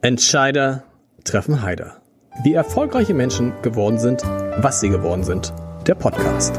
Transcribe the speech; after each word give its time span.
Entscheider 0.00 0.84
treffen 1.24 1.60
Heider. 1.60 2.00
Wie 2.44 2.54
erfolgreiche 2.54 3.14
Menschen 3.14 3.52
geworden 3.62 3.98
sind, 3.98 4.22
was 4.22 4.78
sie 4.78 4.90
geworden 4.90 5.24
sind. 5.24 5.52
Der 5.88 5.96
Podcast. 5.96 6.56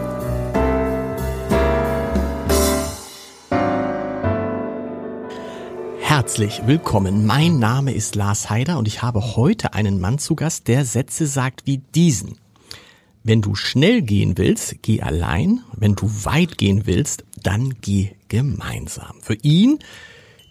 Herzlich 6.02 6.64
willkommen. 6.68 7.26
Mein 7.26 7.60
Name 7.60 7.94
ist 7.94 8.16
Lars 8.16 8.50
Heider 8.50 8.78
und 8.78 8.90
ich 8.90 9.02
habe 9.02 9.38
heute 9.38 9.74
einen 9.74 10.02
Mann 10.02 10.18
zu 10.18 10.36
Gast, 10.36 10.68
der 10.68 10.84
Sätze 10.84 11.26
sagt 11.26 11.66
wie 11.66 11.78
diesen. 11.78 12.40
Wenn 13.24 13.42
du 13.42 13.56
schnell 13.56 14.02
gehen 14.02 14.38
willst, 14.38 14.82
geh 14.82 15.02
allein. 15.02 15.62
Wenn 15.72 15.96
du 15.96 16.10
weit 16.26 16.58
gehen 16.58 16.86
willst, 16.88 17.24
dann 17.42 17.76
geh 17.80 18.10
gemeinsam. 18.28 19.22
Für 19.22 19.36
ihn 19.36 19.80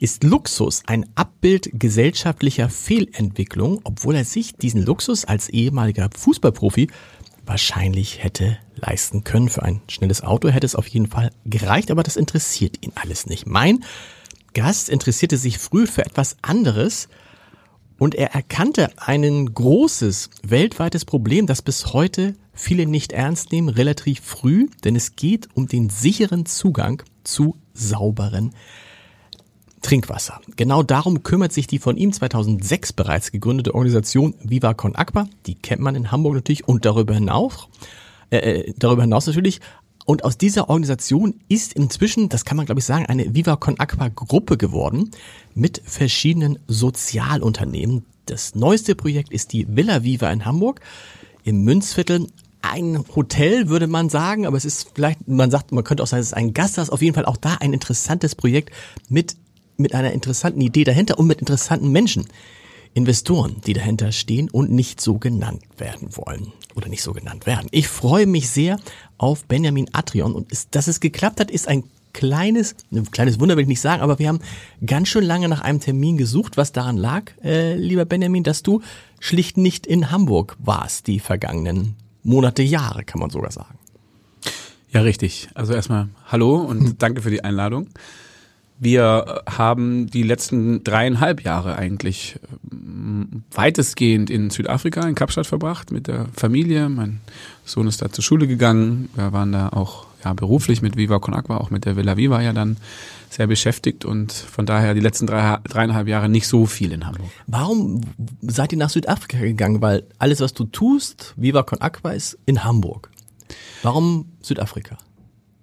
ist 0.00 0.24
Luxus 0.24 0.82
ein 0.86 1.06
Abbild 1.14 1.70
gesellschaftlicher 1.72 2.68
Fehlentwicklung, 2.68 3.80
obwohl 3.84 4.16
er 4.16 4.24
sich 4.24 4.54
diesen 4.54 4.84
Luxus 4.84 5.24
als 5.24 5.48
ehemaliger 5.48 6.08
Fußballprofi 6.16 6.88
wahrscheinlich 7.44 8.22
hätte 8.22 8.58
leisten 8.76 9.24
können. 9.24 9.48
Für 9.48 9.62
ein 9.62 9.80
schnelles 9.88 10.22
Auto 10.22 10.48
hätte 10.48 10.66
es 10.66 10.74
auf 10.74 10.86
jeden 10.86 11.08
Fall 11.08 11.30
gereicht, 11.44 11.90
aber 11.90 12.02
das 12.02 12.16
interessiert 12.16 12.84
ihn 12.84 12.92
alles 12.94 13.26
nicht. 13.26 13.46
Mein 13.46 13.84
Gast 14.54 14.88
interessierte 14.88 15.36
sich 15.36 15.58
früh 15.58 15.86
für 15.86 16.04
etwas 16.04 16.36
anderes 16.42 17.08
und 17.98 18.14
er 18.14 18.34
erkannte 18.34 18.90
ein 18.98 19.52
großes 19.52 20.30
weltweites 20.42 21.04
Problem, 21.04 21.46
das 21.46 21.62
bis 21.62 21.92
heute 21.92 22.34
viele 22.52 22.86
nicht 22.86 23.12
ernst 23.12 23.50
nehmen, 23.50 23.68
relativ 23.68 24.20
früh, 24.20 24.68
denn 24.84 24.94
es 24.94 25.16
geht 25.16 25.48
um 25.54 25.66
den 25.66 25.90
sicheren 25.90 26.46
Zugang 26.46 27.02
zu 27.24 27.56
sauberen 27.72 28.52
Trinkwasser. 29.82 30.40
Genau 30.56 30.82
darum 30.82 31.22
kümmert 31.22 31.52
sich 31.52 31.66
die 31.66 31.78
von 31.78 31.96
ihm 31.96 32.12
2006 32.12 32.92
bereits 32.92 33.32
gegründete 33.32 33.74
Organisation 33.74 34.34
Viva 34.42 34.74
Con 34.74 34.96
Aqua. 34.96 35.28
Die 35.46 35.54
kennt 35.54 35.80
man 35.80 35.94
in 35.94 36.10
Hamburg 36.10 36.34
natürlich 36.34 36.66
und 36.66 36.84
darüber 36.84 37.14
hinaus, 37.14 37.68
äh, 38.30 38.38
äh, 38.38 38.74
darüber 38.78 39.02
hinaus 39.02 39.26
natürlich. 39.26 39.60
Und 40.04 40.24
aus 40.24 40.38
dieser 40.38 40.70
Organisation 40.70 41.34
ist 41.48 41.74
inzwischen, 41.74 42.28
das 42.28 42.44
kann 42.44 42.56
man 42.56 42.66
glaube 42.66 42.80
ich 42.80 42.86
sagen, 42.86 43.06
eine 43.06 43.34
Viva 43.34 43.56
Con 43.56 43.78
Aqua 43.78 44.08
Gruppe 44.08 44.56
geworden 44.56 45.10
mit 45.54 45.82
verschiedenen 45.84 46.58
Sozialunternehmen. 46.66 48.04
Das 48.26 48.54
neueste 48.54 48.94
Projekt 48.94 49.30
ist 49.32 49.52
die 49.52 49.66
Villa 49.68 50.02
Viva 50.02 50.30
in 50.30 50.44
Hamburg 50.44 50.80
im 51.44 51.62
Münzviertel 51.62 52.26
ein 52.62 53.04
Hotel, 53.14 53.68
würde 53.68 53.86
man 53.86 54.08
sagen, 54.08 54.46
aber 54.46 54.56
es 54.56 54.64
ist 54.64 54.90
vielleicht, 54.94 55.26
man 55.28 55.50
sagt, 55.50 55.72
man 55.72 55.84
könnte 55.84 56.02
auch 56.02 56.06
sagen, 56.06 56.20
es 56.20 56.28
ist 56.28 56.34
ein 56.34 56.54
Gasthaus, 56.54 56.90
auf 56.90 57.02
jeden 57.02 57.14
Fall 57.14 57.24
auch 57.24 57.36
da 57.36 57.54
ein 57.60 57.72
interessantes 57.72 58.34
Projekt 58.34 58.74
mit 59.08 59.36
mit 59.78 59.94
einer 59.94 60.12
interessanten 60.12 60.60
Idee 60.60 60.84
dahinter 60.84 61.18
und 61.18 61.26
mit 61.26 61.40
interessanten 61.40 61.90
Menschen. 61.90 62.26
Investoren, 62.94 63.56
die 63.66 63.74
dahinter 63.74 64.12
stehen 64.12 64.50
und 64.50 64.70
nicht 64.70 65.00
so 65.00 65.18
genannt 65.18 65.62
werden 65.76 66.16
wollen 66.16 66.52
oder 66.74 66.88
nicht 66.88 67.02
so 67.02 67.12
genannt 67.12 67.46
werden. 67.46 67.68
Ich 67.70 67.86
freue 67.86 68.26
mich 68.26 68.48
sehr 68.48 68.78
auf 69.18 69.44
Benjamin 69.44 69.88
Atrion 69.92 70.34
und 70.34 70.50
ist, 70.50 70.74
dass 70.74 70.88
es 70.88 70.98
geklappt 70.98 71.38
hat, 71.38 71.50
ist 71.50 71.68
ein 71.68 71.84
kleines, 72.12 72.74
ein 72.90 73.10
kleines 73.10 73.38
Wunder 73.38 73.56
will 73.56 73.62
ich 73.62 73.68
nicht 73.68 73.80
sagen, 73.80 74.02
aber 74.02 74.18
wir 74.18 74.28
haben 74.28 74.40
ganz 74.84 75.08
schön 75.08 75.22
lange 75.22 75.48
nach 75.48 75.60
einem 75.60 75.80
Termin 75.80 76.16
gesucht, 76.16 76.56
was 76.56 76.72
daran 76.72 76.96
lag, 76.96 77.30
äh, 77.44 77.74
lieber 77.76 78.04
Benjamin, 78.04 78.42
dass 78.42 78.62
du 78.62 78.82
schlicht 79.20 79.56
nicht 79.56 79.86
in 79.86 80.10
Hamburg 80.10 80.56
warst 80.58 81.06
die 81.06 81.20
vergangenen 81.20 81.94
Monate, 82.24 82.62
Jahre, 82.62 83.04
kann 83.04 83.20
man 83.20 83.30
sogar 83.30 83.52
sagen. 83.52 83.78
Ja, 84.90 85.02
richtig. 85.02 85.48
Also 85.54 85.74
erstmal 85.74 86.08
hallo 86.26 86.56
und 86.56 86.96
danke 87.02 87.22
für 87.22 87.30
die 87.30 87.44
Einladung. 87.44 87.88
Wir 88.80 89.42
haben 89.48 90.06
die 90.06 90.22
letzten 90.22 90.84
dreieinhalb 90.84 91.42
Jahre 91.42 91.76
eigentlich 91.76 92.38
ähm, 92.70 93.42
weitestgehend 93.50 94.30
in 94.30 94.50
Südafrika, 94.50 95.06
in 95.06 95.16
Kapstadt 95.16 95.46
verbracht 95.46 95.90
mit 95.90 96.06
der 96.06 96.26
Familie. 96.34 96.88
Mein 96.88 97.20
Sohn 97.64 97.88
ist 97.88 98.02
da 98.02 98.10
zur 98.10 98.22
Schule 98.22 98.46
gegangen. 98.46 99.08
Wir 99.14 99.32
waren 99.32 99.52
da 99.52 99.70
auch 99.70 100.06
ja, 100.24 100.32
beruflich 100.32 100.80
mit 100.82 100.96
Viva 100.96 101.18
Con 101.18 101.34
Aqua, 101.34 101.58
auch 101.58 101.70
mit 101.70 101.84
der 101.84 101.96
Villa 101.96 102.16
Viva 102.16 102.40
ja 102.40 102.52
dann 102.52 102.76
sehr 103.30 103.46
beschäftigt 103.46 104.04
und 104.04 104.32
von 104.32 104.64
daher 104.64 104.94
die 104.94 105.00
letzten 105.00 105.26
drei, 105.26 105.58
dreieinhalb 105.64 106.08
Jahre 106.08 106.28
nicht 106.28 106.46
so 106.46 106.66
viel 106.66 106.92
in 106.92 107.06
Hamburg. 107.06 107.30
Warum 107.46 108.00
seid 108.40 108.72
ihr 108.72 108.78
nach 108.78 108.90
Südafrika 108.90 109.38
gegangen? 109.38 109.82
Weil 109.82 110.04
alles, 110.18 110.40
was 110.40 110.54
du 110.54 110.64
tust, 110.64 111.34
Viva 111.36 111.62
Con 111.62 111.80
Aqua, 111.80 112.12
ist 112.12 112.38
in 112.46 112.64
Hamburg. 112.64 113.10
Warum 113.82 114.26
Südafrika? 114.40 114.98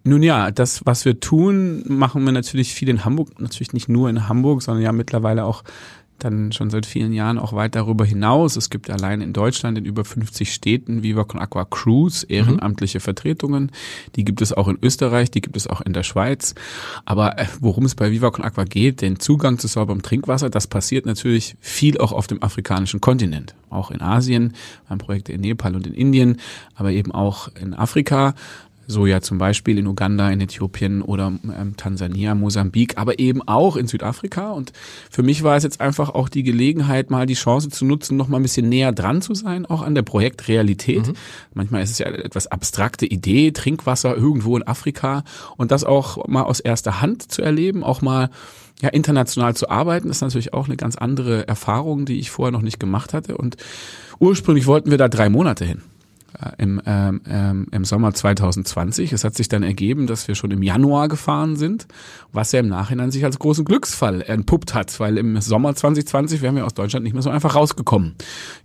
Nun 0.08 0.22
ja, 0.22 0.52
das, 0.52 0.86
was 0.86 1.04
wir 1.04 1.20
tun, 1.20 1.84
machen 1.88 2.24
wir 2.26 2.32
natürlich 2.32 2.76
viel 2.76 2.90
in 2.90 3.06
Hamburg, 3.06 3.40
natürlich 3.40 3.74
nicht 3.74 3.90
nur 3.90 4.08
in 4.08 4.30
Hamburg, 4.30 4.62
sondern 4.62 4.84
ja 4.84 4.92
mittlerweile 4.92 5.46
auch 5.46 5.64
dann 6.20 6.52
schon 6.52 6.70
seit 6.70 6.86
vielen 6.86 7.12
Jahren 7.12 7.38
auch 7.38 7.54
weit 7.54 7.76
darüber 7.76 8.06
hinaus. 8.06 8.56
Es 8.56 8.70
gibt 8.70 8.90
allein 8.90 9.22
in 9.22 9.34
Deutschland 9.34 9.78
in 9.78 9.86
über 9.86 10.06
50 10.06 10.54
Städten 10.54 11.04
Viva 11.04 11.24
Con 11.24 11.42
Aqua 11.42 11.66
Cruise, 11.66 12.26
ehrenamtliche 12.28 13.00
mhm. 13.00 13.02
Vertretungen. 13.02 13.72
Die 14.16 14.24
gibt 14.24 14.42
es 14.42 14.54
auch 14.54 14.68
in 14.68 14.78
Österreich, 14.82 15.30
die 15.32 15.42
gibt 15.42 15.58
es 15.58 15.68
auch 15.68 15.82
in 15.82 15.94
der 15.94 16.04
Schweiz. 16.04 16.56
Aber 17.04 17.38
äh, 17.38 17.48
worum 17.60 17.86
es 17.86 17.96
bei 17.96 18.12
Viva 18.12 18.32
Con 18.32 18.46
Aqua 18.46 18.64
geht, 18.64 19.02
den 19.02 19.20
Zugang 19.20 19.60
zu 19.60 19.68
sauberem 19.68 20.02
Trinkwasser, 20.04 20.50
das 20.50 20.68
passiert 20.68 21.06
natürlich 21.06 21.58
viel 21.60 21.98
auch 21.98 22.12
auf 22.12 22.28
dem 22.28 22.42
afrikanischen 22.42 23.02
Kontinent. 23.02 23.56
Auch 23.70 23.92
in 23.92 24.02
Asien, 24.02 24.54
beim 24.88 25.00
Projekt 25.00 25.28
in 25.28 25.42
Nepal 25.42 25.76
und 25.76 25.86
in 25.86 25.94
Indien, 25.94 26.38
aber 26.76 26.92
eben 26.92 27.12
auch 27.12 27.50
in 27.60 27.74
Afrika. 27.74 28.36
So 28.88 29.06
ja 29.06 29.22
zum 29.22 29.38
Beispiel 29.38 29.78
in 29.78 29.88
Uganda, 29.88 30.30
in 30.30 30.42
Äthiopien 30.42 31.02
oder 31.02 31.28
ähm, 31.44 31.76
Tansania, 31.78 32.36
Mosambik, 32.36 32.98
aber 32.98 33.20
eben 33.20 33.42
auch 33.48 33.76
in 33.76 33.88
Südafrika. 33.88 34.52
Und 34.52 34.74
für 35.10 35.24
mich 35.24 35.44
war 35.44 35.56
es 35.56 35.64
jetzt 35.64 35.82
einfach 35.82 36.10
auch 36.10 36.30
die 36.30 36.44
Gelegenheit, 36.44 37.10
mal 37.10 37.26
die 37.26 37.34
Chance 37.34 37.70
zu 37.70 37.86
nutzen, 37.86 38.18
noch 38.18 38.28
mal 38.28 38.38
ein 38.38 38.44
bisschen 38.44 38.70
näher 38.70 38.92
dran 38.92 39.22
zu 39.22 39.34
sein, 39.34 39.66
auch 39.66 39.82
an 39.82 39.96
der 39.96 40.04
Projektrealität. 40.04 41.08
Mhm. 41.08 41.14
Manchmal 41.54 41.84
ist 41.84 41.92
es 41.92 42.00
ja 42.00 42.08
etwas 42.08 42.48
abstrakte 42.48 43.06
Idee, 43.06 43.52
Trinkwasser 43.52 44.16
irgendwo 44.16 44.56
in 44.58 44.68
Afrika 44.68 45.24
und 45.58 45.72
das 45.72 45.84
auch 45.84 46.28
mal 46.28 46.44
aus 46.44 46.60
erster 46.60 47.02
Hand 47.02 47.32
zu 47.32 47.42
erleben, 47.42 47.84
auch 47.84 48.02
mal 48.02 48.30
ja, 48.82 48.90
international 48.90 49.56
zu 49.56 49.70
arbeiten, 49.70 50.10
ist 50.10 50.22
natürlich 50.22 50.54
auch 50.54 50.68
eine 50.68 50.78
ganz 50.78 50.96
andere 50.96 51.48
Erfahrung, 51.48 52.06
die 52.06 52.20
ich 52.20 52.30
vorher 52.30 52.52
noch 52.52 52.62
nicht 52.62 52.80
gemacht 52.80 53.14
hatte. 53.14 53.38
Und 53.38 53.58
ursprünglich 54.20 54.68
wollten 54.68 54.92
wir 54.92 54.98
da 54.98 55.08
drei 55.08 55.30
Monate 55.30 55.66
hin. 55.66 55.82
Äh, 56.42 56.52
im, 56.58 56.82
ähm, 56.86 57.22
ähm, 57.30 57.68
im 57.72 57.86
Sommer 57.86 58.14
2020. 58.14 59.14
Es 59.14 59.24
hat 59.24 59.36
sich 59.36 59.48
dann 59.48 59.64
ergeben, 59.64 60.08
dass 60.08 60.28
wir 60.28 60.36
schon 60.36 60.52
im 60.52 60.64
Januar 60.64 61.08
gefahren 61.08 61.56
sind, 61.56 61.88
was 62.32 62.52
ja 62.52 62.60
im 62.60 62.68
Nachhinein 62.68 63.12
sich 63.12 63.24
als 63.24 63.40
großen 63.40 63.64
Glücksfall 63.64 64.22
entpuppt 64.22 64.74
hat, 64.74 65.00
weil 65.00 65.18
im 65.18 65.40
Sommer 65.42 65.76
2020 65.76 66.42
wären 66.42 66.56
wir 66.56 66.66
aus 66.66 66.74
Deutschland 66.74 67.04
nicht 67.04 67.14
mehr 67.14 67.22
so 67.22 67.30
einfach 67.30 67.56
rausgekommen. 67.56 68.16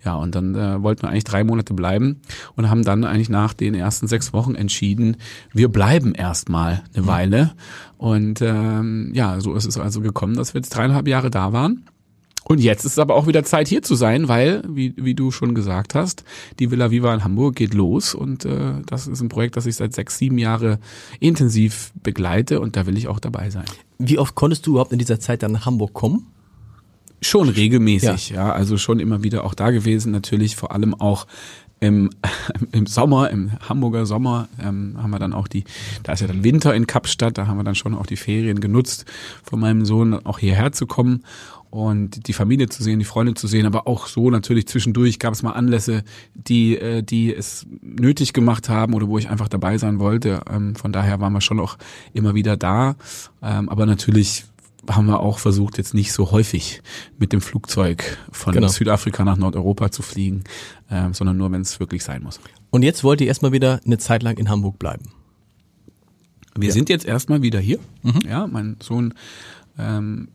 Ja, 0.05 0.15
und 0.15 0.35
dann 0.35 0.55
äh, 0.55 0.83
wollten 0.83 1.03
wir 1.03 1.11
eigentlich 1.11 1.25
drei 1.25 1.45
Monate 1.45 1.75
bleiben 1.75 2.21
und 2.57 2.71
haben 2.71 2.85
dann 2.85 3.05
eigentlich 3.05 3.29
nach 3.29 3.55
den 3.55 3.75
ersten 3.75 4.09
sechs 4.09 4.33
Wochen 4.33 4.55
entschieden, 4.55 5.17
wir 5.53 5.69
bleiben 5.69 6.15
erstmal 6.15 6.83
eine 6.95 7.07
Weile. 7.07 7.53
Und 7.99 8.41
ähm, 8.41 9.11
ja, 9.15 9.41
so 9.41 9.55
ist 9.55 9.67
es 9.67 9.79
also 9.79 10.01
gekommen, 10.01 10.35
dass 10.35 10.55
wir 10.55 10.61
jetzt 10.61 10.71
dreieinhalb 10.71 11.07
Jahre 11.07 11.31
da 11.31 11.53
waren. 11.53 11.85
Und 12.51 12.59
jetzt 12.59 12.85
ist 12.85 12.93
es 12.93 12.99
aber 12.99 13.15
auch 13.15 13.29
wieder 13.29 13.45
Zeit 13.45 13.69
hier 13.69 13.81
zu 13.81 13.95
sein, 13.95 14.27
weil, 14.27 14.65
wie, 14.67 14.93
wie 14.97 15.15
du 15.15 15.31
schon 15.31 15.55
gesagt 15.55 15.95
hast, 15.95 16.25
die 16.59 16.73
Villa 16.73 16.91
Viva 16.91 17.15
in 17.15 17.23
Hamburg 17.23 17.55
geht 17.55 17.75
los 17.75 18.13
und 18.13 18.45
äh, 18.45 18.73
das 18.87 19.07
ist 19.07 19.21
ein 19.21 19.29
Projekt, 19.29 19.57
das 19.57 19.67
ich 19.67 19.77
seit 19.77 19.95
sechs, 19.95 20.19
sieben 20.19 20.37
Jahre 20.37 20.81
intensiv 21.21 21.93
begleite 22.03 22.59
und 22.59 22.75
da 22.75 22.87
will 22.87 22.99
ich 22.99 23.07
auch 23.07 23.21
dabei 23.21 23.51
sein. 23.51 23.67
Wie 23.99 24.19
oft 24.19 24.35
konntest 24.35 24.67
du 24.67 24.73
überhaupt 24.73 24.91
in 24.91 24.99
dieser 24.99 25.21
Zeit 25.21 25.45
dann 25.45 25.53
nach 25.53 25.65
Hamburg 25.65 25.93
kommen? 25.93 26.27
Schon 27.23 27.49
regelmäßig, 27.49 28.31
ja. 28.31 28.49
ja. 28.49 28.53
Also 28.53 28.79
schon 28.79 28.99
immer 28.99 29.23
wieder 29.23 29.45
auch 29.45 29.55
da 29.55 29.71
gewesen, 29.71 30.11
natürlich 30.11 30.57
vor 30.57 30.73
allem 30.73 30.95
auch 30.95 31.29
im, 31.79 32.11
im 32.73 32.87
Sommer, 32.87 33.31
im 33.31 33.53
Hamburger 33.61 34.07
Sommer, 34.07 34.49
ähm, 34.61 34.97
haben 35.01 35.11
wir 35.11 35.21
dann 35.21 35.35
auch 35.35 35.47
die, 35.47 35.63
da 36.03 36.15
ist 36.15 36.21
ja 36.21 36.27
dann 36.27 36.43
Winter 36.43 36.75
in 36.75 36.89
Kapstadt, 36.89 37.39
da 37.39 37.47
haben 37.47 37.59
wir 37.59 37.65
dann 37.65 37.77
schon 37.77 37.95
auch 37.95 38.07
die 38.07 38.17
Ferien 38.17 38.61
genutzt, 38.61 39.05
von 39.45 39.61
meinem 39.61 39.85
Sohn 39.85 40.15
auch 40.27 40.41
hierher 40.41 40.73
zu 40.73 40.89
kommen 40.89 41.23
und 41.71 42.27
die 42.27 42.33
Familie 42.33 42.69
zu 42.69 42.83
sehen, 42.83 42.99
die 42.99 43.05
Freunde 43.05 43.35
zu 43.35 43.47
sehen, 43.47 43.65
aber 43.65 43.87
auch 43.87 44.09
so 44.09 44.31
natürlich 44.31 44.67
zwischendurch 44.67 45.19
gab 45.19 45.33
es 45.33 45.43
mal 45.43 45.53
Anlässe, 45.53 46.03
die, 46.35 46.77
äh, 46.77 47.03
die 47.03 47.35
es 47.35 47.67
nötig 47.81 48.33
gemacht 48.33 48.69
haben 48.69 48.95
oder 48.95 49.09
wo 49.09 49.19
ich 49.19 49.31
einfach 49.31 49.49
dabei 49.49 49.79
sein 49.79 50.01
wollte. 50.01 50.43
Ähm, 50.51 50.75
von 50.75 50.93
daher 50.93 51.21
waren 51.21 51.33
wir 51.33 51.41
schon 51.41 51.61
auch 51.61 51.79
immer 52.13 52.35
wieder 52.35 52.57
da. 52.57 52.97
Ähm, 53.41 53.69
aber 53.69 53.87
natürlich 53.87 54.45
haben 54.89 55.07
wir 55.07 55.21
auch 55.21 55.39
versucht, 55.39 55.79
jetzt 55.79 55.95
nicht 55.95 56.13
so 56.13 56.33
häufig 56.33 56.83
mit 57.19 57.33
dem 57.33 57.41
Flugzeug 57.41 58.19
von 58.33 58.53
genau. 58.55 58.69
Südafrika 58.69 59.25
nach 59.25 59.37
Nordeuropa 59.37 59.91
zu 59.91 60.03
fliegen, 60.03 60.43
ähm, 60.91 61.15
sondern 61.15 61.37
nur, 61.37 61.53
wenn 61.53 61.61
es 61.61 61.79
wirklich 61.79 62.03
sein 62.03 62.23
muss. 62.23 62.41
Und 62.71 62.83
jetzt 62.83 63.05
wollt 63.05 63.21
ihr 63.21 63.27
erstmal 63.27 63.53
wieder 63.53 63.81
eine 63.85 63.99
Zeit 63.99 64.23
lang 64.23 64.39
in 64.39 64.49
Hamburg 64.49 64.79
bleiben. 64.79 65.05
Wir 66.57 66.69
ja. 66.69 66.75
sind 66.75 66.89
jetzt 66.89 67.05
erstmal 67.05 67.43
wieder 67.43 67.61
hier. 67.61 67.79
Mhm. 68.03 68.21
Ja, 68.29 68.47
mein 68.47 68.77
Sohn 68.83 69.15
ähm, 69.79 70.29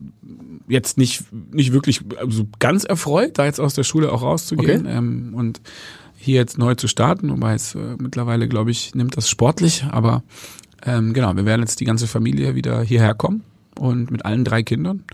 jetzt 0.68 0.98
nicht, 0.98 1.24
nicht 1.52 1.72
wirklich 1.72 2.00
also 2.18 2.46
ganz 2.58 2.84
erfreut, 2.84 3.38
da 3.38 3.44
jetzt 3.44 3.60
aus 3.60 3.74
der 3.74 3.84
Schule 3.84 4.12
auch 4.12 4.22
rauszugehen 4.22 4.86
okay. 4.86 4.96
ähm, 4.96 5.34
und 5.34 5.60
hier 6.16 6.36
jetzt 6.36 6.58
neu 6.58 6.74
zu 6.74 6.88
starten, 6.88 7.30
wobei 7.30 7.54
es 7.54 7.74
äh, 7.74 7.96
mittlerweile, 7.98 8.48
glaube 8.48 8.70
ich, 8.70 8.94
nimmt 8.94 9.16
das 9.16 9.28
sportlich, 9.28 9.84
aber 9.90 10.22
ähm, 10.84 11.12
genau, 11.12 11.36
wir 11.36 11.44
werden 11.44 11.60
jetzt 11.60 11.80
die 11.80 11.84
ganze 11.84 12.06
Familie 12.06 12.54
wieder 12.54 12.82
hierher 12.82 13.14
kommen 13.14 13.44
und 13.78 14.10
mit 14.10 14.24
allen 14.24 14.44
drei 14.44 14.62
Kindern 14.62 15.04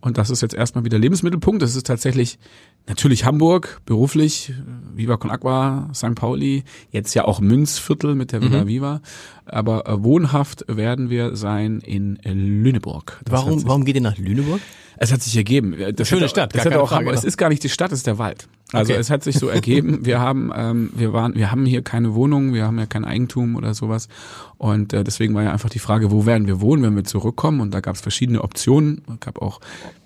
Und 0.00 0.18
das 0.18 0.28
ist 0.28 0.42
jetzt 0.42 0.54
erstmal 0.54 0.84
wieder 0.84 0.98
Lebensmittelpunkt. 0.98 1.62
Das 1.62 1.74
ist 1.74 1.86
tatsächlich 1.86 2.38
natürlich 2.86 3.24
Hamburg, 3.24 3.80
beruflich, 3.86 4.52
Viva 4.94 5.16
Con 5.16 5.30
Agua, 5.30 5.88
St. 5.94 6.14
Pauli, 6.14 6.64
jetzt 6.90 7.14
ja 7.14 7.24
auch 7.24 7.40
Münzviertel 7.40 8.14
mit 8.14 8.32
der 8.32 8.42
Villa 8.42 8.62
Mhm. 8.64 8.68
Viva. 8.68 9.00
Aber 9.46 9.86
äh, 9.88 10.02
wohnhaft 10.02 10.64
werden 10.68 11.10
wir 11.10 11.36
sein 11.36 11.80
in 11.80 12.16
äh, 12.24 12.32
Lüneburg. 12.32 13.20
Das 13.24 13.40
hat 13.40 13.46
Warum, 13.46 13.66
warum 13.66 13.84
geht 13.84 13.96
ihr 13.96 14.00
nach 14.02 14.16
Lüneburg? 14.18 14.60
es 14.96 15.12
hat 15.12 15.22
sich 15.22 15.36
ergeben. 15.36 15.74
Das 15.96 16.06
Schöne 16.08 16.28
Stadt, 16.28 16.54
Das 16.54 16.62
keine 16.62 16.80
auch, 16.80 16.88
Frage, 16.88 17.06
aber 17.08 17.14
es 17.16 17.24
ist 17.24 17.36
gar 17.36 17.48
nicht 17.48 17.64
die 17.64 17.68
Stadt, 17.68 17.90
es 17.90 17.98
ist 17.98 18.06
der 18.06 18.18
Wald. 18.18 18.46
Also 18.72 18.92
Okay. 18.92 19.00
es 19.00 19.10
hat 19.10 19.24
sich 19.24 19.36
so 19.38 19.48
ergeben. 19.58 20.06
Wir 20.06 20.20
haben, 20.20 20.52
ähm, 20.54 20.90
wir 20.94 21.12
waren, 21.12 21.34
wir 21.34 21.50
haben 21.50 21.66
hier 21.66 21.82
keine 21.82 22.14
Wohnung, 22.14 22.54
wir 22.54 22.64
haben 22.64 22.78
ja 22.78 22.86
kein 22.86 23.04
Eigentum 23.04 23.56
oder 23.56 23.74
sowas. 23.74 24.08
Und 24.56 24.92
äh, 24.92 25.02
deswegen 25.04 25.34
war 25.34 25.42
ja 25.42 25.52
einfach 25.52 25.68
die 25.68 25.78
Frage, 25.80 26.10
wo 26.12 26.26
werden 26.26 26.46
wir 26.46 26.60
wohnen, 26.60 26.82
wenn 26.84 26.94
wir 26.96 27.04
zurückkommen? 27.04 27.60
Und 27.60 27.72
da 27.74 27.80
gab 27.80 27.96
es 27.96 28.00
verschiedene 28.02 28.42
Optionen. 28.42 29.02
Es 29.12 29.20
gab 29.20 29.42
auch, 29.42 29.60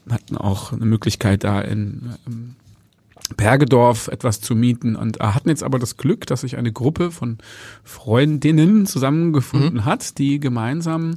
hatten 0.09 0.37
auch 0.39 0.73
eine 0.73 0.87
Möglichkeit 0.87 1.45
da 1.45 1.61
in 1.61 2.15
ähm, 2.27 2.55
Bergedorf 3.37 4.09
etwas 4.09 4.41
zu 4.41 4.55
mieten 4.55 4.97
und 4.97 5.19
hatten 5.21 5.49
jetzt 5.49 5.63
aber 5.63 5.79
das 5.79 5.97
Glück, 5.97 6.27
dass 6.27 6.43
sich 6.43 6.57
eine 6.57 6.73
Gruppe 6.73 7.11
von 7.11 7.39
Freundinnen 7.85 8.87
zusammengefunden 8.87 9.85
hat, 9.85 10.19
die 10.19 10.41
gemeinsam 10.41 11.17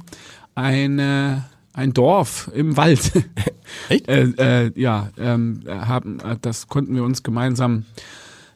eine 0.54 1.44
ein 1.74 1.94
Dorf 1.94 2.50
im 2.54 2.76
Wald 2.76 3.12
Echt? 3.88 4.06
äh, 4.06 4.66
äh, 4.66 4.72
ja 4.76 5.08
ähm, 5.16 5.60
haben 5.66 6.20
äh, 6.20 6.36
das 6.42 6.68
konnten 6.68 6.94
wir 6.94 7.02
uns 7.02 7.22
gemeinsam 7.22 7.86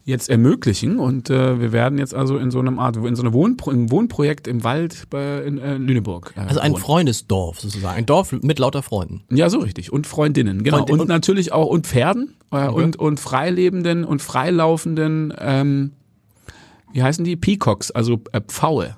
jetzt 0.06 0.30
ermöglichen 0.30 0.98
und 1.00 1.30
äh, 1.30 1.60
wir 1.60 1.72
werden 1.72 1.98
jetzt 1.98 2.14
also 2.14 2.38
in 2.38 2.52
so 2.52 2.60
einem 2.60 2.78
Art 2.78 2.96
in 2.96 3.16
so 3.16 3.22
einem 3.22 3.32
Wohnpro 3.32 3.70
ein 3.72 3.90
Wohnprojekt 3.90 4.46
im 4.46 4.62
Wald 4.62 5.10
bei, 5.10 5.42
in 5.42 5.58
äh, 5.58 5.76
Lüneburg 5.76 6.32
äh, 6.36 6.40
Also 6.40 6.60
ein 6.60 6.72
wohnen. 6.72 6.80
Freundesdorf 6.80 7.60
sozusagen. 7.60 7.98
Ein 7.98 8.06
Dorf 8.06 8.30
mit 8.30 8.58
lauter 8.60 8.82
Freunden. 8.82 9.24
Ja, 9.32 9.50
so 9.50 9.58
richtig. 9.58 9.92
Und 9.92 10.06
Freundinnen, 10.06 10.62
genau. 10.62 10.78
Freundin- 10.78 11.00
und 11.00 11.08
natürlich 11.08 11.52
auch 11.52 11.66
und 11.66 11.88
Pferden 11.88 12.36
äh, 12.52 12.68
und, 12.68 12.96
und 12.96 13.18
Freilebenden 13.18 14.04
und 14.04 14.22
Freilaufenden, 14.22 15.34
ähm, 15.38 15.90
wie 16.92 17.02
heißen 17.02 17.24
die? 17.24 17.34
Peacocks, 17.34 17.90
also 17.90 18.20
äh, 18.30 18.40
Pfaue. 18.46 18.96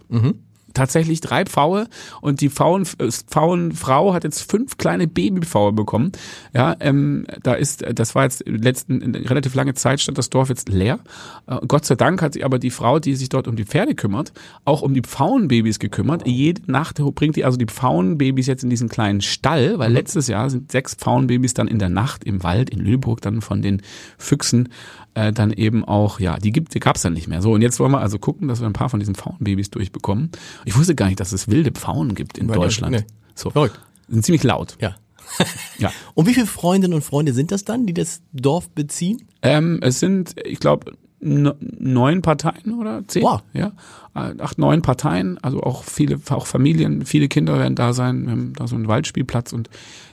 Tatsächlich 0.74 1.20
drei 1.20 1.44
Pfaue 1.44 1.88
und 2.20 2.40
die 2.40 2.50
Pfauen, 2.50 2.86
äh, 2.98 3.10
Pfauenfrau 3.10 4.14
hat 4.14 4.24
jetzt 4.24 4.50
fünf 4.50 4.76
kleine 4.76 5.06
Babypfaue 5.06 5.72
bekommen. 5.72 6.12
Ja, 6.54 6.76
ähm, 6.80 7.26
da 7.42 7.54
ist, 7.54 7.84
das 7.94 8.14
war 8.14 8.24
jetzt 8.24 8.44
letzten 8.46 9.02
eine 9.02 9.28
relativ 9.28 9.54
lange 9.54 9.74
Zeit 9.74 10.00
stand 10.00 10.18
das 10.18 10.30
Dorf 10.30 10.48
jetzt 10.48 10.68
leer. 10.68 11.00
Äh, 11.46 11.58
Gott 11.66 11.84
sei 11.84 11.94
Dank 11.94 12.22
hat 12.22 12.34
sich 12.34 12.44
aber 12.44 12.58
die 12.58 12.70
Frau, 12.70 12.98
die 12.98 13.14
sich 13.14 13.28
dort 13.28 13.48
um 13.48 13.56
die 13.56 13.64
Pferde 13.64 13.94
kümmert, 13.94 14.32
auch 14.64 14.82
um 14.82 14.94
die 14.94 15.02
Pfauenbabys 15.02 15.78
gekümmert. 15.78 16.26
Jede 16.26 16.70
Nacht 16.70 16.98
bringt 17.14 17.36
die 17.36 17.44
also 17.44 17.56
die 17.56 17.66
Pfauenbabys 17.66 18.46
jetzt 18.46 18.62
in 18.62 18.70
diesen 18.70 18.88
kleinen 18.88 19.20
Stall, 19.20 19.78
weil 19.78 19.92
letztes 19.92 20.28
Jahr 20.28 20.50
sind 20.50 20.70
sechs 20.70 20.94
Pfauenbabys 20.94 21.54
dann 21.54 21.68
in 21.68 21.78
der 21.78 21.88
Nacht 21.88 22.24
im 22.24 22.42
Wald 22.42 22.70
in 22.70 22.80
Lüneburg 22.80 23.20
dann 23.20 23.40
von 23.40 23.62
den 23.62 23.82
Füchsen 24.18 24.68
äh, 25.14 25.32
dann 25.32 25.52
eben 25.52 25.84
auch, 25.84 26.20
ja, 26.20 26.38
die 26.38 26.52
gibt, 26.52 26.74
die 26.74 26.80
gab's 26.80 27.02
dann 27.02 27.12
nicht 27.12 27.28
mehr. 27.28 27.42
So 27.42 27.52
und 27.52 27.62
jetzt 27.62 27.80
wollen 27.80 27.92
wir 27.92 28.00
also 28.00 28.18
gucken, 28.18 28.48
dass 28.48 28.60
wir 28.60 28.66
ein 28.66 28.72
paar 28.72 28.88
von 28.88 29.00
diesen 29.00 29.14
Pfauenbabys 29.14 29.70
durchbekommen. 29.70 30.30
Ich 30.64 30.76
wusste 30.76 30.94
gar 30.94 31.06
nicht, 31.06 31.20
dass 31.20 31.32
es 31.32 31.48
wilde 31.48 31.72
Pfauen 31.72 32.14
gibt 32.14 32.38
in 32.38 32.46
nein, 32.46 32.56
Deutschland. 32.60 32.96
nee. 32.96 33.04
So. 33.34 33.50
Verrückt. 33.50 33.78
Sind 34.08 34.24
ziemlich 34.24 34.42
laut. 34.44 34.76
Ja. 34.80 34.96
Ja. 35.78 35.92
Und 36.14 36.26
wie 36.26 36.34
viele 36.34 36.46
Freundinnen 36.46 36.94
und 36.94 37.02
Freunde 37.04 37.32
sind 37.34 37.52
das 37.52 37.64
dann, 37.64 37.86
die 37.86 37.92
das 37.94 38.22
Dorf 38.32 38.70
beziehen? 38.70 39.22
Ähm, 39.42 39.78
es 39.82 40.00
sind, 40.00 40.34
ich 40.44 40.58
glaube, 40.58 40.92
neun 41.20 42.22
Parteien 42.22 42.78
oder 42.78 43.06
zehn. 43.06 43.22
Wow. 43.22 43.42
Ja, 43.52 43.72
Äh, 44.14 44.40
acht, 44.40 44.58
neun 44.58 44.82
Parteien, 44.82 45.38
also 45.38 45.62
auch 45.62 45.84
viele, 45.84 46.18
auch 46.30 46.46
Familien, 46.46 47.04
viele 47.04 47.28
Kinder 47.28 47.58
werden 47.58 47.74
da 47.74 47.92
sein. 47.92 48.24
Wir 48.24 48.32
haben 48.32 48.52
da 48.54 48.66
so 48.66 48.74
einen 48.74 48.88
Waldspielplatz 48.88 49.52
und 49.52 49.68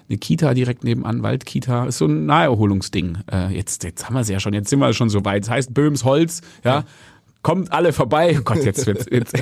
eine 0.10 0.18
Kita 0.18 0.54
direkt 0.54 0.84
nebenan, 0.84 1.24
Waldkita. 1.24 1.86
Ist 1.86 1.98
so 2.00 2.06
ein 2.06 2.26
Naherholungsding. 2.28 3.20
Äh, 3.32 3.56
jetzt, 3.56 3.84
jetzt 3.84 4.06
haben 4.06 4.14
wir 4.16 4.20
es 4.22 4.30
ja 4.30 4.40
schon, 4.40 4.54
jetzt 4.54 4.70
sind 4.70 4.80
wir 4.80 4.94
schon 4.94 5.10
so 5.10 5.24
weit. 5.26 5.44
Das 5.44 5.50
heißt 5.50 5.74
Böhms 5.74 6.04
Holz, 6.04 6.42
ja. 6.64 6.84
Kommt 7.46 7.72
alle 7.72 7.94
vorbei. 7.94 8.36
Oh 8.40 8.42
Gott, 8.44 8.64
jetzt, 8.64 8.88
jetzt, 8.88 9.12
jetzt, 9.12 9.38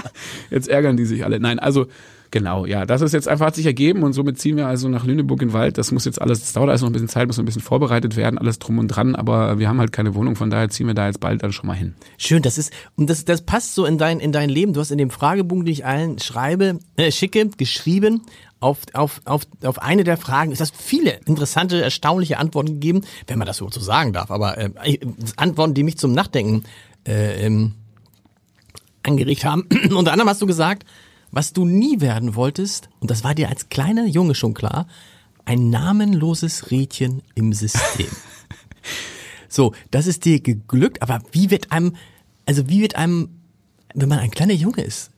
jetzt 0.50 0.66
ärgern 0.66 0.96
die 0.96 1.04
sich 1.04 1.24
alle. 1.24 1.38
Nein, 1.38 1.60
also 1.60 1.86
genau, 2.32 2.66
ja, 2.66 2.84
das 2.84 3.00
ist 3.00 3.12
jetzt 3.12 3.28
einfach 3.28 3.46
hat 3.46 3.54
sich 3.54 3.64
ergeben 3.64 4.02
und 4.02 4.12
somit 4.12 4.40
ziehen 4.40 4.56
wir 4.56 4.66
also 4.66 4.88
nach 4.88 5.04
Lüneburg 5.04 5.40
in 5.40 5.50
den 5.50 5.54
Wald. 5.54 5.78
Das 5.78 5.92
muss 5.92 6.04
jetzt 6.04 6.20
alles, 6.20 6.40
das 6.40 6.52
dauert 6.52 6.70
also 6.70 6.84
noch 6.84 6.90
ein 6.90 6.94
bisschen 6.94 7.08
Zeit, 7.08 7.28
muss 7.28 7.36
noch 7.36 7.44
ein 7.44 7.46
bisschen 7.46 7.62
vorbereitet 7.62 8.16
werden, 8.16 8.38
alles 8.38 8.58
drum 8.58 8.80
und 8.80 8.88
dran, 8.88 9.14
aber 9.14 9.60
wir 9.60 9.68
haben 9.68 9.78
halt 9.78 9.92
keine 9.92 10.16
Wohnung, 10.16 10.34
von 10.34 10.50
daher 10.50 10.68
ziehen 10.68 10.88
wir 10.88 10.94
da 10.94 11.06
jetzt 11.06 11.20
bald 11.20 11.44
dann 11.44 11.52
schon 11.52 11.68
mal 11.68 11.74
hin. 11.74 11.94
Schön, 12.18 12.42
das 12.42 12.58
ist, 12.58 12.72
und 12.96 13.08
das, 13.08 13.24
das 13.24 13.42
passt 13.42 13.76
so 13.76 13.86
in 13.86 13.98
dein, 13.98 14.18
in 14.18 14.32
dein 14.32 14.50
Leben. 14.50 14.72
Du 14.72 14.80
hast 14.80 14.90
in 14.90 14.98
dem 14.98 15.10
Fragebogen, 15.10 15.64
den 15.64 15.74
ich 15.74 15.86
allen 15.86 16.18
schreibe, 16.18 16.80
äh, 16.96 17.12
schicke, 17.12 17.50
geschrieben, 17.56 18.22
auf, 18.58 18.78
auf, 18.94 19.20
auf, 19.26 19.42
auf 19.62 19.80
eine 19.80 20.02
der 20.02 20.16
Fragen, 20.16 20.50
es 20.50 20.60
hast 20.60 20.74
viele 20.74 21.20
interessante, 21.26 21.80
erstaunliche 21.80 22.38
Antworten 22.38 22.80
gegeben, 22.80 23.02
wenn 23.28 23.38
man 23.38 23.46
das 23.46 23.58
so 23.58 23.68
sagen 23.70 24.12
darf, 24.12 24.32
aber 24.32 24.58
äh, 24.58 24.70
Antworten, 25.36 25.74
die 25.74 25.84
mich 25.84 25.98
zum 25.98 26.10
Nachdenken 26.10 26.64
äh, 27.06 27.46
ähm, 27.46 27.74
angeregt 29.02 29.44
haben. 29.44 29.68
Unter 29.94 30.12
anderem 30.12 30.28
hast 30.28 30.42
du 30.42 30.46
gesagt, 30.46 30.84
was 31.30 31.52
du 31.52 31.64
nie 31.64 32.00
werden 32.00 32.34
wolltest, 32.34 32.88
und 33.00 33.10
das 33.10 33.24
war 33.24 33.34
dir 33.34 33.48
als 33.48 33.68
kleiner 33.68 34.06
Junge 34.06 34.34
schon 34.34 34.54
klar, 34.54 34.86
ein 35.44 35.70
namenloses 35.70 36.70
Rädchen 36.70 37.22
im 37.34 37.52
System. 37.52 38.08
So, 39.54 39.72
das 39.92 40.08
ist 40.08 40.24
dir 40.24 40.40
geglückt, 40.40 41.00
aber 41.00 41.22
wie 41.30 41.48
wird 41.48 41.70
einem, 41.70 41.94
also 42.44 42.68
wie 42.68 42.80
wird 42.80 42.96
einem, 42.96 43.28
wenn 43.94 44.08
man 44.08 44.18
ein 44.18 44.32
kleiner 44.32 44.52
Junge 44.52 44.82
ist, 44.82 45.12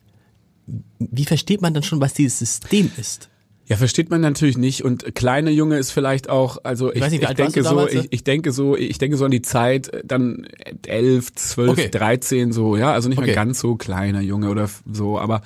wie 0.98 1.24
versteht 1.24 1.62
man 1.62 1.72
dann 1.72 1.82
schon, 1.82 2.02
was 2.02 2.12
dieses 2.12 2.38
System 2.38 2.90
ist? 2.98 3.30
Ja, 3.68 3.76
versteht 3.76 4.10
man 4.10 4.20
natürlich 4.20 4.56
nicht. 4.56 4.84
Und 4.84 5.14
kleine 5.16 5.50
Junge 5.50 5.76
ist 5.78 5.90
vielleicht 5.90 6.30
auch, 6.30 6.58
also 6.62 6.92
ich, 6.92 7.00
weiß 7.00 7.10
nicht, 7.10 7.22
ich 7.22 7.34
denke 7.34 7.64
so, 7.64 7.88
ich, 7.88 8.06
ich 8.10 8.22
denke 8.22 8.52
so, 8.52 8.76
ich 8.76 8.98
denke 8.98 9.16
so 9.16 9.24
an 9.24 9.32
die 9.32 9.42
Zeit, 9.42 9.88
äh, 9.88 10.02
dann 10.04 10.46
elf, 10.86 11.34
zwölf, 11.34 11.90
dreizehn, 11.90 12.52
so, 12.52 12.76
ja, 12.76 12.92
also 12.92 13.08
nicht 13.08 13.18
Okay. 13.18 13.26
mehr 13.26 13.34
ganz 13.34 13.58
so 13.58 13.74
kleiner 13.74 14.20
Junge 14.20 14.50
oder 14.50 14.70
so, 14.90 15.18
aber 15.18 15.42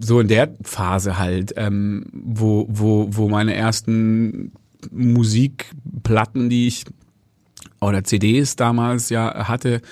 so 0.00 0.18
in 0.20 0.28
der 0.28 0.54
Phase 0.62 1.18
halt, 1.18 1.52
ähm, 1.56 2.06
wo, 2.12 2.66
wo, 2.70 3.08
wo 3.10 3.28
meine 3.28 3.54
ersten 3.54 4.52
Musikplatten, 4.90 6.48
die 6.48 6.68
ich 6.68 6.84
oder 7.80 8.02
CDs 8.04 8.56
damals 8.56 9.10
ja 9.10 9.46
hatte, 9.46 9.82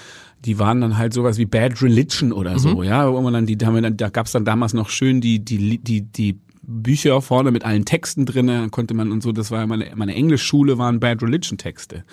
die 0.45 0.59
waren 0.59 0.81
dann 0.81 0.99
halt 0.99 1.13
sowas 1.13 1.39
wie 1.39 1.47
Bad 1.47 1.83
Religion 1.83 2.33
oder 2.33 2.59
so, 2.59 2.83
ja, 2.83 3.13
wo 3.13 3.21
man 3.21 3.33
dann 3.33 3.47
die, 3.47 3.57
da, 3.57 3.67
haben 3.67 3.75
wir 3.75 3.83
dann, 3.83 3.97
da 3.97 4.09
gab's 4.09 4.33
dann 4.33 4.45
damals 4.45 4.75
noch 4.75 4.89
schön 4.89 5.21
die 5.21 5.39
die 5.45 5.79
die 5.79 6.03
die 6.03 6.39
Bücher 6.67 7.21
vorne 7.23 7.51
mit 7.51 7.65
allen 7.65 7.85
Texten 7.85 8.27
drinne 8.27 8.69
konnte 8.71 8.95
man 8.95 9.13
und 9.13 9.23
so, 9.23 9.33
das 9.33 9.51
war 9.51 9.61
ja 9.61 9.67
meine 9.67 9.93
meine 9.95 10.15
Englischschule 10.15 10.79
waren 10.79 11.01
Bad 11.01 11.23
Religion 11.23 11.59
Texte 11.59 12.05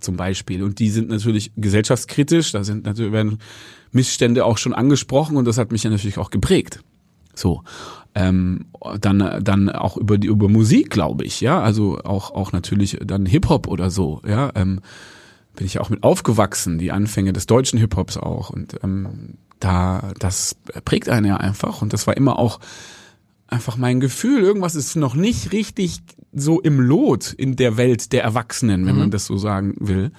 zum 0.00 0.16
Beispiel. 0.16 0.62
Und 0.62 0.78
die 0.78 0.90
sind 0.90 1.08
natürlich 1.08 1.52
gesellschaftskritisch, 1.56 2.52
da 2.52 2.64
sind 2.64 2.84
natürlich 2.84 3.12
werden 3.12 3.38
Missstände 3.92 4.44
auch 4.44 4.58
schon 4.58 4.74
angesprochen 4.74 5.36
und 5.36 5.46
das 5.46 5.58
hat 5.58 5.72
mich 5.72 5.82
ja 5.82 5.90
natürlich 5.90 6.18
auch 6.18 6.30
geprägt. 6.30 6.80
So. 7.34 7.62
Ähm, 8.16 8.66
dann 9.00 9.42
dann 9.42 9.68
auch 9.70 9.96
über 9.96 10.18
die 10.18 10.28
über 10.28 10.48
Musik, 10.48 10.90
glaube 10.90 11.24
ich, 11.24 11.40
ja, 11.40 11.60
also 11.60 11.98
auch 12.04 12.30
auch 12.30 12.52
natürlich 12.52 12.98
dann 13.04 13.26
Hip 13.26 13.48
Hop 13.48 13.66
oder 13.66 13.90
so, 13.90 14.22
ja, 14.24 14.52
ähm, 14.54 14.80
bin 15.56 15.66
ich 15.66 15.74
ja 15.74 15.80
auch 15.80 15.90
mit 15.90 16.02
aufgewachsen, 16.02 16.78
die 16.78 16.92
Anfänge 16.92 17.32
des 17.32 17.46
deutschen 17.46 17.78
Hip 17.78 17.96
Hops 17.96 18.16
auch. 18.16 18.50
Und 18.50 18.76
ähm, 18.82 19.34
da 19.60 20.12
das 20.18 20.56
prägt 20.84 21.08
einen 21.08 21.26
ja 21.26 21.36
einfach. 21.36 21.82
Und 21.82 21.92
das 21.92 22.06
war 22.06 22.16
immer 22.16 22.38
auch 22.38 22.60
einfach 23.46 23.76
mein 23.76 24.00
Gefühl, 24.00 24.42
irgendwas 24.42 24.74
ist 24.74 24.96
noch 24.96 25.14
nicht 25.14 25.52
richtig 25.52 26.00
so 26.32 26.60
im 26.60 26.80
Lot 26.80 27.32
in 27.32 27.56
der 27.56 27.76
Welt 27.76 28.12
der 28.12 28.22
Erwachsenen, 28.22 28.86
wenn 28.86 28.98
man 28.98 29.10
das 29.10 29.26
so 29.26 29.36
sagen 29.36 29.74
will. 29.78 30.10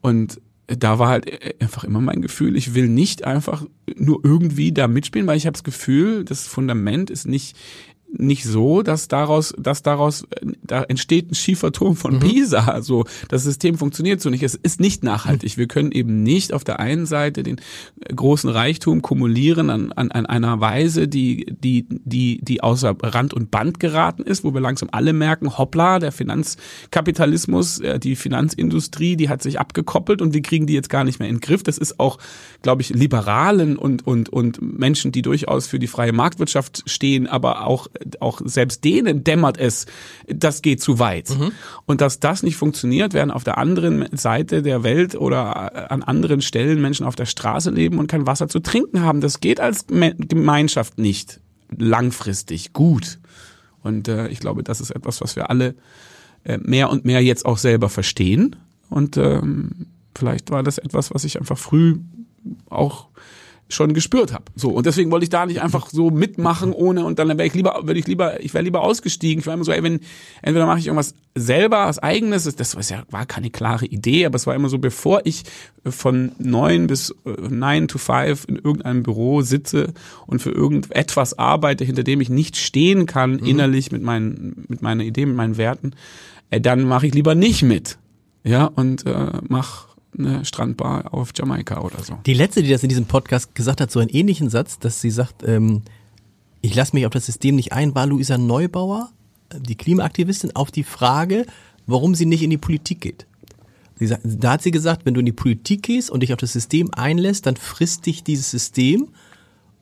Und 0.00 0.40
da 0.66 0.98
war 0.98 1.08
halt 1.08 1.60
einfach 1.60 1.84
immer 1.84 2.00
mein 2.00 2.22
Gefühl, 2.22 2.56
ich 2.56 2.74
will 2.74 2.88
nicht 2.88 3.24
einfach 3.24 3.64
nur 3.96 4.20
irgendwie 4.24 4.72
da 4.72 4.88
mitspielen, 4.88 5.26
weil 5.26 5.36
ich 5.36 5.46
habe 5.46 5.52
das 5.52 5.64
Gefühl, 5.64 6.24
das 6.24 6.46
Fundament 6.46 7.10
ist 7.10 7.26
nicht 7.26 7.56
nicht 8.12 8.44
so, 8.44 8.82
dass 8.82 9.08
daraus, 9.08 9.54
dass 9.58 9.82
daraus, 9.82 10.26
da 10.62 10.82
entsteht 10.84 11.30
ein 11.30 11.34
schiefer 11.34 11.72
Turm 11.72 11.96
von 11.96 12.18
Pisa. 12.20 12.82
So, 12.82 13.04
das 13.28 13.44
System 13.44 13.78
funktioniert 13.78 14.20
so 14.20 14.30
nicht. 14.30 14.42
Es 14.42 14.54
ist 14.54 14.80
nicht 14.80 15.02
nachhaltig. 15.02 15.56
Wir 15.56 15.66
können 15.66 15.92
eben 15.92 16.22
nicht 16.22 16.52
auf 16.52 16.64
der 16.64 16.80
einen 16.80 17.06
Seite 17.06 17.42
den 17.42 17.58
äh, 18.00 18.14
großen 18.14 18.50
Reichtum 18.50 19.02
kumulieren 19.02 19.70
an, 19.70 19.92
an, 19.92 20.10
an 20.12 20.26
einer 20.26 20.60
Weise, 20.60 21.08
die, 21.08 21.46
die, 21.62 21.86
die, 21.88 22.40
die 22.42 22.62
außer 22.62 22.94
Rand 23.02 23.34
und 23.34 23.50
Band 23.50 23.80
geraten 23.80 24.22
ist, 24.22 24.44
wo 24.44 24.52
wir 24.52 24.60
langsam 24.60 24.88
alle 24.92 25.12
merken, 25.12 25.56
hoppla, 25.56 25.98
der 25.98 26.12
Finanzkapitalismus, 26.12 27.80
äh, 27.80 27.98
die 27.98 28.16
Finanzindustrie, 28.16 29.16
die 29.16 29.28
hat 29.28 29.42
sich 29.42 29.58
abgekoppelt 29.58 30.20
und 30.20 30.34
wir 30.34 30.42
kriegen 30.42 30.66
die 30.66 30.74
jetzt 30.74 30.90
gar 30.90 31.04
nicht 31.04 31.18
mehr 31.18 31.28
in 31.28 31.36
den 31.36 31.40
Griff. 31.40 31.62
Das 31.62 31.78
ist 31.78 31.98
auch, 31.98 32.18
glaube 32.60 32.82
ich, 32.82 32.90
Liberalen 32.90 33.76
und, 33.76 34.06
und, 34.06 34.28
und 34.28 34.60
Menschen, 34.60 35.12
die 35.12 35.22
durchaus 35.22 35.66
für 35.66 35.78
die 35.78 35.86
freie 35.86 36.12
Marktwirtschaft 36.12 36.82
stehen, 36.86 37.26
aber 37.26 37.66
auch, 37.66 37.88
auch 38.20 38.40
selbst 38.44 38.84
denen 38.84 39.24
dämmert 39.24 39.58
es, 39.58 39.86
das 40.26 40.62
geht 40.62 40.80
zu 40.80 40.98
weit. 40.98 41.30
Und 41.86 42.00
dass 42.00 42.20
das 42.20 42.42
nicht 42.42 42.56
funktioniert, 42.56 43.14
werden 43.14 43.30
auf 43.30 43.44
der 43.44 43.58
anderen 43.58 44.06
Seite 44.16 44.62
der 44.62 44.82
Welt 44.82 45.14
oder 45.14 45.90
an 45.90 46.02
anderen 46.02 46.42
Stellen 46.42 46.80
Menschen 46.80 47.06
auf 47.06 47.16
der 47.16 47.26
Straße 47.26 47.70
leben 47.70 47.98
und 47.98 48.06
kein 48.06 48.26
Wasser 48.26 48.48
zu 48.48 48.60
trinken 48.60 49.00
haben. 49.00 49.20
Das 49.20 49.40
geht 49.40 49.60
als 49.60 49.86
Me- 49.88 50.14
Gemeinschaft 50.14 50.98
nicht 50.98 51.40
langfristig 51.76 52.72
gut. 52.72 53.18
Und 53.82 54.08
äh, 54.08 54.28
ich 54.28 54.40
glaube, 54.40 54.62
das 54.62 54.80
ist 54.80 54.90
etwas, 54.90 55.20
was 55.20 55.36
wir 55.36 55.50
alle 55.50 55.74
äh, 56.44 56.58
mehr 56.58 56.90
und 56.90 57.04
mehr 57.04 57.22
jetzt 57.22 57.46
auch 57.46 57.58
selber 57.58 57.88
verstehen. 57.88 58.56
Und 58.90 59.16
ähm, 59.16 59.86
vielleicht 60.14 60.50
war 60.50 60.62
das 60.62 60.78
etwas, 60.78 61.14
was 61.14 61.24
ich 61.24 61.38
einfach 61.38 61.58
früh 61.58 61.98
auch 62.68 63.08
schon 63.72 63.94
gespürt 63.94 64.32
habe. 64.32 64.44
So 64.54 64.70
und 64.70 64.86
deswegen 64.86 65.10
wollte 65.10 65.24
ich 65.24 65.30
da 65.30 65.46
nicht 65.46 65.62
einfach 65.62 65.90
so 65.90 66.10
mitmachen 66.10 66.72
ohne 66.72 67.04
und 67.04 67.18
dann 67.18 67.28
wäre 67.28 67.46
ich 67.46 67.54
lieber 67.54 67.80
würde 67.84 67.98
ich 67.98 68.06
lieber 68.06 68.42
ich 68.42 68.54
wäre 68.54 68.64
lieber 68.64 68.82
ausgestiegen. 68.82 69.40
Ich 69.40 69.46
war 69.46 69.54
immer 69.54 69.64
so, 69.64 69.72
ey, 69.72 69.82
wenn 69.82 70.00
entweder 70.42 70.66
mache 70.66 70.78
ich 70.78 70.86
irgendwas 70.86 71.14
selber, 71.34 71.86
was 71.86 71.98
eigenes, 71.98 72.44
das 72.44 72.76
war 72.76 72.82
ja 72.82 73.04
war 73.10 73.26
keine 73.26 73.50
klare 73.50 73.86
Idee, 73.86 74.26
aber 74.26 74.36
es 74.36 74.46
war 74.46 74.54
immer 74.54 74.68
so, 74.68 74.78
bevor 74.78 75.22
ich 75.24 75.44
von 75.84 76.32
neun 76.38 76.86
bis 76.86 77.14
nine 77.24 77.86
to 77.86 77.98
five 77.98 78.44
in 78.48 78.56
irgendeinem 78.56 79.02
Büro 79.02 79.42
sitze 79.42 79.92
und 80.26 80.42
für 80.42 80.50
irgendetwas 80.50 81.38
arbeite, 81.38 81.84
hinter 81.84 82.02
dem 82.02 82.20
ich 82.20 82.30
nicht 82.30 82.56
stehen 82.56 83.06
kann 83.06 83.32
mhm. 83.32 83.46
innerlich 83.46 83.92
mit 83.92 84.02
meinen 84.02 84.64
mit 84.68 84.82
meiner 84.82 85.04
Idee, 85.04 85.26
mit 85.26 85.36
meinen 85.36 85.56
Werten, 85.56 85.92
äh, 86.50 86.60
dann 86.60 86.84
mache 86.84 87.06
ich 87.06 87.14
lieber 87.14 87.34
nicht 87.34 87.62
mit. 87.62 87.98
Ja, 88.44 88.64
und 88.66 89.06
äh, 89.06 89.32
mach 89.48 89.91
eine 90.18 90.44
Strandbar 90.44 91.14
auf 91.14 91.30
Jamaika 91.34 91.80
oder 91.80 92.02
so. 92.02 92.18
Die 92.26 92.34
letzte, 92.34 92.62
die 92.62 92.70
das 92.70 92.82
in 92.82 92.88
diesem 92.88 93.06
Podcast 93.06 93.54
gesagt 93.54 93.80
hat, 93.80 93.90
so 93.90 94.00
einen 94.00 94.10
ähnlichen 94.10 94.50
Satz, 94.50 94.78
dass 94.78 95.00
sie 95.00 95.10
sagt, 95.10 95.42
ähm, 95.46 95.82
ich 96.60 96.74
lasse 96.74 96.94
mich 96.94 97.06
auf 97.06 97.12
das 97.12 97.26
System 97.26 97.56
nicht 97.56 97.72
ein, 97.72 97.94
war 97.94 98.06
Luisa 98.06 98.38
Neubauer, 98.38 99.10
die 99.54 99.74
Klimaaktivistin, 99.74 100.54
auf 100.54 100.70
die 100.70 100.84
Frage, 100.84 101.46
warum 101.86 102.14
sie 102.14 102.26
nicht 102.26 102.42
in 102.42 102.50
die 102.50 102.58
Politik 102.58 103.00
geht. 103.00 103.26
Sie 103.98 104.14
da 104.24 104.52
hat 104.52 104.62
sie 104.62 104.70
gesagt, 104.70 105.04
wenn 105.04 105.14
du 105.14 105.20
in 105.20 105.26
die 105.26 105.32
Politik 105.32 105.82
gehst 105.82 106.10
und 106.10 106.20
dich 106.20 106.32
auf 106.32 106.38
das 106.38 106.52
System 106.52 106.90
einlässt, 106.92 107.46
dann 107.46 107.56
frisst 107.56 108.06
dich 108.06 108.24
dieses 108.24 108.50
System 108.50 109.08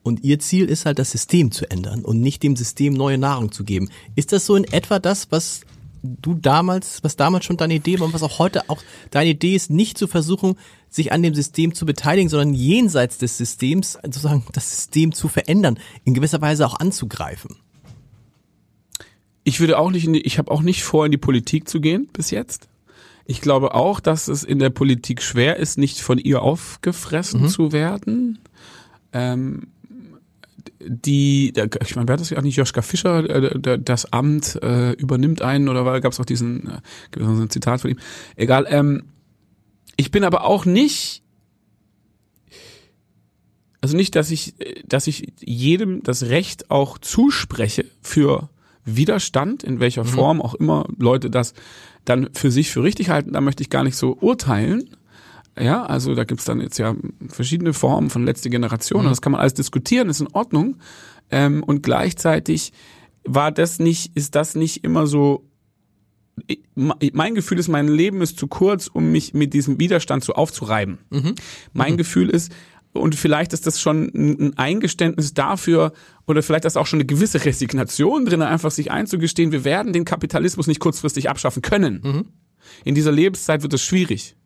und 0.02 0.24
ihr 0.24 0.38
Ziel 0.38 0.66
ist 0.66 0.86
halt, 0.86 0.98
das 0.98 1.10
System 1.10 1.52
zu 1.52 1.70
ändern 1.70 2.04
und 2.04 2.20
nicht 2.20 2.42
dem 2.42 2.56
System 2.56 2.94
neue 2.94 3.18
Nahrung 3.18 3.52
zu 3.52 3.64
geben. 3.64 3.90
Ist 4.16 4.32
das 4.32 4.46
so 4.46 4.56
in 4.56 4.64
etwa 4.64 4.98
das, 4.98 5.30
was 5.30 5.62
du 6.02 6.34
damals, 6.34 7.02
was 7.02 7.16
damals 7.16 7.44
schon 7.44 7.56
deine 7.56 7.74
Idee 7.74 7.98
war 7.98 8.06
und 8.06 8.14
was 8.14 8.22
auch 8.22 8.38
heute 8.38 8.68
auch 8.68 8.82
deine 9.10 9.30
Idee 9.30 9.54
ist, 9.54 9.70
nicht 9.70 9.98
zu 9.98 10.06
versuchen, 10.06 10.56
sich 10.88 11.12
an 11.12 11.22
dem 11.22 11.34
System 11.34 11.74
zu 11.74 11.86
beteiligen, 11.86 12.28
sondern 12.28 12.54
jenseits 12.54 13.18
des 13.18 13.38
Systems 13.38 13.98
sozusagen 14.02 14.44
das 14.52 14.70
System 14.70 15.12
zu 15.12 15.28
verändern, 15.28 15.78
in 16.04 16.14
gewisser 16.14 16.40
Weise 16.40 16.66
auch 16.66 16.78
anzugreifen. 16.78 17.56
Ich 19.44 19.60
würde 19.60 19.78
auch 19.78 19.90
nicht, 19.90 20.04
in 20.04 20.12
die, 20.12 20.20
ich 20.20 20.38
habe 20.38 20.50
auch 20.50 20.62
nicht 20.62 20.82
vor, 20.82 21.06
in 21.06 21.12
die 21.12 21.18
Politik 21.18 21.68
zu 21.68 21.80
gehen 21.80 22.08
bis 22.12 22.30
jetzt. 22.30 22.68
Ich 23.24 23.40
glaube 23.40 23.74
auch, 23.74 24.00
dass 24.00 24.28
es 24.28 24.42
in 24.42 24.58
der 24.58 24.70
Politik 24.70 25.22
schwer 25.22 25.56
ist, 25.56 25.78
nicht 25.78 26.00
von 26.00 26.18
ihr 26.18 26.42
aufgefressen 26.42 27.42
mhm. 27.42 27.48
zu 27.48 27.72
werden. 27.72 28.38
Ähm, 29.12 29.68
die, 30.80 31.52
ich 31.82 31.96
meine, 31.96 32.08
wer 32.08 32.14
hat 32.14 32.20
das 32.20 32.30
ja 32.30 32.40
nicht, 32.40 32.56
Joschka 32.56 32.82
Fischer, 32.82 33.28
äh, 33.28 33.78
das 33.78 34.12
Amt 34.12 34.58
äh, 34.62 34.92
übernimmt 34.92 35.42
einen 35.42 35.68
oder 35.68 36.00
gab 36.00 36.12
es 36.12 36.20
auch 36.20 36.24
diesen, 36.24 36.66
äh, 36.66 36.80
gibt 37.10 37.26
es 37.26 37.40
ein 37.40 37.50
Zitat 37.50 37.80
von 37.80 37.90
ihm. 37.90 37.98
Egal, 38.36 38.66
ähm, 38.68 39.04
ich 39.96 40.10
bin 40.10 40.24
aber 40.24 40.44
auch 40.44 40.64
nicht, 40.64 41.22
also 43.80 43.96
nicht, 43.96 44.14
dass 44.16 44.30
ich, 44.30 44.54
dass 44.86 45.06
ich 45.06 45.32
jedem 45.40 46.02
das 46.02 46.24
Recht 46.24 46.70
auch 46.70 46.98
zuspreche 46.98 47.84
für 48.00 48.50
Widerstand, 48.84 49.62
in 49.62 49.80
welcher 49.80 50.04
mhm. 50.04 50.08
Form 50.08 50.42
auch 50.42 50.54
immer 50.54 50.86
Leute 50.98 51.30
das 51.30 51.54
dann 52.04 52.30
für 52.32 52.50
sich 52.50 52.70
für 52.70 52.82
richtig 52.82 53.10
halten, 53.10 53.32
da 53.32 53.40
möchte 53.40 53.62
ich 53.62 53.70
gar 53.70 53.84
nicht 53.84 53.96
so 53.96 54.16
urteilen. 54.20 54.96
Ja, 55.60 55.84
also 55.84 56.14
da 56.14 56.24
gibt's 56.24 56.44
dann 56.44 56.60
jetzt 56.60 56.78
ja 56.78 56.94
verschiedene 57.28 57.72
Formen 57.72 58.10
von 58.10 58.24
letzte 58.24 58.50
Generation 58.50 59.00
mhm. 59.00 59.06
und 59.06 59.10
das 59.10 59.22
kann 59.22 59.32
man 59.32 59.40
alles 59.40 59.54
diskutieren, 59.54 60.08
ist 60.08 60.20
in 60.20 60.28
Ordnung. 60.28 60.76
Ähm, 61.30 61.62
und 61.62 61.82
gleichzeitig 61.82 62.72
war 63.24 63.52
das 63.52 63.78
nicht, 63.78 64.16
ist 64.16 64.34
das 64.34 64.54
nicht 64.54 64.84
immer 64.84 65.06
so. 65.06 65.46
Mein 66.74 67.34
Gefühl 67.34 67.58
ist, 67.58 67.68
mein 67.68 67.86
Leben 67.86 68.22
ist 68.22 68.38
zu 68.38 68.46
kurz, 68.46 68.86
um 68.86 69.12
mich 69.12 69.34
mit 69.34 69.52
diesem 69.52 69.78
Widerstand 69.78 70.24
so 70.24 70.32
aufzureiben. 70.32 70.98
Mhm. 71.10 71.34
Mein 71.74 71.92
mhm. 71.92 71.96
Gefühl 71.98 72.30
ist, 72.30 72.50
und 72.92 73.14
vielleicht 73.14 73.52
ist 73.52 73.66
das 73.66 73.80
schon 73.80 74.10
ein 74.14 74.58
Eingeständnis 74.58 75.34
dafür 75.34 75.92
oder 76.26 76.42
vielleicht 76.42 76.64
ist 76.64 76.76
auch 76.76 76.86
schon 76.86 76.98
eine 76.98 77.06
gewisse 77.06 77.44
Resignation 77.44 78.24
drin, 78.24 78.42
einfach 78.42 78.70
sich 78.70 78.90
einzugestehen, 78.90 79.52
wir 79.52 79.64
werden 79.64 79.92
den 79.92 80.04
Kapitalismus 80.04 80.66
nicht 80.66 80.80
kurzfristig 80.80 81.28
abschaffen 81.28 81.62
können. 81.62 82.00
Mhm. 82.02 82.24
In 82.84 82.94
dieser 82.94 83.12
Lebenszeit 83.12 83.62
wird 83.62 83.74
es 83.74 83.82
schwierig. 83.82 84.36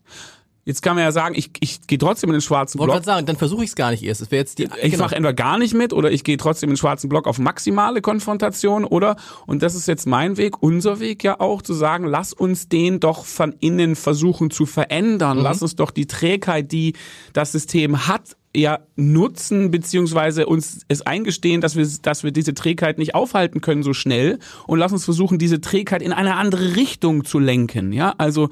Jetzt 0.64 0.80
kann 0.80 0.96
man 0.96 1.04
ja 1.04 1.12
sagen, 1.12 1.34
ich, 1.36 1.50
ich 1.60 1.86
gehe 1.86 1.98
trotzdem 1.98 2.30
in 2.30 2.34
den 2.34 2.40
schwarzen 2.40 2.78
Block. 2.78 2.88
Wollte 2.88 3.04
sagen, 3.04 3.26
dann 3.26 3.36
versuche 3.36 3.64
ich 3.64 3.70
es 3.70 3.76
gar 3.76 3.90
nicht 3.90 4.02
erst. 4.02 4.22
Das 4.22 4.30
wäre 4.30 4.40
jetzt 4.40 4.58
die. 4.58 4.64
Ich 4.82 4.92
genau. 4.92 5.04
mache 5.04 5.14
entweder 5.14 5.34
gar 5.34 5.58
nicht 5.58 5.74
mit 5.74 5.92
oder 5.92 6.10
ich 6.10 6.24
gehe 6.24 6.38
trotzdem 6.38 6.70
in 6.70 6.74
den 6.74 6.78
schwarzen 6.78 7.08
Block 7.08 7.26
auf 7.26 7.38
maximale 7.38 8.00
Konfrontation 8.00 8.84
oder 8.84 9.16
und 9.46 9.62
das 9.62 9.74
ist 9.74 9.86
jetzt 9.86 10.06
mein 10.06 10.36
Weg, 10.38 10.62
unser 10.62 11.00
Weg 11.00 11.22
ja 11.22 11.38
auch 11.38 11.60
zu 11.60 11.74
sagen, 11.74 12.06
lass 12.06 12.32
uns 12.32 12.68
den 12.68 12.98
doch 12.98 13.26
von 13.26 13.54
innen 13.60 13.94
versuchen 13.94 14.50
zu 14.50 14.64
verändern. 14.64 15.38
Mhm. 15.38 15.44
Lass 15.44 15.60
uns 15.60 15.76
doch 15.76 15.90
die 15.90 16.06
Trägheit, 16.06 16.72
die 16.72 16.94
das 17.34 17.52
System 17.52 18.06
hat, 18.06 18.36
ja 18.56 18.80
nutzen 18.96 19.70
beziehungsweise 19.70 20.46
uns 20.46 20.84
es 20.88 21.02
eingestehen, 21.02 21.60
dass 21.60 21.76
wir 21.76 21.86
dass 22.02 22.22
wir 22.22 22.30
diese 22.30 22.54
Trägheit 22.54 22.98
nicht 22.98 23.14
aufhalten 23.14 23.60
können 23.60 23.82
so 23.82 23.92
schnell 23.92 24.38
und 24.66 24.78
lass 24.78 24.92
uns 24.92 25.04
versuchen 25.04 25.38
diese 25.38 25.60
Trägheit 25.60 26.02
in 26.02 26.12
eine 26.12 26.36
andere 26.36 26.76
Richtung 26.76 27.24
zu 27.24 27.38
lenken, 27.38 27.92
ja? 27.92 28.14
Also 28.18 28.48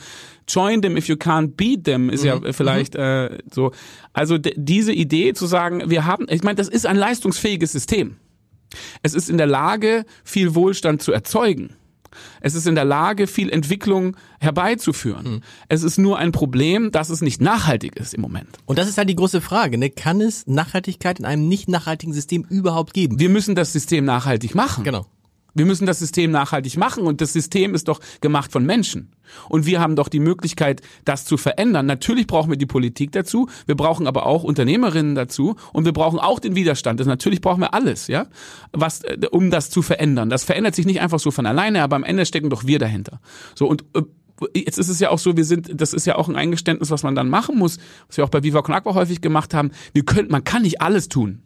join 0.49 0.83
them 0.83 0.97
if 0.97 1.09
you 1.09 1.15
can't 1.15 1.55
beat 1.57 1.85
them 1.85 2.11
ist 2.11 2.23
mhm. 2.23 2.27
ja 2.27 2.53
vielleicht 2.53 2.95
mhm. 2.95 3.01
äh, 3.01 3.39
so. 3.51 3.73
Also 4.13 4.39
diese 4.39 4.93
Idee 4.93 5.33
zu 5.33 5.47
sagen, 5.47 5.83
wir 5.87 6.05
haben 6.05 6.27
ich 6.29 6.43
meine, 6.43 6.57
das 6.57 6.69
ist 6.69 6.87
ein 6.87 6.97
leistungsfähiges 6.97 7.73
System. 7.73 8.17
Es 9.03 9.15
ist 9.15 9.29
in 9.29 9.39
der 9.39 9.47
Lage, 9.47 10.05
viel 10.25 10.55
Wohlstand 10.55 11.03
zu 11.03 11.13
erzeugen. 11.13 11.75
Es 12.41 12.55
ist 12.55 12.67
in 12.67 12.75
der 12.75 12.85
Lage, 12.85 13.27
viel 13.27 13.51
Entwicklung 13.51 14.17
herbeizuführen. 14.41 15.35
Mhm. 15.35 15.41
Es 15.69 15.83
ist 15.83 15.99
nur 15.99 16.19
ein 16.19 16.33
Problem, 16.33 16.91
dass 16.91 17.11
es 17.11 17.21
nicht 17.21 17.41
nachhaltig 17.41 17.97
ist 17.97 18.15
im 18.15 18.21
Moment. 18.21 18.59
Und 18.67 18.79
das 18.79 18.89
ist 18.89 18.99
halt 18.99 19.09
die 19.09 19.17
große 19.17 19.41
Frage. 19.41 19.79
Ne? 19.79 19.91
Kann 19.91 20.21
es 20.21 20.47
Nachhaltigkeit 20.47 21.19
in 21.19 21.25
einem 21.25 21.49
nicht 21.49 21.69
nachhaltigen 21.69 22.13
System 22.13 22.45
überhaupt 22.49 22.95
geben? 22.95 23.19
Wir 23.19 23.29
müssen 23.29 23.55
das 23.55 23.73
System 23.73 24.05
nachhaltig 24.05 24.55
machen. 24.55 24.85
Genau. 24.85 25.07
Wir 25.55 25.67
müssen 25.67 25.87
das 25.87 25.99
System 25.99 26.31
nachhaltig 26.31 26.77
machen 26.77 27.05
und 27.05 27.21
das 27.21 27.33
System 27.33 27.75
ist 27.75 27.89
doch 27.89 28.01
gemacht 28.21 28.53
von 28.53 28.65
Menschen. 28.65 29.13
Und 29.49 29.67
wir 29.67 29.81
haben 29.81 29.97
doch 29.97 30.09
die 30.09 30.21
Möglichkeit, 30.21 30.83
das 31.05 31.25
zu 31.25 31.37
verändern. 31.37 31.87
Natürlich 31.87 32.27
brauchen 32.27 32.51
wir 32.51 32.57
die 32.57 32.67
Politik 32.67 33.13
dazu, 33.13 33.49
wir 33.67 33.77
brauchen 33.77 34.07
aber 34.07 34.27
auch 34.27 34.45
Unternehmerinnen 34.45 35.15
dazu 35.15 35.57
und 35.73 35.85
wir 35.85 35.93
brauchen 35.93 36.19
auch 36.19 36.39
den 36.39 36.55
Widerstand. 36.55 37.01
Das 37.01 37.07
natürlich 37.07 37.41
brauchen 37.41 37.61
wir 37.61 37.75
alles, 37.75 38.07
ja, 38.09 38.27
was, 38.73 39.03
äh, 39.03 39.19
um 39.31 39.51
das 39.51 39.71
zu 39.71 39.83
verändern. 39.83 40.31
Das 40.31 40.45
verändert 40.45 40.75
sich 40.75 40.87
nicht 40.87 41.01
einfach 41.01 41.19
so 41.19 41.31
von 41.31 41.47
alleine, 41.47 41.83
aber 41.83 41.97
am 41.97 42.05
Ende 42.05 42.27
stecken 42.27 42.51
doch 42.51 42.67
wir 42.67 42.79
dahinter. 42.79 43.21
So 43.55 43.67
und 43.67 43.85
äh, 43.95 44.03
jetzt 44.55 44.79
ist 44.79 44.89
es 44.89 45.01
ja 45.01 45.11
auch 45.11 45.19
so, 45.19 45.37
wir 45.37 45.45
sind, 45.45 45.81
das 45.81 45.93
ist 45.93 46.07
ja 46.07 46.17
auch 46.17 46.29
ein 46.29 46.37
Eingeständnis, 46.37 46.91
was 46.91 47.03
man 47.03 47.15
dann 47.15 47.29
machen 47.29 47.59
muss, 47.59 47.79
was 48.09 48.17
wir 48.17 48.25
auch 48.25 48.31
bei 48.31 48.43
Viva 48.43 48.63
Con 48.63 48.75
Agua 48.75 48.95
häufig 48.95 49.21
gemacht 49.21 49.55
haben. 49.55 49.71
Wir 49.93 50.05
können, 50.05 50.29
man 50.31 50.45
kann 50.45 50.63
nicht 50.63 50.81
alles 50.81 51.09
tun. 51.09 51.43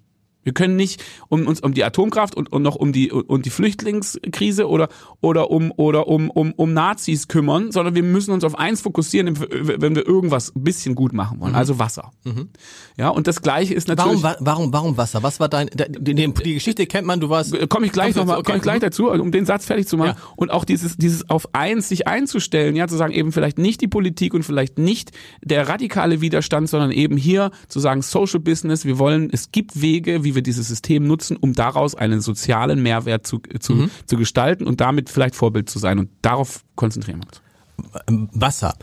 Wir 0.46 0.54
können 0.54 0.76
nicht 0.76 1.02
um 1.28 1.44
uns 1.44 1.60
um 1.60 1.74
die 1.74 1.82
Atomkraft 1.82 2.36
und, 2.36 2.52
und 2.52 2.62
noch 2.62 2.76
um 2.76 2.92
die 2.92 3.10
und 3.10 3.46
die 3.46 3.50
Flüchtlingskrise 3.50 4.68
oder 4.68 4.88
oder 5.20 5.50
um 5.50 5.72
oder 5.76 6.06
um 6.06 6.30
um 6.30 6.52
um 6.52 6.72
Nazis 6.72 7.26
kümmern, 7.26 7.72
sondern 7.72 7.96
wir 7.96 8.04
müssen 8.04 8.30
uns 8.30 8.44
auf 8.44 8.56
eins 8.56 8.80
fokussieren, 8.80 9.40
wenn 9.40 9.96
wir 9.96 10.06
irgendwas 10.06 10.54
ein 10.54 10.62
bisschen 10.62 10.94
gut 10.94 11.12
machen 11.12 11.40
wollen, 11.40 11.50
mhm. 11.50 11.58
also 11.58 11.80
Wasser. 11.80 12.12
Mhm. 12.22 12.50
Ja, 12.96 13.08
und 13.08 13.26
das 13.26 13.42
gleiche 13.42 13.74
ist 13.74 13.88
natürlich 13.88 14.22
Warum 14.22 14.36
warum 14.38 14.72
warum 14.72 14.96
Wasser? 14.96 15.24
Was 15.24 15.40
war 15.40 15.48
dein 15.48 15.68
die, 15.68 16.14
die 16.14 16.54
Geschichte 16.54 16.86
kennt 16.86 17.08
man, 17.08 17.18
du 17.18 17.28
warst 17.28 17.52
äh, 17.52 17.66
Komme 17.66 17.86
ich 17.86 17.92
gleich 17.92 18.14
noch 18.14 18.24
mal, 18.24 18.34
okay. 18.34 18.44
komme 18.44 18.58
ich 18.58 18.62
gleich 18.62 18.78
dazu, 18.78 19.10
um 19.10 19.32
den 19.32 19.46
Satz 19.46 19.66
fertig 19.66 19.88
zu 19.88 19.96
machen 19.96 20.14
ja. 20.16 20.32
und 20.36 20.52
auch 20.52 20.64
dieses 20.64 20.96
dieses 20.96 21.28
auf 21.28 21.48
eins 21.54 21.88
sich 21.88 22.06
einzustellen, 22.06 22.76
ja, 22.76 22.86
zu 22.86 22.94
sagen 22.94 23.12
eben 23.12 23.32
vielleicht 23.32 23.58
nicht 23.58 23.80
die 23.80 23.88
Politik 23.88 24.32
und 24.32 24.44
vielleicht 24.44 24.78
nicht 24.78 25.10
der 25.42 25.68
radikale 25.68 26.20
Widerstand, 26.20 26.68
sondern 26.68 26.92
eben 26.92 27.16
hier 27.16 27.50
zu 27.66 27.80
sagen 27.80 28.02
Social 28.02 28.38
Business, 28.38 28.84
wir 28.84 29.00
wollen 29.00 29.28
es 29.32 29.50
gibt 29.50 29.82
Wege, 29.82 30.22
wie 30.22 30.35
wir 30.36 30.42
dieses 30.42 30.68
System 30.68 31.06
nutzen, 31.06 31.36
um 31.36 31.52
daraus 31.52 31.96
einen 31.96 32.20
sozialen 32.20 32.80
Mehrwert 32.82 33.26
zu, 33.26 33.40
zu, 33.58 33.74
mhm. 33.74 33.90
zu 34.06 34.16
gestalten 34.16 34.64
und 34.64 34.80
damit 34.80 35.10
vielleicht 35.10 35.34
Vorbild 35.34 35.68
zu 35.68 35.80
sein. 35.80 35.98
Und 35.98 36.10
darauf 36.22 36.64
konzentrieren 36.76 37.20
wir 37.20 37.26
uns. 37.26 38.30
Wasser. 38.32 38.74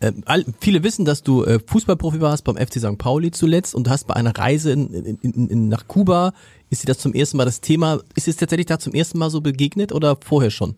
Äh, 0.00 0.12
viele 0.60 0.82
wissen, 0.82 1.04
dass 1.04 1.22
du 1.22 1.44
äh, 1.44 1.60
Fußballprofi 1.64 2.20
warst 2.20 2.44
beim 2.44 2.56
FC 2.56 2.80
St. 2.80 2.98
Pauli 2.98 3.30
zuletzt 3.30 3.74
und 3.74 3.86
du 3.86 3.90
hast 3.90 4.08
bei 4.08 4.14
einer 4.14 4.36
Reise 4.36 4.72
in, 4.72 4.92
in, 4.92 5.48
in, 5.48 5.68
nach 5.68 5.86
Kuba, 5.86 6.32
ist 6.70 6.82
dir 6.82 6.88
das 6.88 6.98
zum 6.98 7.14
ersten 7.14 7.36
Mal 7.36 7.44
das 7.44 7.60
Thema, 7.60 8.00
ist 8.16 8.26
es 8.26 8.36
tatsächlich 8.36 8.66
da 8.66 8.78
zum 8.78 8.94
ersten 8.94 9.18
Mal 9.18 9.30
so 9.30 9.40
begegnet 9.40 9.92
oder 9.92 10.18
vorher 10.20 10.50
schon? 10.50 10.74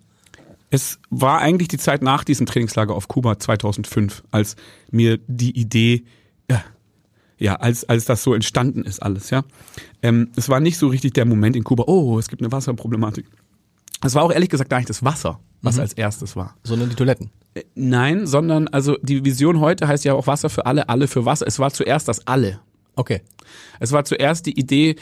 Es 0.70 0.98
war 1.08 1.40
eigentlich 1.40 1.68
die 1.68 1.78
Zeit 1.78 2.02
nach 2.02 2.24
diesem 2.24 2.46
Trainingslager 2.46 2.94
auf 2.94 3.08
Kuba 3.08 3.38
2005, 3.38 4.24
als 4.30 4.56
mir 4.90 5.18
die 5.26 5.58
Idee 5.58 6.04
ja, 7.38 7.56
als, 7.56 7.84
als 7.88 8.04
das 8.04 8.22
so 8.22 8.34
entstanden 8.34 8.84
ist 8.84 9.02
alles, 9.02 9.30
ja. 9.30 9.44
Ähm, 10.02 10.30
es 10.36 10.48
war 10.48 10.60
nicht 10.60 10.78
so 10.78 10.88
richtig 10.88 11.14
der 11.14 11.24
Moment 11.24 11.56
in 11.56 11.64
Kuba, 11.64 11.84
oh, 11.86 12.18
es 12.18 12.28
gibt 12.28 12.42
eine 12.42 12.52
Wasserproblematik. 12.52 13.26
Es 14.02 14.14
war 14.14 14.22
auch 14.22 14.32
ehrlich 14.32 14.50
gesagt 14.50 14.70
gar 14.70 14.78
nicht 14.78 14.90
das 14.90 15.02
Wasser, 15.02 15.40
was 15.62 15.76
mhm. 15.76 15.82
als 15.82 15.92
erstes 15.94 16.36
war. 16.36 16.56
Sondern 16.62 16.90
die 16.90 16.94
Toiletten. 16.94 17.30
Äh, 17.54 17.62
nein, 17.74 18.26
sondern 18.26 18.68
also 18.68 18.96
die 19.02 19.24
Vision 19.24 19.60
heute 19.60 19.88
heißt 19.88 20.04
ja 20.04 20.14
auch 20.14 20.26
Wasser 20.26 20.50
für 20.50 20.66
alle, 20.66 20.88
alle 20.88 21.08
für 21.08 21.24
Wasser. 21.24 21.46
Es 21.46 21.58
war 21.58 21.72
zuerst 21.72 22.08
das 22.08 22.26
alle. 22.26 22.60
Okay. 22.96 23.22
Es 23.80 23.92
war 23.92 24.04
zuerst 24.04 24.46
die 24.46 24.58
Idee, 24.58 24.96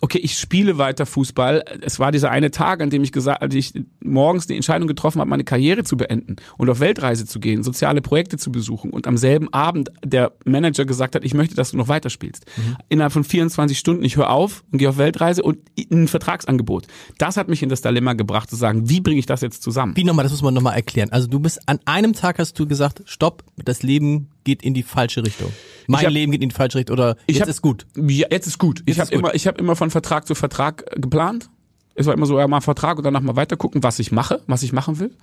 okay, 0.00 0.18
ich 0.18 0.38
spiele 0.38 0.78
weiter 0.78 1.06
Fußball. 1.06 1.64
Es 1.80 1.98
war 1.98 2.12
dieser 2.12 2.30
eine 2.30 2.50
Tag, 2.50 2.80
an 2.80 2.90
dem 2.90 3.02
ich 3.02 3.12
gesagt, 3.12 3.42
als 3.42 3.54
ich 3.54 3.72
morgens 4.00 4.46
die 4.46 4.54
Entscheidung 4.54 4.88
getroffen 4.88 5.20
habe, 5.20 5.30
meine 5.30 5.44
Karriere 5.44 5.84
zu 5.84 5.96
beenden 5.96 6.36
und 6.56 6.70
auf 6.70 6.80
Weltreise 6.80 7.26
zu 7.26 7.40
gehen, 7.40 7.62
soziale 7.62 8.00
Projekte 8.00 8.36
zu 8.36 8.52
besuchen 8.52 8.90
und 8.90 9.06
am 9.06 9.16
selben 9.16 9.52
Abend 9.52 9.90
der 10.04 10.32
Manager 10.44 10.84
gesagt 10.84 11.14
hat, 11.14 11.24
ich 11.24 11.34
möchte, 11.34 11.54
dass 11.54 11.72
du 11.72 11.76
noch 11.76 11.88
weiterspielst. 11.88 12.46
Mhm. 12.56 12.76
Innerhalb 12.88 13.12
von 13.12 13.24
24 13.24 13.78
Stunden, 13.78 14.04
ich 14.04 14.16
höre 14.16 14.30
auf 14.30 14.64
und 14.70 14.78
gehe 14.78 14.88
auf 14.88 14.98
Weltreise 14.98 15.42
und 15.42 15.58
ein 15.90 16.08
Vertragsangebot. 16.08 16.86
Das 17.18 17.36
hat 17.36 17.48
mich 17.48 17.62
in 17.62 17.68
das 17.68 17.82
Dilemma 17.82 18.12
gebracht, 18.14 18.50
zu 18.50 18.56
sagen, 18.56 18.88
wie 18.88 19.00
bringe 19.00 19.18
ich 19.18 19.26
das 19.26 19.40
jetzt 19.40 19.62
zusammen? 19.62 19.96
Wie 19.96 20.04
nochmal, 20.04 20.24
das 20.24 20.32
muss 20.32 20.42
man 20.42 20.54
nochmal 20.54 20.74
erklären. 20.74 21.10
Also 21.10 21.28
du 21.28 21.40
bist 21.40 21.60
an 21.68 21.80
einem 21.84 22.12
Tag 22.12 22.38
hast 22.38 22.58
du 22.58 22.66
gesagt, 22.66 23.02
stopp, 23.06 23.44
das 23.56 23.82
Leben 23.82 24.28
geht 24.44 24.62
in 24.62 24.74
die 24.74 24.82
falsche 24.82 25.24
Richtung. 25.24 25.52
Mein 25.86 26.04
hab, 26.04 26.12
Leben 26.12 26.32
geht 26.32 26.42
in 26.42 26.48
die 26.48 26.54
falsche 26.54 26.78
Richtung 26.78 26.94
oder 26.94 27.16
jetzt 27.26 27.40
hab, 27.40 27.48
ist 27.48 27.62
gut. 27.62 27.86
Ja, 27.96 28.26
jetzt 28.30 28.46
ist 28.46 28.58
gut. 28.58 28.82
Jetzt 28.86 28.96
ich 28.96 29.00
habe 29.00 29.12
immer, 29.12 29.34
ich 29.34 29.46
habe 29.46 29.58
immer 29.58 29.76
von 29.76 29.90
Vertrag 29.90 30.26
zu 30.26 30.34
Vertrag 30.34 30.84
geplant. 31.00 31.50
Es 31.94 32.06
war 32.06 32.14
immer 32.14 32.26
so, 32.26 32.38
ja, 32.38 32.48
mal 32.48 32.60
Vertrag 32.60 32.98
und 32.98 33.04
danach 33.04 33.20
mal 33.20 33.36
weiter 33.36 33.56
gucken, 33.56 33.82
was 33.82 33.98
ich 33.98 34.12
mache, 34.12 34.40
was 34.46 34.62
ich 34.62 34.72
machen 34.72 34.98
will. 34.98 35.14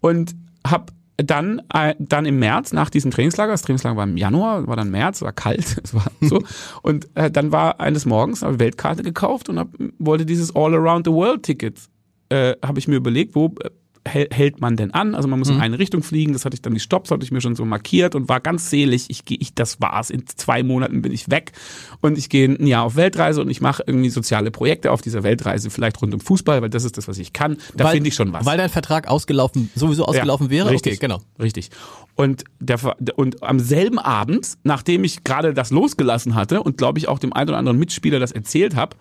Und 0.00 0.34
habe 0.66 0.92
dann, 1.18 1.62
äh, 1.74 1.94
dann 1.98 2.26
im 2.26 2.38
März 2.38 2.72
nach 2.72 2.90
diesem 2.90 3.10
Trainingslager, 3.10 3.52
das 3.52 3.62
Trainingslager 3.62 3.96
war 3.96 4.04
im 4.04 4.16
Januar, 4.16 4.66
war 4.66 4.76
dann 4.76 4.90
März, 4.90 5.20
war 5.22 5.32
kalt, 5.32 5.80
es 5.84 5.92
war 5.92 6.06
so. 6.20 6.42
und 6.82 7.08
äh, 7.16 7.30
dann 7.30 7.52
war 7.52 7.80
eines 7.80 8.06
Morgens, 8.06 8.42
habe 8.42 8.60
Weltkarte 8.60 9.02
gekauft 9.02 9.48
und 9.48 9.58
hab, 9.58 9.68
wollte 9.98 10.24
dieses 10.24 10.54
All 10.54 10.74
Around 10.74 11.06
the 11.06 11.12
World 11.12 11.42
Ticket, 11.42 11.80
äh, 12.28 12.54
habe 12.64 12.78
ich 12.78 12.86
mir 12.86 12.96
überlegt, 12.96 13.34
wo 13.34 13.46
äh, 13.62 13.70
hält 14.08 14.60
man 14.60 14.76
denn 14.76 14.92
an? 14.92 15.14
Also 15.14 15.28
man 15.28 15.38
muss 15.38 15.48
mhm. 15.48 15.56
in 15.56 15.60
eine 15.60 15.78
Richtung 15.78 16.02
fliegen. 16.02 16.32
Das 16.32 16.44
hatte 16.44 16.54
ich 16.54 16.62
dann 16.62 16.74
die 16.74 16.80
Stops, 16.80 17.10
hatte 17.10 17.24
ich 17.24 17.30
mir 17.30 17.40
schon 17.40 17.54
so 17.54 17.64
markiert 17.64 18.14
und 18.14 18.28
war 18.28 18.40
ganz 18.40 18.70
selig. 18.70 19.06
Ich 19.08 19.24
gehe, 19.24 19.38
ich, 19.40 19.54
das 19.54 19.80
war's. 19.80 20.10
In 20.10 20.26
zwei 20.26 20.62
Monaten 20.62 21.02
bin 21.02 21.12
ich 21.12 21.30
weg 21.30 21.52
und 22.00 22.18
ich 22.18 22.28
gehe 22.28 22.48
ein 22.48 22.66
Jahr 22.66 22.84
auf 22.84 22.96
Weltreise 22.96 23.40
und 23.40 23.50
ich 23.50 23.60
mache 23.60 23.84
irgendwie 23.86 24.10
soziale 24.10 24.50
Projekte 24.50 24.90
auf 24.90 25.02
dieser 25.02 25.22
Weltreise, 25.22 25.70
vielleicht 25.70 26.00
rund 26.02 26.14
um 26.14 26.20
Fußball, 26.20 26.62
weil 26.62 26.70
das 26.70 26.84
ist 26.84 26.96
das, 26.96 27.08
was 27.08 27.18
ich 27.18 27.32
kann. 27.32 27.58
Da 27.74 27.88
finde 27.88 28.08
ich 28.08 28.14
schon 28.14 28.32
was. 28.32 28.44
Weil 28.46 28.58
dein 28.58 28.70
Vertrag 28.70 29.08
ausgelaufen, 29.08 29.70
sowieso 29.74 30.04
ausgelaufen 30.04 30.46
ja, 30.46 30.50
wäre. 30.50 30.70
Richtig, 30.70 30.94
okay, 30.94 31.00
genau, 31.00 31.20
richtig. 31.40 31.70
Und 32.14 32.44
der 32.58 32.78
und 33.16 33.42
am 33.42 33.60
selben 33.60 33.98
Abend, 33.98 34.58
nachdem 34.64 35.04
ich 35.04 35.24
gerade 35.24 35.54
das 35.54 35.70
losgelassen 35.70 36.34
hatte 36.34 36.62
und 36.62 36.78
glaube 36.78 36.98
ich 36.98 37.08
auch 37.08 37.18
dem 37.18 37.32
einen 37.32 37.50
oder 37.50 37.58
anderen 37.58 37.78
Mitspieler 37.78 38.18
das 38.18 38.32
erzählt 38.32 38.74
habe, 38.74 38.96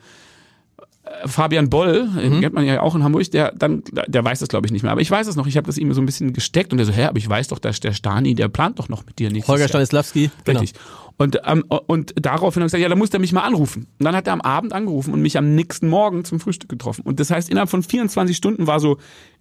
Fabian 1.25 1.69
Boll, 1.69 2.07
mhm. 2.07 2.41
kennt 2.41 2.53
man 2.53 2.65
ja 2.65 2.81
auch 2.81 2.95
in 2.95 3.03
Hamburg, 3.03 3.29
der 3.31 3.51
dann, 3.55 3.83
der 4.07 4.23
weiß 4.23 4.39
das 4.39 4.49
glaube 4.49 4.67
ich 4.67 4.71
nicht 4.71 4.83
mehr, 4.83 4.91
aber 4.91 5.01
ich 5.01 5.11
weiß 5.11 5.27
es 5.27 5.35
noch. 5.35 5.47
Ich 5.47 5.57
habe 5.57 5.67
das 5.67 5.77
ihm 5.77 5.93
so 5.93 6.01
ein 6.01 6.05
bisschen 6.05 6.33
gesteckt 6.33 6.73
und 6.73 6.79
er 6.79 6.85
so, 6.85 6.91
hä, 6.91 7.05
aber 7.05 7.17
ich 7.17 7.29
weiß 7.29 7.49
doch, 7.49 7.59
dass 7.59 7.79
der 7.79 7.93
Stani, 7.93 8.35
der 8.35 8.47
plant 8.47 8.79
doch 8.79 8.89
noch 8.89 9.05
mit 9.05 9.19
dir 9.19 9.31
nichts. 9.31 9.47
Holger 9.47 9.67
Stanislawski, 9.67 10.31
genau. 10.43 10.59
Richtig. 10.59 10.79
Und, 11.17 11.39
ähm, 11.45 11.63
und 11.67 12.13
daraufhin 12.15 12.61
habe 12.61 12.67
ich 12.67 12.71
gesagt, 12.71 12.81
ja, 12.81 12.89
da 12.89 12.95
muss 12.95 13.09
er 13.09 13.19
mich 13.19 13.33
mal 13.33 13.41
anrufen. 13.41 13.87
Und 13.99 14.05
dann 14.05 14.15
hat 14.15 14.27
er 14.27 14.33
am 14.33 14.41
Abend 14.41 14.71
angerufen 14.71 15.13
und 15.13 15.21
mich 15.21 15.37
am 15.37 15.55
nächsten 15.55 15.87
Morgen 15.89 16.23
zum 16.23 16.39
Frühstück 16.39 16.69
getroffen. 16.69 17.01
Und 17.01 17.19
das 17.19 17.31
heißt, 17.31 17.49
innerhalb 17.49 17.69
von 17.69 17.81
24 17.81 18.37
Stunden 18.37 18.67
war 18.67 18.79
so, 18.79 18.97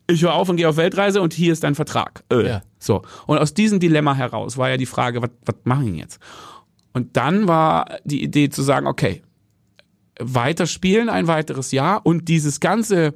ich 0.09 0.23
höre 0.23 0.35
auf 0.35 0.49
und 0.49 0.57
gehe 0.57 0.69
auf 0.69 0.79
Weltreise 0.79 1.21
und 1.21 1.35
hier 1.35 1.53
ist 1.53 1.65
dein 1.65 1.75
Vertrag. 1.75 2.25
Äh. 2.31 2.47
Ja. 2.47 2.63
So. 2.79 3.03
Und 3.27 3.39
aus 3.39 3.53
diesem 3.53 3.79
Dilemma 3.79 4.15
heraus 4.15 4.57
war 4.57 4.71
ja 4.71 4.79
die 4.79 4.87
Frage, 4.87 5.21
was, 5.21 5.31
was 5.45 5.57
mache 5.65 5.85
ich 5.85 5.97
jetzt? 5.97 6.19
Und 6.95 7.17
dann 7.17 7.47
war 7.47 7.99
die 8.05 8.23
Idee 8.23 8.49
zu 8.49 8.63
sagen, 8.63 8.87
okay, 8.87 9.23
weiterspielen 10.19 11.09
ein 11.09 11.27
weiteres 11.27 11.73
Jahr 11.73 12.05
und 12.05 12.29
dieses 12.29 12.61
ganze 12.61 13.15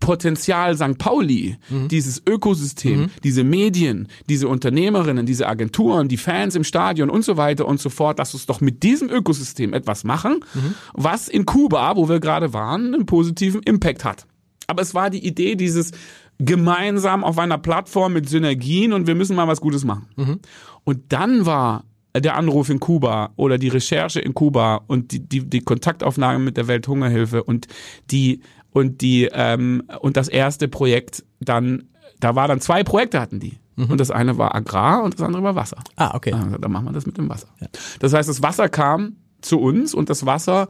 Potenzial 0.00 0.76
St. 0.76 0.98
Pauli, 0.98 1.56
mhm. 1.70 1.88
dieses 1.88 2.22
Ökosystem, 2.28 3.02
mhm. 3.02 3.10
diese 3.22 3.42
Medien, 3.42 4.08
diese 4.28 4.48
Unternehmerinnen, 4.48 5.24
diese 5.24 5.46
Agenturen, 5.46 6.08
die 6.08 6.18
Fans 6.18 6.54
im 6.56 6.64
Stadion 6.64 7.08
und 7.08 7.24
so 7.24 7.38
weiter 7.38 7.66
und 7.66 7.80
so 7.80 7.88
fort, 7.88 8.18
dass 8.18 8.34
uns 8.34 8.44
doch 8.44 8.60
mit 8.60 8.82
diesem 8.82 9.08
Ökosystem 9.08 9.72
etwas 9.72 10.04
machen, 10.04 10.40
mhm. 10.52 10.74
was 10.92 11.28
in 11.28 11.46
Kuba, 11.46 11.96
wo 11.96 12.08
wir 12.08 12.20
gerade 12.20 12.52
waren, 12.52 12.92
einen 12.92 13.06
positiven 13.06 13.62
Impact 13.62 14.04
hat. 14.04 14.26
Aber 14.66 14.82
es 14.82 14.94
war 14.94 15.08
die 15.08 15.26
Idee 15.26 15.54
dieses 15.54 15.92
gemeinsam 16.38 17.24
auf 17.24 17.38
einer 17.38 17.58
Plattform 17.58 18.12
mit 18.12 18.28
Synergien 18.28 18.92
und 18.92 19.06
wir 19.06 19.14
müssen 19.14 19.36
mal 19.36 19.48
was 19.48 19.60
Gutes 19.60 19.84
machen. 19.84 20.06
Mhm. 20.16 20.40
Und 20.84 21.12
dann 21.12 21.46
war 21.46 21.84
der 22.16 22.36
Anruf 22.36 22.70
in 22.70 22.80
Kuba 22.80 23.32
oder 23.36 23.58
die 23.58 23.68
Recherche 23.68 24.20
in 24.20 24.34
Kuba 24.34 24.82
und 24.86 25.12
die, 25.12 25.20
die, 25.20 25.48
die 25.48 25.60
Kontaktaufnahme 25.60 26.38
mit 26.38 26.56
der 26.56 26.68
Welthungerhilfe 26.68 27.42
und 27.42 27.66
die 28.10 28.40
und 28.70 29.00
die 29.00 29.28
ähm, 29.32 29.84
und 30.00 30.16
das 30.16 30.28
erste 30.28 30.68
Projekt 30.68 31.24
dann, 31.40 31.88
da 32.20 32.34
war 32.34 32.48
dann 32.48 32.60
zwei 32.60 32.84
Projekte 32.84 33.20
hatten 33.20 33.40
die. 33.40 33.58
Mhm. 33.76 33.86
Und 33.86 34.00
das 34.00 34.10
eine 34.10 34.38
war 34.38 34.54
Agrar 34.54 35.02
und 35.02 35.14
das 35.14 35.22
andere 35.22 35.42
war 35.42 35.56
Wasser. 35.56 35.78
Ah, 35.96 36.14
okay. 36.14 36.32
Also, 36.32 36.58
dann 36.58 36.70
machen 36.70 36.86
wir 36.86 36.92
das 36.92 37.06
mit 37.06 37.18
dem 37.18 37.28
Wasser. 37.28 37.48
Ja. 37.60 37.68
Das 37.98 38.12
heißt, 38.12 38.28
das 38.28 38.42
Wasser 38.42 38.68
kam 38.68 39.16
zu 39.40 39.60
uns 39.60 39.94
und 39.94 40.10
das 40.10 40.24
Wasser 40.26 40.68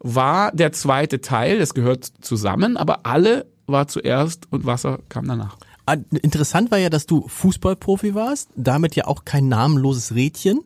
war 0.00 0.50
der 0.52 0.72
zweite 0.72 1.20
Teil, 1.20 1.58
das 1.58 1.74
gehört 1.74 2.04
zusammen, 2.04 2.76
aber 2.76 3.06
alle 3.06 3.46
war 3.66 3.86
zuerst 3.86 4.50
und 4.50 4.66
Wasser 4.66 4.98
kam 5.08 5.28
danach. 5.28 5.56
Ah, 5.90 5.96
interessant 6.22 6.70
war 6.70 6.78
ja, 6.78 6.88
dass 6.88 7.06
du 7.06 7.26
Fußballprofi 7.26 8.14
warst, 8.14 8.50
damit 8.54 8.94
ja 8.94 9.08
auch 9.08 9.24
kein 9.24 9.48
namenloses 9.48 10.14
Rädchen. 10.14 10.60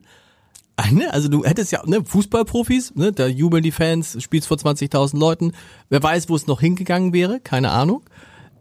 Ne? 0.91 1.11
Also 1.11 1.29
du 1.29 1.43
hättest 1.43 1.71
ja 1.71 1.81
ne, 1.83 2.05
Fußballprofis, 2.05 2.93
ne, 2.93 3.11
da 3.11 3.25
jubeln 3.25 3.63
die 3.63 3.71
Fans, 3.71 4.21
spielst 4.21 4.47
vor 4.47 4.57
20.000 4.57 5.17
Leuten. 5.17 5.53
Wer 5.89 6.03
weiß, 6.03 6.29
wo 6.29 6.35
es 6.35 6.45
noch 6.45 6.61
hingegangen 6.61 7.11
wäre, 7.11 7.39
keine 7.39 7.71
Ahnung. 7.71 8.03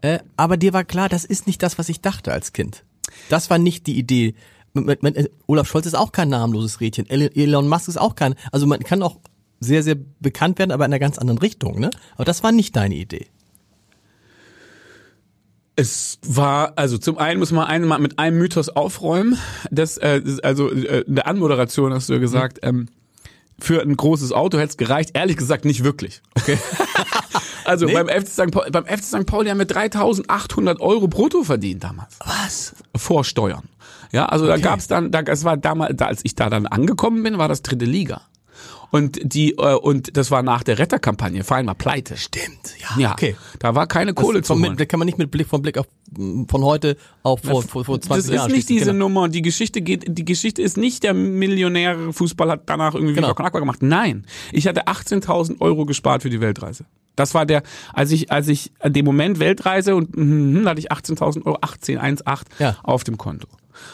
Äh, 0.01 0.21
aber 0.39 0.57
dir 0.57 0.73
war 0.73 0.85
klar, 0.85 1.11
das 1.11 1.27
ist 1.27 1.47
nicht 1.47 1.63
das, 1.63 1.77
was 1.77 1.91
ich 1.91 2.01
dachte 2.01 2.33
als 2.33 2.55
Kind. 2.55 2.85
Das 3.29 3.51
war 3.51 3.59
nicht 3.59 3.87
die 3.87 3.99
Idee. 3.99 4.35
Äh, 4.75 5.29
Olaf 5.47 5.69
Scholz 5.69 5.85
ist 5.85 5.95
auch 5.97 6.13
kein 6.13 6.31
namenloses 6.31 6.81
Rädchen. 6.81 7.11
Elon 7.11 7.69
Musk 7.69 7.89
ist 7.89 7.99
auch 7.99 8.15
kein. 8.15 8.37
Also 8.53 8.67
man 8.67 8.81
kann 8.81 9.03
auch 9.03 9.19
sehr, 9.61 9.83
sehr 9.83 9.97
bekannt 10.21 10.59
werden, 10.59 10.71
aber 10.71 10.87
in 10.87 10.93
einer 10.93 10.99
ganz 10.99 11.19
anderen 11.19 11.39
Richtung. 11.39 11.79
Ne? 11.79 11.91
Aber 12.15 12.25
das 12.25 12.43
war 12.43 12.53
nicht 12.53 12.75
deine 12.75 12.95
Idee. 12.95 13.27
Es 15.77 16.19
war, 16.23 16.75
also 16.77 16.99
zum 16.99 17.19
einen 17.19 17.41
muss 17.41 17.51
man 17.51 17.67
einmal 17.67 17.99
mit 17.99 18.19
einem 18.19 18.39
Mythos 18.39 18.69
aufräumen. 18.69 19.39
Das, 19.71 19.99
äh, 19.99 20.23
also 20.43 20.71
äh, 20.71 21.01
in 21.01 21.17
der 21.17 21.27
Anmoderation 21.27 21.93
hast 21.93 22.09
du 22.09 22.13
ja 22.13 22.21
gesagt, 22.21 22.61
ähm, 22.63 22.89
für 23.59 23.83
ein 23.83 23.97
großes 23.97 24.33
Auto 24.33 24.59
hätte 24.59 24.71
es 24.71 24.77
gereicht. 24.77 25.11
Ehrlich 25.15 25.37
gesagt 25.37 25.65
nicht 25.65 25.83
wirklich. 25.83 26.23
Okay. 26.37 26.59
also 27.65 27.87
nee. 27.87 27.95
beim, 27.95 28.09
FC 28.09 28.29
St. 28.29 28.51
Pauli, 28.51 28.71
beim 28.71 28.87
FC 28.87 29.05
St. 29.05 29.27
Pauli 29.27 29.51
haben 29.51 29.59
wir 29.59 29.67
3.800 29.67 30.81
Euro 30.81 31.09
brutto 31.09 31.43
verdient 31.43 31.83
damals. 31.85 32.19
Was? 32.25 32.75
Vor 32.97 33.25
Steuern. 33.25 33.65
Ja, 34.13 34.27
also 34.27 34.45
okay. 34.45 34.61
da 34.61 34.69
gab's 34.69 34.87
dann, 34.87 35.11
da, 35.11 35.21
es 35.21 35.43
war 35.43 35.57
damals, 35.57 35.97
da, 35.97 36.07
als 36.07 36.21
ich 36.23 36.37
da 36.37 36.49
dann 36.51 36.67
angekommen 36.67 37.23
bin, 37.23 37.39
war 37.39 37.49
das 37.49 37.63
dritte 37.63 37.85
Liga. 37.85 38.23
Und 38.91 39.19
die 39.23 39.55
äh, 39.57 39.75
und 39.75 40.17
das 40.17 40.31
war 40.31 40.45
nach 40.45 40.63
der 40.63 40.79
Retterkampagne. 40.79 41.43
Verein 41.43 41.67
war 41.67 41.75
pleite. 41.75 42.17
Stimmt, 42.17 42.77
ja. 42.79 42.89
ja 42.97 43.13
okay. 43.13 43.35
Da 43.65 43.75
war 43.75 43.87
keine 43.87 44.13
Kohle 44.13 44.43
zu 44.43 44.57
holen. 44.57 44.77
Da 44.77 44.85
kann 44.85 44.99
man 44.99 45.07
nicht 45.07 45.17
mit 45.17 45.31
Blick 45.31 45.47
vom 45.47 45.63
Blick 45.63 45.79
auf 45.79 45.87
von 46.49 46.63
heute 46.63 46.99
auf 47.23 47.41
vor, 47.41 47.63
vor, 47.63 47.83
vor 47.83 47.99
20 47.99 48.09
Jahren. 48.11 48.19
Das 48.19 48.27
ist 48.27 48.35
Jahren 48.35 48.53
nicht 48.53 48.69
diese 48.69 48.93
genau. 48.93 49.07
Nummer. 49.07 49.29
Die 49.31 49.41
Geschichte 49.41 49.81
geht. 49.81 50.05
Die 50.07 50.25
Geschichte 50.27 50.61
ist 50.61 50.77
nicht 50.77 51.03
der 51.03 51.15
Millionär 51.15 52.13
Fußball 52.13 52.51
hat 52.51 52.65
danach 52.67 52.95
irgendwie 52.95 53.15
genau. 53.15 53.35
wieder 53.35 53.51
gemacht. 53.51 53.83
Nein, 53.83 54.27
ich 54.53 54.67
hatte 54.67 54.87
18.000 54.87 55.63
Euro 55.63 55.87
gespart 55.87 56.21
für 56.21 56.29
die 56.29 56.43
Weltreise. 56.43 56.85
Das 57.17 57.33
war 57.33 57.47
der, 57.47 57.63
als 57.95 58.13
ich, 58.13 58.31
als 58.31 58.49
ich 58.49 58.71
an 58.81 58.93
dem 58.93 59.07
Moment 59.07 59.39
Weltreise 59.39 59.97
und 59.97 60.15
mm, 60.15 60.69
hatte 60.69 60.81
ich 60.81 60.93
18.000 60.93 61.47
Euro, 61.47 61.57
18, 61.63 61.99
1,8 61.99 62.43
ja. 62.59 62.77
auf 62.83 63.03
dem 63.03 63.17
Konto. 63.17 63.49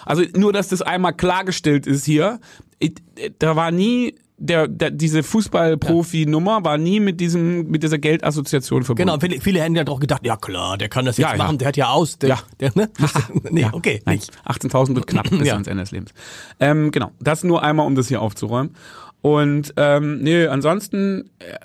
Also 0.05 0.25
nur, 0.35 0.53
dass 0.53 0.67
das 0.67 0.83
einmal 0.83 1.13
klargestellt 1.13 1.87
ist 1.87 2.05
hier, 2.05 2.41
ich, 2.81 2.95
da 3.39 3.55
war 3.55 3.71
nie 3.71 4.17
der, 4.41 4.69
der 4.69 4.91
diese 4.91 5.23
Fußballprofi-Nummer 5.23 6.65
war 6.65 6.79
nie 6.79 6.99
mit 6.99 7.21
diesem 7.21 7.71
mit 7.71 7.83
dieser 7.83 7.99
Geldassoziation 7.99 8.83
verbunden. 8.83 9.09
Genau, 9.09 9.21
viele, 9.21 9.41
viele 9.41 9.61
hätten 9.61 9.77
ja 9.77 9.85
doch 9.85 10.01
gedacht, 10.01 10.25
ja 10.25 10.37
klar, 10.37 10.79
der 10.79 10.89
kann 10.89 11.05
das 11.05 11.19
jetzt 11.19 11.31
ja, 11.31 11.37
machen, 11.37 11.53
ja. 11.53 11.59
der 11.59 11.69
hat 11.69 11.77
ja 11.77 11.89
aus, 11.91 12.19
der, 12.19 12.31
ja. 12.31 12.39
der 12.59 12.73
ne? 12.75 12.91
nee, 13.51 13.61
ja. 13.61 13.73
okay, 13.73 14.03
Nein, 14.07 14.19
18.000 14.47 14.95
wird 14.95 15.07
knapp 15.07 15.29
bis 15.39 15.51
ans 15.51 15.69
Ende 15.69 15.83
des 15.83 15.93
Lebens. 15.93 16.13
Ähm, 16.59 16.91
genau, 16.91 17.13
das 17.21 17.45
nur 17.45 17.63
einmal, 17.63 17.87
um 17.87 17.95
das 17.95 18.09
hier 18.09 18.23
aufzuräumen. 18.23 18.75
Und 19.23 19.75
ähm, 19.77 20.23
nee, 20.23 20.47
ansonsten 20.47 21.29
äh, 21.41 21.59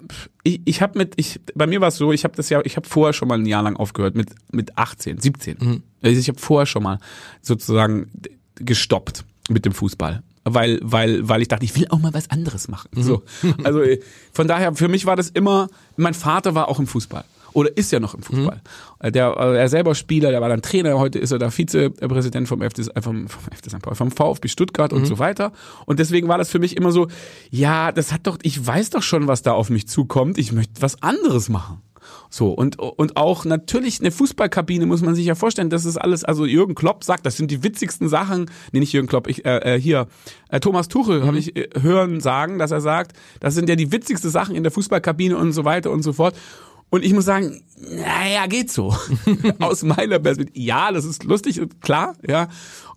ich, 0.44 0.62
ich 0.66 0.82
habe 0.82 0.98
mit 0.98 1.14
ich 1.16 1.40
bei 1.56 1.68
mir 1.68 1.80
war 1.80 1.88
es 1.88 1.96
so, 1.96 2.12
ich 2.12 2.26
habe 2.26 2.36
das 2.36 2.50
ja 2.50 2.60
ich 2.66 2.76
habe 2.76 2.88
vorher 2.88 3.14
schon 3.14 3.30
mal 3.30 3.40
ein 3.40 3.46
Jahr 3.46 3.64
lang 3.64 3.78
aufgehört 3.78 4.16
mit 4.16 4.32
mit 4.52 4.78
18, 4.78 5.20
17. 5.20 5.58
Mhm. 5.62 5.84
Also 6.04 6.20
ich 6.20 6.28
habe 6.28 6.40
vorher 6.40 6.66
schon 6.66 6.84
mal 6.84 7.00
sozusagen 7.42 8.12
gestoppt 8.56 9.24
mit 9.50 9.64
dem 9.64 9.72
Fußball 9.72 10.22
weil, 10.46 10.80
weil, 10.84 11.28
weil 11.28 11.42
ich 11.42 11.48
dachte, 11.48 11.66
ich 11.66 11.76
will 11.76 11.88
auch 11.90 12.00
mal 12.00 12.14
was 12.14 12.30
anderes 12.30 12.68
machen. 12.68 12.90
Mhm. 12.94 13.04
So. 13.04 13.24
Also 13.64 13.82
von 14.32 14.48
daher, 14.48 14.76
für 14.76 14.88
mich 14.88 15.06
war 15.06 15.16
das 15.16 15.30
immer, 15.30 15.68
mein 15.98 16.14
Vater 16.14 16.56
war 16.56 16.70
auch 16.70 16.80
im 16.80 16.88
Fußball. 16.88 17.26
Oder 17.54 17.76
ist 17.78 17.92
ja 17.92 18.02
noch 18.02 18.14
im 18.14 18.22
Fußball. 18.22 18.62
Mhm. 19.02 19.12
Der, 19.14 19.28
er 19.28 19.70
selber 19.70 19.96
Spieler, 19.96 20.30
der 20.30 20.42
war 20.42 20.50
dann 20.50 20.62
Trainer, 20.62 21.00
heute 21.00 21.20
ist 21.20 21.32
er 21.32 21.40
da 21.40 21.50
Vizepräsident 21.50 22.50
vom, 22.50 22.62
FC, 22.62 22.94
äh, 22.94 23.02
vom, 23.02 23.28
vom, 23.28 23.96
vom 23.96 24.12
VfB 24.12 24.50
Stuttgart 24.50 24.92
mhm. 24.92 25.00
und 25.00 25.06
so 25.06 25.20
weiter. 25.20 25.54
Und 25.86 26.00
deswegen 26.00 26.28
war 26.28 26.38
das 26.38 26.50
für 26.50 26.60
mich 26.60 26.76
immer 26.76 26.92
so, 26.92 27.08
ja, 27.50 27.94
das 27.94 28.12
hat 28.12 28.28
doch, 28.28 28.38
ich 28.44 28.66
weiß 28.66 28.90
doch 28.90 29.04
schon, 29.04 29.28
was 29.28 29.42
da 29.42 29.54
auf 29.54 29.70
mich 29.70 29.88
zukommt, 29.88 30.38
ich 30.38 30.52
möchte 30.52 30.82
was 30.82 31.02
anderes 31.02 31.48
machen. 31.48 31.82
So, 32.30 32.52
und, 32.52 32.80
und 32.80 33.18
auch 33.18 33.46
natürlich 33.46 34.00
eine 34.00 34.12
Fußballkabine 34.12 34.86
muss 34.86 35.02
man 35.02 35.16
sich 35.16 35.26
ja 35.26 35.36
vorstellen, 35.36 35.70
das 35.70 35.86
ist 35.86 35.98
alles, 35.98 36.24
also 36.24 36.46
Jürgen 36.46 36.76
Klopp 36.76 37.04
sagt, 37.04 37.26
das 37.26 37.38
sind 37.38 37.52
die 37.52 37.64
witzigsten 37.64 38.10
Sachen, 38.10 38.50
nee, 38.72 38.80
nicht 38.80 38.94
Jürgen 38.94 39.08
Klopp, 39.08 39.28
ich, 39.28 39.46
äh, 39.46 39.76
äh 39.76 39.80
hier, 39.80 40.08
äh, 40.50 40.60
Thomas 40.60 40.88
Tuchel 40.88 41.22
mhm. 41.22 41.28
habe 41.28 41.38
ich 41.38 41.56
äh, 41.56 41.70
hören 41.80 42.20
sagen, 42.20 42.60
dass 42.60 42.72
er 42.72 42.82
sagt, 42.82 43.14
das 43.40 43.56
sind 43.56 43.70
ja 43.70 43.76
die 43.76 43.92
witzigsten 43.92 44.30
Sachen 44.30 44.56
in 44.56 44.64
der 44.64 44.72
Fußballkabine 44.72 45.38
und 45.38 45.54
so 45.54 45.66
weiter 45.66 45.92
und 45.92 46.04
so 46.04 46.14
fort. 46.14 46.36
Und 46.90 47.04
ich 47.04 47.14
muss 47.14 47.26
sagen, 47.26 47.64
naja, 47.78 48.48
geht 48.48 48.72
so. 48.72 48.96
Aus 49.60 49.84
meiner 49.84 50.20
Perspektive. 50.20 50.58
Ja, 50.58 50.92
das 50.92 51.04
ist 51.04 51.24
lustig 51.24 51.60
und 51.60 51.82
klar, 51.82 52.16
ja, 52.26 52.48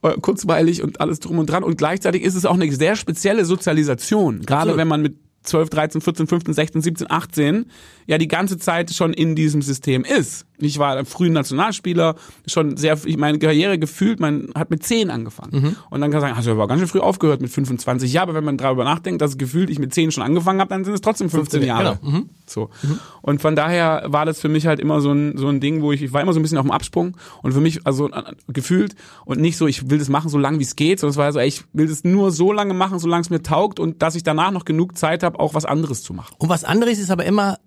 äh, 0.03 0.17
kurzweilig 0.21 0.83
und 0.83 1.01
alles 1.01 1.21
drum 1.21 1.39
und 1.39 1.47
dran. 1.47 1.65
Und 1.65 1.79
gleichzeitig 1.79 2.23
ist 2.23 2.35
es 2.35 2.47
auch 2.47 2.55
eine 2.55 2.71
sehr 2.71 2.97
spezielle 2.97 3.45
Sozialisation. 3.45 4.43
Gerade 4.43 4.77
wenn 4.77 4.89
man 4.89 5.03
mit 5.03 5.17
12, 5.49 5.71
13, 5.71 6.01
14, 6.01 6.27
15, 6.27 6.55
16, 6.55 6.83
17, 6.83 7.11
18 7.11 7.67
ja 8.07 8.19
die 8.19 8.29
ganze 8.29 8.59
Zeit 8.59 8.91
schon 8.91 9.13
in 9.13 9.35
diesem 9.37 9.63
System 9.63 10.05
ist. 10.05 10.47
Ich 10.61 10.79
war 10.79 11.05
früh 11.05 11.31
Nationalspieler, 11.31 12.17
schon 12.47 12.77
sehr, 12.77 12.99
ich 13.05 13.17
meine 13.17 13.39
Karriere 13.39 13.79
gefühlt, 13.79 14.19
man 14.19 14.51
hat 14.55 14.71
mit 14.71 14.83
10 14.83 15.11
angefangen. 15.11 15.51
Mhm. 15.53 15.77
Und 15.91 16.01
dann 16.01 16.11
kann 16.11 16.21
man 16.21 16.31
sagen, 16.31 16.37
hast 16.37 16.47
du 16.47 16.51
aber 16.51 16.67
ganz 16.67 16.81
schön 16.81 16.89
früh 16.89 17.01
aufgehört 17.01 17.41
mit 17.41 17.51
25. 17.51 18.13
Ja, 18.13 18.23
aber 18.23 18.35
wenn 18.35 18.45
man 18.45 18.57
darüber 18.57 18.83
nachdenkt, 18.83 19.23
dass 19.23 19.39
gefühlt 19.39 19.71
ich 19.71 19.79
mit 19.79 19.95
10 19.95 20.11
schon 20.11 20.25
angefangen 20.25 20.61
habe, 20.61 20.71
dann 20.71 20.85
sind 20.85 20.95
es 20.95 21.01
trotzdem 21.01 21.31
15, 21.31 21.61
15 21.61 21.69
Jahre. 21.69 21.99
Genau. 22.03 22.19
Mhm. 22.19 22.29
So. 22.47 22.71
Mhm. 22.83 22.99
Und 23.23 23.43
von 23.43 23.55
daher 23.55 24.05
war 24.07 24.25
das 24.27 24.41
für 24.41 24.49
mich 24.49 24.67
halt 24.67 24.81
immer 24.81 25.01
so 25.01 25.13
ein, 25.13 25.37
so 25.37 25.49
ein 25.49 25.61
Ding, 25.61 25.83
wo 25.83 25.93
ich, 25.93 26.03
ich 26.03 26.13
war 26.13 26.23
immer 26.23 26.33
so 26.33 26.41
ein 26.41 26.43
bisschen 26.43 26.59
auf 26.59 26.65
dem 26.65 26.73
Absprung 26.73 27.17
und 27.43 27.53
für 27.53 27.61
mich, 27.61 27.87
also 27.87 28.09
äh, 28.11 28.23
gefühlt 28.49 28.97
und 29.27 29.41
nicht 29.41 29.57
so, 29.57 29.67
ich 29.67 29.91
will 29.91 29.99
das 29.99 30.09
machen 30.09 30.29
so 30.29 30.39
lange 30.39 30.59
wie 30.59 30.65
es 30.65 30.77
geht, 30.77 30.99
sondern 30.99 31.13
es 31.13 31.17
war 31.19 31.33
so, 31.33 31.39
ey, 31.39 31.47
ich 31.47 31.65
will 31.73 31.87
das 31.87 32.05
nur 32.05 32.31
so 32.33 32.53
lange 32.53 32.75
machen, 32.75 32.99
solange 32.99 33.21
es 33.21 33.31
mir 33.31 33.43
taugt 33.43 33.79
und 33.79 34.03
dass 34.03 34.15
ich 34.15 34.23
danach 34.23 34.51
noch 34.51 34.65
genug 34.65 34.97
Zeit 34.97 35.23
habe, 35.23 35.38
auch 35.39 35.55
was 35.55 35.65
anderes 35.65 36.03
zu 36.03 36.13
machen. 36.13 36.35
Und 36.39 36.49
was 36.49 36.65
anderes 36.65 36.99
ist 36.99 37.11
aber 37.11 37.25
immer 37.25 37.59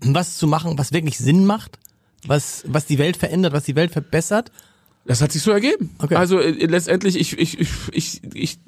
was 0.00 0.36
zu 0.36 0.46
machen, 0.46 0.78
was 0.78 0.92
wirklich 0.92 1.18
Sinn 1.18 1.44
macht, 1.44 1.78
was, 2.26 2.64
was 2.66 2.86
die 2.86 2.98
Welt 2.98 3.16
verändert, 3.16 3.52
was 3.52 3.64
die 3.64 3.74
Welt 3.74 3.90
verbessert. 3.90 4.52
Das 5.04 5.20
hat 5.20 5.32
sich 5.32 5.42
so 5.42 5.50
ergeben. 5.50 5.90
Okay. 5.98 6.14
Also 6.14 6.38
äh, 6.38 6.50
letztendlich, 6.66 7.16
ich, 7.16 7.38
ich, 7.38 7.58
ich, 7.58 7.70
ich, 7.92 8.20
ich 8.34 8.58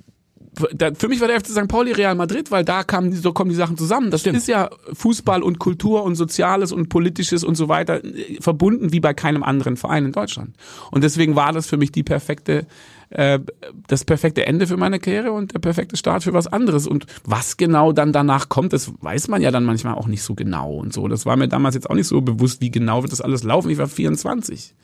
da, 0.72 0.94
für 0.94 1.08
mich 1.08 1.20
war 1.20 1.28
der 1.28 1.40
FC 1.40 1.48
St. 1.48 1.68
Pauli 1.68 1.92
Real 1.92 2.14
Madrid, 2.14 2.50
weil 2.50 2.64
da 2.64 2.84
kamen 2.84 3.12
so 3.12 3.32
kommen 3.32 3.50
die 3.50 3.56
Sachen 3.56 3.76
zusammen. 3.76 4.10
Das 4.10 4.20
Stimmt. 4.20 4.36
ist 4.36 4.48
ja 4.48 4.70
Fußball 4.92 5.42
und 5.42 5.58
Kultur 5.58 6.04
und 6.04 6.14
Soziales 6.14 6.72
und 6.72 6.88
Politisches 6.88 7.44
und 7.44 7.56
so 7.56 7.68
weiter 7.68 8.04
äh, 8.04 8.40
verbunden 8.40 8.92
wie 8.92 9.00
bei 9.00 9.14
keinem 9.14 9.42
anderen 9.42 9.76
Verein 9.76 10.06
in 10.06 10.12
Deutschland. 10.12 10.56
Und 10.90 11.02
deswegen 11.02 11.34
war 11.36 11.52
das 11.52 11.66
für 11.66 11.76
mich 11.76 11.92
die 11.92 12.02
perfekte 12.02 12.66
äh, 13.10 13.38
das 13.86 14.04
perfekte 14.04 14.46
Ende 14.46 14.66
für 14.66 14.76
meine 14.76 14.98
Karriere 14.98 15.32
und 15.32 15.54
der 15.54 15.58
perfekte 15.58 15.96
Start 15.96 16.24
für 16.24 16.32
was 16.32 16.46
anderes. 16.46 16.86
Und 16.86 17.06
was 17.24 17.56
genau 17.56 17.92
dann 17.92 18.12
danach 18.12 18.48
kommt, 18.48 18.72
das 18.72 18.92
weiß 19.00 19.28
man 19.28 19.42
ja 19.42 19.50
dann 19.50 19.64
manchmal 19.64 19.94
auch 19.94 20.06
nicht 20.06 20.22
so 20.22 20.34
genau 20.34 20.74
und 20.74 20.92
so. 20.92 21.08
Das 21.08 21.26
war 21.26 21.36
mir 21.36 21.48
damals 21.48 21.74
jetzt 21.74 21.88
auch 21.90 21.94
nicht 21.94 22.08
so 22.08 22.20
bewusst, 22.20 22.60
wie 22.60 22.70
genau 22.70 23.02
wird 23.02 23.12
das 23.12 23.20
alles 23.20 23.42
laufen. 23.42 23.70
Ich 23.70 23.78
war 23.78 23.88
24. 23.88 24.74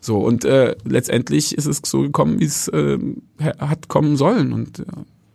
So, 0.00 0.18
und 0.18 0.44
äh, 0.44 0.76
letztendlich 0.84 1.56
ist 1.56 1.66
es 1.66 1.82
so 1.84 2.02
gekommen, 2.02 2.40
wie 2.40 2.44
es 2.44 2.68
äh, 2.68 2.98
hat 3.58 3.88
kommen 3.88 4.16
sollen. 4.16 4.52
Und 4.52 4.80
äh, 4.80 4.84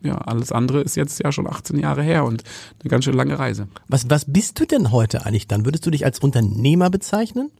ja, 0.01 0.17
alles 0.17 0.51
andere 0.51 0.81
ist 0.81 0.95
jetzt 0.95 1.21
ja 1.23 1.31
schon 1.31 1.47
18 1.47 1.79
Jahre 1.79 2.03
her 2.03 2.25
und 2.25 2.43
eine 2.81 2.89
ganz 2.89 3.05
schön 3.05 3.15
lange 3.15 3.37
Reise. 3.37 3.67
Was, 3.87 4.09
was 4.09 4.25
bist 4.31 4.59
du 4.59 4.65
denn 4.65 4.91
heute 4.91 5.25
eigentlich 5.25 5.47
dann? 5.47 5.65
Würdest 5.65 5.85
du 5.85 5.91
dich 5.91 6.05
als 6.05 6.19
Unternehmer 6.19 6.89
bezeichnen? 6.89 7.51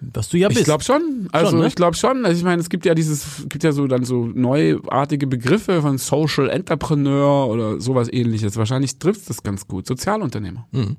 Was 0.00 0.28
du 0.30 0.38
ja 0.38 0.48
bist. 0.48 0.60
Ich 0.60 0.64
glaube 0.64 0.82
schon. 0.82 1.28
Also 1.32 1.50
schon, 1.50 1.60
ne? 1.60 1.66
ich 1.66 1.74
glaube 1.74 1.96
schon. 1.96 2.24
Also 2.24 2.38
ich 2.38 2.44
meine, 2.44 2.60
es 2.60 2.70
gibt 2.70 2.86
ja 2.86 2.94
dieses, 2.94 3.46
gibt 3.48 3.62
ja 3.64 3.72
so 3.72 3.86
dann 3.86 4.04
so 4.04 4.26
neuartige 4.26 5.26
Begriffe 5.26 5.82
von 5.82 5.98
Social 5.98 6.48
Entrepreneur 6.48 7.48
oder 7.48 7.80
sowas 7.80 8.08
ähnliches. 8.10 8.56
Wahrscheinlich 8.56 8.98
trifft 8.98 9.28
das 9.28 9.42
ganz 9.42 9.66
gut. 9.66 9.86
Sozialunternehmer. 9.86 10.66
Mhm. 10.72 10.96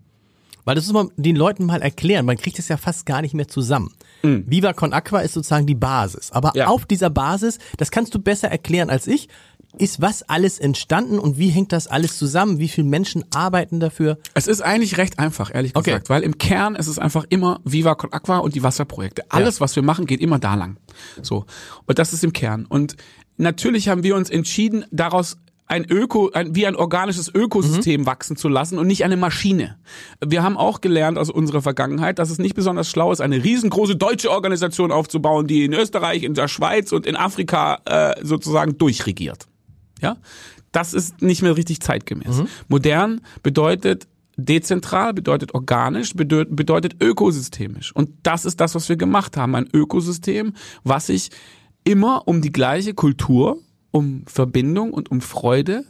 Weil 0.63 0.75
das 0.75 0.85
muss 0.85 0.93
man 0.93 1.11
den 1.17 1.35
Leuten 1.35 1.65
mal 1.65 1.81
erklären. 1.81 2.25
Man 2.25 2.37
kriegt 2.37 2.59
es 2.59 2.67
ja 2.67 2.77
fast 2.77 3.05
gar 3.05 3.21
nicht 3.21 3.33
mehr 3.33 3.47
zusammen. 3.47 3.91
Mhm. 4.21 4.43
Viva 4.47 4.73
Con 4.73 4.93
Aqua 4.93 5.21
ist 5.21 5.33
sozusagen 5.33 5.65
die 5.65 5.75
Basis. 5.75 6.31
Aber 6.31 6.51
ja. 6.55 6.67
auf 6.67 6.85
dieser 6.85 7.09
Basis, 7.09 7.57
das 7.77 7.91
kannst 7.91 8.13
du 8.13 8.19
besser 8.19 8.49
erklären 8.49 8.89
als 8.89 9.07
ich, 9.07 9.27
ist 9.77 10.01
was 10.01 10.23
alles 10.23 10.59
entstanden 10.59 11.19
und 11.19 11.37
wie 11.37 11.49
hängt 11.49 11.71
das 11.71 11.87
alles 11.87 12.17
zusammen? 12.17 12.59
Wie 12.59 12.67
viele 12.67 12.87
Menschen 12.87 13.25
arbeiten 13.33 13.79
dafür? 13.79 14.17
Es 14.33 14.47
ist 14.47 14.61
eigentlich 14.61 14.97
recht 14.97 15.19
einfach, 15.19 15.53
ehrlich 15.53 15.75
okay. 15.75 15.91
gesagt, 15.91 16.09
weil 16.09 16.23
im 16.23 16.37
Kern 16.37 16.75
ist 16.75 16.87
es 16.87 16.99
einfach 16.99 17.25
immer 17.29 17.59
Viva 17.63 17.95
Con 17.95 18.11
Aqua 18.11 18.39
und 18.39 18.55
die 18.55 18.63
Wasserprojekte. 18.63 19.23
Alles, 19.29 19.55
ja. 19.55 19.61
was 19.61 19.75
wir 19.75 19.83
machen, 19.83 20.05
geht 20.05 20.21
immer 20.21 20.39
da 20.39 20.55
lang. 20.55 20.77
So. 21.21 21.45
Und 21.85 21.99
das 21.99 22.13
ist 22.13 22.23
im 22.23 22.33
Kern. 22.33 22.65
Und 22.65 22.95
natürlich 23.37 23.89
haben 23.89 24.03
wir 24.03 24.15
uns 24.15 24.29
entschieden, 24.29 24.85
daraus 24.91 25.37
ein 25.71 25.85
Öko, 25.89 26.29
ein, 26.33 26.53
wie 26.53 26.67
ein 26.67 26.75
organisches 26.75 27.33
Ökosystem 27.33 28.01
mhm. 28.01 28.05
wachsen 28.05 28.35
zu 28.35 28.49
lassen 28.49 28.77
und 28.77 28.87
nicht 28.87 29.05
eine 29.05 29.15
Maschine. 29.15 29.77
Wir 30.23 30.43
haben 30.43 30.57
auch 30.57 30.81
gelernt 30.81 31.17
aus 31.17 31.29
unserer 31.29 31.61
Vergangenheit, 31.61 32.19
dass 32.19 32.29
es 32.29 32.39
nicht 32.39 32.55
besonders 32.55 32.89
schlau 32.89 33.13
ist, 33.13 33.21
eine 33.21 33.41
riesengroße 33.41 33.95
deutsche 33.95 34.31
Organisation 34.31 34.91
aufzubauen, 34.91 35.47
die 35.47 35.63
in 35.63 35.73
Österreich, 35.73 36.23
in 36.23 36.33
der 36.33 36.49
Schweiz 36.49 36.91
und 36.91 37.05
in 37.05 37.15
Afrika 37.15 37.79
äh, 37.85 38.15
sozusagen 38.21 38.77
durchregiert. 38.77 39.47
Ja, 40.01 40.17
das 40.71 40.93
ist 40.93 41.21
nicht 41.21 41.41
mehr 41.41 41.57
richtig 41.57 41.81
zeitgemäß. 41.81 42.39
Mhm. 42.39 42.47
Modern 42.67 43.21
bedeutet 43.43 44.07
dezentral, 44.37 45.13
bedeutet 45.13 45.53
organisch, 45.53 46.13
bedeutet, 46.15 47.01
ökosystemisch. 47.01 47.93
Und 47.95 48.11
das 48.23 48.45
ist 48.45 48.59
das, 48.59 48.75
was 48.75 48.89
wir 48.89 48.95
gemacht 48.95 49.37
haben. 49.37 49.55
Ein 49.55 49.67
Ökosystem, 49.71 50.53
was 50.83 51.07
sich 51.07 51.29
immer 51.83 52.27
um 52.27 52.41
die 52.41 52.51
gleiche 52.51 52.93
Kultur, 52.93 53.59
um 53.91 54.23
Verbindung 54.27 54.93
und 54.93 55.11
um 55.11 55.21
Freude 55.21 55.85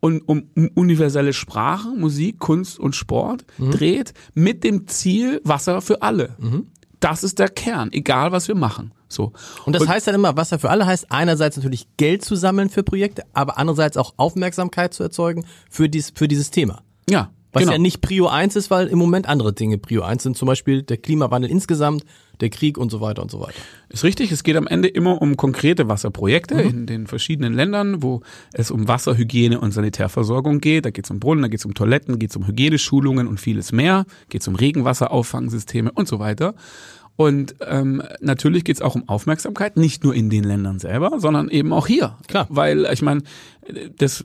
und 0.00 0.20
um, 0.28 0.50
um 0.56 0.68
universelle 0.74 1.32
Sprache, 1.32 1.88
Musik, 1.88 2.38
Kunst 2.38 2.78
und 2.78 2.94
Sport 2.94 3.44
mhm. 3.58 3.70
dreht, 3.70 4.14
mit 4.34 4.64
dem 4.64 4.86
Ziel 4.86 5.40
Wasser 5.44 5.80
für 5.80 6.02
alle. 6.02 6.36
Mhm. 6.38 6.66
Das 7.00 7.22
ist 7.22 7.38
der 7.38 7.48
Kern, 7.48 7.92
egal 7.92 8.32
was 8.32 8.48
wir 8.48 8.54
machen. 8.54 8.92
So. 9.14 9.32
Und 9.64 9.74
das 9.74 9.82
und, 9.82 9.88
heißt 9.88 10.06
dann 10.06 10.14
immer, 10.14 10.36
Wasser 10.36 10.58
für 10.58 10.70
alle 10.70 10.86
heißt 10.86 11.10
einerseits 11.10 11.56
natürlich 11.56 11.86
Geld 11.96 12.24
zu 12.24 12.36
sammeln 12.36 12.68
für 12.68 12.82
Projekte, 12.82 13.22
aber 13.32 13.58
andererseits 13.58 13.96
auch 13.96 14.14
Aufmerksamkeit 14.16 14.94
zu 14.94 15.02
erzeugen 15.02 15.44
für, 15.70 15.88
dies, 15.88 16.12
für 16.14 16.28
dieses 16.28 16.50
Thema. 16.50 16.82
Ja. 17.08 17.30
Was 17.52 17.62
genau. 17.62 17.72
ja 17.74 17.78
nicht 17.78 18.00
Prio 18.00 18.26
1 18.26 18.56
ist, 18.56 18.70
weil 18.72 18.88
im 18.88 18.98
Moment 18.98 19.28
andere 19.28 19.52
Dinge 19.52 19.78
Prio 19.78 20.02
1 20.02 20.24
sind, 20.24 20.36
zum 20.36 20.46
Beispiel 20.46 20.82
der 20.82 20.96
Klimawandel 20.96 21.48
insgesamt, 21.48 22.04
der 22.40 22.50
Krieg 22.50 22.78
und 22.78 22.90
so 22.90 23.00
weiter 23.00 23.22
und 23.22 23.30
so 23.30 23.40
weiter. 23.40 23.58
Ist 23.88 24.02
richtig, 24.02 24.32
es 24.32 24.42
geht 24.42 24.56
am 24.56 24.66
Ende 24.66 24.88
immer 24.88 25.22
um 25.22 25.36
konkrete 25.36 25.88
Wasserprojekte 25.88 26.56
mhm. 26.56 26.60
in 26.60 26.86
den 26.86 27.06
verschiedenen 27.06 27.54
Ländern, 27.54 28.02
wo 28.02 28.22
es 28.52 28.72
um 28.72 28.88
Wasserhygiene 28.88 29.60
und 29.60 29.70
Sanitärversorgung 29.70 30.58
geht. 30.58 30.84
Da 30.84 30.90
geht 30.90 31.04
es 31.04 31.10
um 31.12 31.20
Brunnen, 31.20 31.42
da 31.42 31.48
geht 31.48 31.60
es 31.60 31.64
um 31.64 31.74
Toiletten, 31.74 32.18
geht 32.18 32.30
es 32.30 32.36
um 32.36 32.46
Hygieneschulungen 32.46 33.28
und 33.28 33.38
vieles 33.38 33.70
mehr, 33.70 34.04
geht 34.28 34.40
es 34.40 34.48
um 34.48 34.56
Regenwasserauffangsysteme 34.56 35.92
und 35.92 36.08
so 36.08 36.18
weiter. 36.18 36.54
Und 37.16 37.54
ähm, 37.60 38.02
natürlich 38.20 38.64
geht 38.64 38.76
es 38.76 38.82
auch 38.82 38.96
um 38.96 39.08
Aufmerksamkeit, 39.08 39.76
nicht 39.76 40.02
nur 40.02 40.14
in 40.14 40.30
den 40.30 40.42
Ländern 40.42 40.80
selber, 40.80 41.20
sondern 41.20 41.48
eben 41.48 41.72
auch 41.72 41.86
hier. 41.86 42.16
Klar. 42.26 42.46
Weil 42.48 42.88
ich 42.92 43.02
meine, 43.02 43.22
das, 43.98 44.24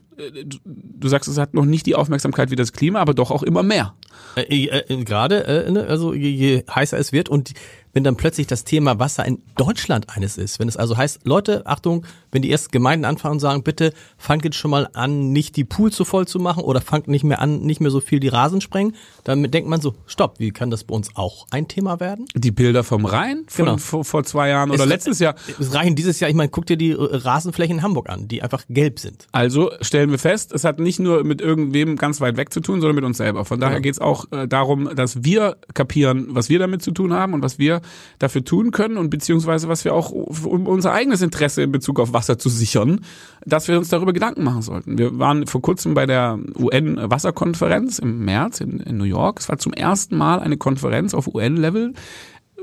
du 0.64 1.08
sagst, 1.08 1.28
es 1.28 1.38
hat 1.38 1.54
noch 1.54 1.64
nicht 1.64 1.86
die 1.86 1.94
Aufmerksamkeit 1.94 2.50
wie 2.50 2.56
das 2.56 2.72
Klima, 2.72 3.00
aber 3.00 3.14
doch 3.14 3.30
auch 3.30 3.44
immer 3.44 3.62
mehr. 3.62 3.94
Äh, 4.36 4.66
äh, 4.66 5.04
Gerade, 5.04 5.46
äh, 5.46 5.70
ne, 5.70 5.86
also 5.86 6.14
je, 6.14 6.30
je 6.30 6.64
heißer 6.74 6.98
es 6.98 7.12
wird 7.12 7.28
und 7.28 7.52
wenn 7.92 8.04
dann 8.04 8.16
plötzlich 8.16 8.46
das 8.46 8.64
Thema 8.64 8.98
Wasser 8.98 9.24
in 9.24 9.40
Deutschland 9.56 10.08
eines 10.16 10.36
ist. 10.36 10.58
Wenn 10.58 10.68
es 10.68 10.76
also 10.76 10.96
heißt, 10.96 11.20
Leute, 11.24 11.66
Achtung, 11.66 12.04
wenn 12.32 12.42
die 12.42 12.50
ersten 12.50 12.70
Gemeinden 12.70 13.04
anfangen 13.04 13.34
und 13.34 13.40
sagen, 13.40 13.62
bitte 13.62 13.92
fangt 14.16 14.44
jetzt 14.44 14.56
schon 14.56 14.70
mal 14.70 14.88
an, 14.92 15.32
nicht 15.32 15.56
die 15.56 15.64
Pools 15.64 15.96
so 15.96 16.04
voll 16.04 16.26
zu 16.26 16.38
machen 16.38 16.62
oder 16.62 16.80
fangt 16.80 17.08
nicht 17.08 17.24
mehr 17.24 17.40
an, 17.40 17.60
nicht 17.60 17.80
mehr 17.80 17.90
so 17.90 18.00
viel 18.00 18.20
die 18.20 18.28
Rasen 18.28 18.60
sprengen, 18.60 18.94
dann 19.24 19.42
denkt 19.50 19.68
man 19.68 19.80
so, 19.80 19.94
stopp, 20.06 20.38
wie 20.38 20.50
kann 20.50 20.70
das 20.70 20.84
bei 20.84 20.94
uns 20.94 21.16
auch 21.16 21.46
ein 21.50 21.68
Thema 21.68 22.00
werden? 22.00 22.26
Die 22.34 22.50
Bilder 22.50 22.84
vom 22.84 23.04
Rhein 23.04 23.44
von, 23.48 23.64
genau. 23.64 23.76
vor, 23.78 24.04
vor 24.04 24.24
zwei 24.24 24.48
Jahren 24.48 24.70
oder 24.70 24.84
es, 24.84 24.88
letztes 24.88 25.18
Jahr. 25.18 25.34
Es 25.58 25.74
reichen 25.74 25.96
dieses 25.96 26.20
Jahr, 26.20 26.30
ich 26.30 26.36
meine, 26.36 26.50
guck 26.50 26.66
dir 26.66 26.76
die 26.76 26.92
Rasenflächen 26.92 27.78
in 27.78 27.82
Hamburg 27.82 28.08
an, 28.08 28.28
die 28.28 28.42
einfach 28.42 28.64
gelb 28.68 28.98
sind. 28.98 29.26
Also 29.32 29.70
stellen 29.80 30.10
wir 30.10 30.18
fest, 30.18 30.52
es 30.52 30.64
hat 30.64 30.78
nicht 30.78 31.00
nur 31.00 31.24
mit 31.24 31.40
irgendwem 31.40 31.96
ganz 31.96 32.20
weit 32.20 32.36
weg 32.36 32.52
zu 32.52 32.60
tun, 32.60 32.80
sondern 32.80 32.96
mit 32.96 33.04
uns 33.04 33.18
selber. 33.18 33.44
Von 33.44 33.60
daher 33.60 33.76
ja. 33.76 33.80
geht 33.80 33.94
es 33.94 34.00
auch 34.00 34.30
äh, 34.32 34.46
darum, 34.46 34.94
dass 34.94 35.24
wir 35.24 35.56
kapieren, 35.74 36.28
was 36.30 36.48
wir 36.48 36.58
damit 36.58 36.82
zu 36.82 36.92
tun 36.92 37.12
haben 37.12 37.34
und 37.34 37.42
was 37.42 37.58
wir 37.58 37.80
dafür 38.18 38.44
tun 38.44 38.70
können 38.70 38.96
und 38.96 39.10
beziehungsweise 39.10 39.68
was 39.68 39.84
wir 39.84 39.94
auch 39.94 40.10
um 40.10 40.66
unser 40.66 40.92
eigenes 40.92 41.22
Interesse 41.22 41.62
in 41.62 41.72
Bezug 41.72 41.98
auf 41.98 42.12
Wasser 42.12 42.19
zu 42.22 42.48
sichern, 42.48 43.00
dass 43.44 43.68
wir 43.68 43.78
uns 43.78 43.88
darüber 43.88 44.12
Gedanken 44.12 44.44
machen 44.44 44.62
sollten. 44.62 44.98
Wir 44.98 45.18
waren 45.18 45.46
vor 45.46 45.62
kurzem 45.62 45.94
bei 45.94 46.06
der 46.06 46.38
UN-Wasserkonferenz 46.58 47.98
im 47.98 48.24
März 48.24 48.60
in, 48.60 48.80
in 48.80 48.96
New 48.96 49.04
York. 49.04 49.40
Es 49.40 49.48
war 49.48 49.58
zum 49.58 49.72
ersten 49.72 50.16
Mal 50.16 50.40
eine 50.40 50.56
Konferenz 50.56 51.14
auf 51.14 51.26
UN-Level 51.26 51.94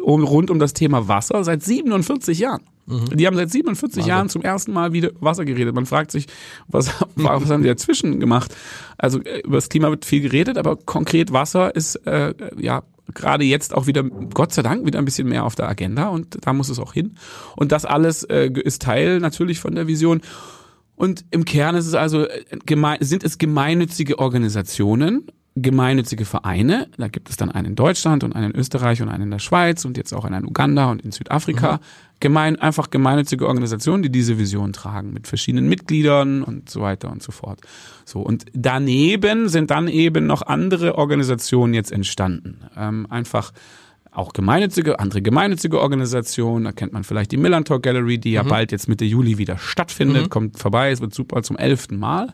rund 0.07 0.49
um 0.51 0.59
das 0.59 0.73
Thema 0.73 1.07
Wasser 1.07 1.43
seit 1.43 1.63
47 1.63 2.39
Jahren. 2.39 2.61
Mhm. 2.85 3.17
Die 3.17 3.27
haben 3.27 3.35
seit 3.35 3.51
47 3.51 3.97
Wahnsinn. 3.97 4.09
Jahren 4.09 4.29
zum 4.29 4.41
ersten 4.41 4.71
Mal 4.71 4.93
wieder 4.93 5.11
Wasser 5.19 5.45
geredet. 5.45 5.75
Man 5.75 5.85
fragt 5.85 6.11
sich, 6.11 6.27
was, 6.67 6.91
was 7.15 7.49
haben 7.49 7.63
die 7.63 7.69
dazwischen 7.69 8.19
gemacht? 8.19 8.55
Also 8.97 9.21
äh, 9.21 9.41
über 9.41 9.57
das 9.57 9.69
Klima 9.69 9.89
wird 9.89 10.05
viel 10.05 10.21
geredet, 10.21 10.57
aber 10.57 10.77
konkret 10.77 11.33
Wasser 11.33 11.75
ist 11.75 11.95
äh, 12.07 12.33
ja 12.57 12.83
gerade 13.13 13.43
jetzt 13.43 13.73
auch 13.73 13.87
wieder, 13.87 14.03
Gott 14.03 14.53
sei 14.53 14.61
Dank, 14.61 14.85
wieder 14.85 14.99
ein 14.99 15.05
bisschen 15.05 15.27
mehr 15.29 15.45
auf 15.45 15.55
der 15.55 15.67
Agenda 15.69 16.09
und 16.09 16.37
da 16.45 16.53
muss 16.53 16.69
es 16.69 16.79
auch 16.79 16.93
hin. 16.93 17.15
Und 17.55 17.71
das 17.71 17.85
alles 17.85 18.23
äh, 18.23 18.49
ist 18.63 18.81
Teil 18.81 19.19
natürlich 19.19 19.59
von 19.59 19.75
der 19.75 19.87
Vision. 19.87 20.21
Und 20.95 21.25
im 21.31 21.45
Kern 21.45 21.75
ist 21.75 21.85
es 21.85 21.93
also, 21.93 22.25
äh, 22.25 22.97
sind 23.01 23.23
es 23.23 23.37
gemeinnützige 23.37 24.19
Organisationen, 24.19 25.27
gemeinnützige 25.61 26.25
Vereine. 26.25 26.87
Da 26.97 27.07
gibt 27.07 27.29
es 27.29 27.37
dann 27.37 27.51
einen 27.51 27.67
in 27.67 27.75
Deutschland 27.75 28.23
und 28.23 28.35
einen 28.35 28.51
in 28.51 28.59
Österreich 28.59 29.01
und 29.01 29.09
einen 29.09 29.23
in 29.23 29.31
der 29.31 29.39
Schweiz 29.39 29.85
und 29.85 29.97
jetzt 29.97 30.13
auch 30.13 30.25
einen 30.25 30.43
in 30.43 30.45
Uganda 30.45 30.91
und 30.91 31.01
in 31.01 31.11
Südafrika. 31.11 31.73
Mhm. 31.73 31.79
Gemein, 32.19 32.55
einfach 32.57 32.89
gemeinnützige 32.89 33.47
Organisationen, 33.47 34.01
die 34.01 34.09
diese 34.09 34.39
Vision 34.39 34.73
tragen 34.73 35.13
mit 35.13 35.27
verschiedenen 35.27 35.69
Mitgliedern 35.69 36.41
und 36.41 36.69
so 36.69 36.81
weiter 36.81 37.11
und 37.11 37.21
so 37.21 37.31
fort. 37.31 37.59
So 38.05 38.21
und 38.21 38.45
daneben 38.53 39.49
sind 39.49 39.69
dann 39.69 39.87
eben 39.87 40.25
noch 40.25 40.41
andere 40.41 40.95
Organisationen 40.95 41.73
jetzt 41.73 41.91
entstanden. 41.91 42.61
Ähm, 42.75 43.05
einfach 43.09 43.51
auch 44.17 44.33
gemeinnützige, 44.33 44.99
andere 44.99 45.21
gemeinnützige 45.21 45.79
Organisationen. 45.79 46.65
Da 46.65 46.71
kennt 46.71 46.91
man 46.91 47.03
vielleicht 47.03 47.31
die 47.31 47.37
Millantor 47.37 47.81
Gallery, 47.81 48.17
die 48.17 48.31
ja 48.31 48.43
mhm. 48.43 48.47
bald 48.47 48.71
jetzt 48.71 48.87
Mitte 48.87 49.05
Juli 49.05 49.37
wieder 49.37 49.59
stattfindet. 49.59 50.23
Mhm. 50.23 50.29
Kommt 50.29 50.57
vorbei, 50.57 50.89
es 50.89 51.01
wird 51.01 51.13
super 51.13 51.43
zum 51.43 51.55
elften 51.55 51.99
Mal 51.99 52.33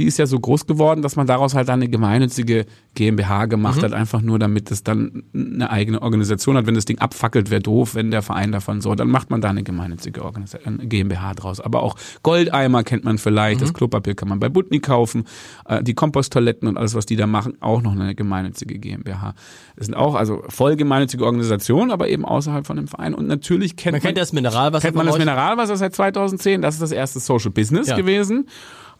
die 0.00 0.06
ist 0.06 0.18
ja 0.18 0.24
so 0.24 0.40
groß 0.40 0.66
geworden, 0.66 1.02
dass 1.02 1.16
man 1.16 1.26
daraus 1.26 1.54
halt 1.54 1.68
dann 1.68 1.80
eine 1.80 1.88
gemeinnützige 1.90 2.64
GmbH 2.94 3.44
gemacht 3.44 3.78
mhm. 3.78 3.82
hat, 3.82 3.92
einfach 3.92 4.22
nur 4.22 4.38
damit 4.38 4.70
es 4.70 4.82
dann 4.82 5.24
eine 5.34 5.68
eigene 5.68 6.00
Organisation 6.00 6.56
hat. 6.56 6.66
Wenn 6.66 6.74
das 6.74 6.86
Ding 6.86 6.98
abfackelt, 6.98 7.50
wäre 7.50 7.60
doof, 7.60 7.94
wenn 7.94 8.10
der 8.10 8.22
Verein 8.22 8.50
davon 8.50 8.80
so, 8.80 8.94
dann 8.94 9.08
macht 9.08 9.28
man 9.28 9.42
da 9.42 9.50
eine 9.50 9.62
gemeinnützige 9.62 10.24
Organisation, 10.24 10.88
GmbH 10.88 11.34
draus. 11.34 11.60
Aber 11.60 11.82
auch 11.82 11.96
Goldeimer 12.22 12.82
kennt 12.82 13.04
man 13.04 13.18
vielleicht, 13.18 13.60
mhm. 13.60 13.64
das 13.64 13.74
Klopapier 13.74 14.14
kann 14.14 14.30
man 14.30 14.40
bei 14.40 14.48
Butni 14.48 14.80
kaufen, 14.80 15.24
äh, 15.66 15.82
die 15.82 15.92
Komposttoiletten 15.92 16.66
und 16.66 16.78
alles, 16.78 16.94
was 16.94 17.04
die 17.04 17.16
da 17.16 17.26
machen, 17.26 17.58
auch 17.60 17.82
noch 17.82 17.92
eine 17.92 18.14
gemeinnützige 18.14 18.78
GmbH. 18.78 19.34
Das 19.76 19.84
sind 19.84 19.94
auch 19.94 20.14
also 20.14 20.42
voll 20.48 20.76
gemeinnützige 20.76 21.26
Organisationen, 21.26 21.90
aber 21.90 22.08
eben 22.08 22.24
außerhalb 22.24 22.66
von 22.66 22.76
dem 22.76 22.88
Verein. 22.88 23.14
Und 23.14 23.28
natürlich 23.28 23.76
kennt 23.76 23.92
man, 23.92 23.98
man 23.98 24.02
kennt 24.02 24.18
das 24.18 24.32
Mineralwasser. 24.32 24.88
Kennt 24.88 24.96
man 24.96 25.06
das 25.06 25.18
Mineralwasser 25.18 25.76
seit 25.76 25.94
2010. 25.94 26.62
Das 26.62 26.76
ist 26.76 26.80
das 26.80 26.92
erste 26.92 27.20
Social 27.20 27.50
Business 27.50 27.88
ja. 27.88 27.96
gewesen. 27.96 28.46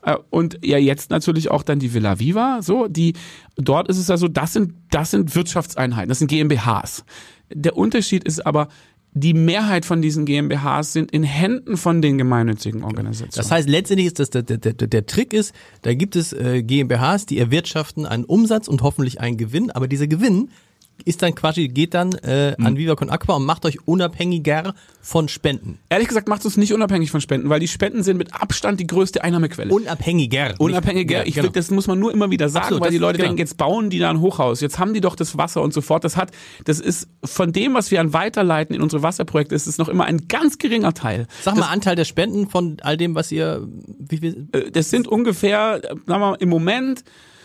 Äh, 0.02 0.16
und 0.30 0.58
ja, 0.64 0.78
jetzt 0.78 1.10
natürlich 1.10 1.50
auch 1.50 1.62
dann 1.62 1.78
die 1.78 1.92
Villa 1.92 2.18
Viva, 2.18 2.60
so, 2.62 2.88
die, 2.88 3.14
dort 3.56 3.88
ist 3.88 3.98
es 3.98 4.10
also, 4.10 4.28
das 4.28 4.52
sind, 4.52 4.74
das 4.90 5.10
sind 5.10 5.34
Wirtschaftseinheiten, 5.34 6.08
das 6.08 6.18
sind 6.18 6.28
GmbHs. 6.28 7.04
Der 7.52 7.76
Unterschied 7.76 8.24
ist 8.24 8.46
aber, 8.46 8.68
die 9.12 9.34
Mehrheit 9.34 9.84
von 9.84 10.02
diesen 10.02 10.24
GmbHs 10.24 10.92
sind 10.92 11.10
in 11.10 11.24
Händen 11.24 11.76
von 11.76 12.00
den 12.00 12.16
gemeinnützigen 12.16 12.84
Organisationen. 12.84 13.42
Das 13.42 13.50
heißt, 13.50 13.68
letztendlich 13.68 14.06
ist 14.06 14.20
das 14.20 14.30
der, 14.30 14.42
der, 14.42 14.58
der, 14.58 14.72
der 14.72 15.06
Trick 15.06 15.32
ist, 15.32 15.52
da 15.82 15.94
gibt 15.94 16.14
es 16.14 16.32
äh, 16.32 16.62
GmbHs, 16.62 17.26
die 17.26 17.38
erwirtschaften 17.38 18.06
einen 18.06 18.24
Umsatz 18.24 18.68
und 18.68 18.82
hoffentlich 18.82 19.20
einen 19.20 19.36
Gewinn, 19.36 19.70
aber 19.72 19.88
dieser 19.88 20.06
Gewinn 20.06 20.50
ist 21.06 21.22
dann 21.22 21.34
quasi, 21.34 21.68
geht 21.68 21.94
dann 21.94 22.12
äh, 22.14 22.54
an 22.58 22.68
hm. 22.68 22.76
Viva 22.76 22.94
Con 22.94 23.10
Aqua 23.10 23.36
und 23.36 23.44
macht 23.44 23.64
euch 23.64 23.86
unabhängiger 23.86 24.74
von 25.00 25.28
Spenden. 25.28 25.78
Ehrlich 25.88 26.08
gesagt 26.08 26.28
macht 26.28 26.44
es 26.44 26.56
nicht 26.56 26.72
unabhängig 26.72 27.10
von 27.10 27.20
Spenden, 27.20 27.48
weil 27.48 27.60
die 27.60 27.68
Spenden 27.68 28.02
sind 28.02 28.16
mit 28.16 28.34
Abstand 28.34 28.80
die 28.80 28.86
größte 28.86 29.24
Einnahmequelle. 29.24 29.72
Unabhängiger. 29.72 30.54
Unabhängiger. 30.58 31.18
Ja, 31.18 31.24
ich 31.24 31.34
genau. 31.34 31.44
finde, 31.44 31.58
das 31.58 31.70
muss 31.70 31.86
man 31.86 31.98
nur 31.98 32.12
immer 32.12 32.30
wieder 32.30 32.48
sagen, 32.48 32.64
Absolut, 32.64 32.84
weil 32.84 32.90
die 32.90 32.98
Leute 32.98 33.18
genau. 33.18 33.28
denken, 33.28 33.38
jetzt 33.38 33.56
bauen 33.56 33.90
die 33.90 33.98
da 33.98 34.10
ein 34.10 34.20
Hochhaus, 34.20 34.60
jetzt 34.60 34.78
haben 34.78 34.94
die 34.94 35.00
doch 35.00 35.16
das 35.16 35.36
Wasser 35.38 35.62
und 35.62 35.72
so 35.72 35.80
fort. 35.80 36.04
Das 36.04 36.16
hat, 36.16 36.30
das 36.64 36.80
ist 36.80 37.08
von 37.24 37.52
dem, 37.52 37.74
was 37.74 37.90
wir 37.90 38.00
an 38.00 38.12
weiterleiten 38.12 38.74
in 38.74 38.82
unsere 38.82 39.02
Wasserprojekte, 39.02 39.54
ist 39.54 39.66
es 39.66 39.78
noch 39.78 39.88
immer 39.88 40.04
ein 40.04 40.28
ganz 40.28 40.58
geringer 40.58 40.92
Teil. 40.92 41.26
Sag 41.42 41.54
mal, 41.54 41.62
das, 41.62 41.70
Anteil 41.70 41.96
der 41.96 42.04
Spenden 42.04 42.48
von 42.48 42.76
all 42.82 42.96
dem, 42.96 43.14
was 43.14 43.32
ihr, 43.32 43.66
wie 43.98 44.18
viel? 44.18 44.48
Äh, 44.52 44.70
das 44.70 44.90
sind 44.90 45.08
ungefähr, 45.08 45.80
sagen 45.82 46.02
wir 46.06 46.18
mal, 46.18 46.36
im 46.40 46.48
Moment 46.48 47.04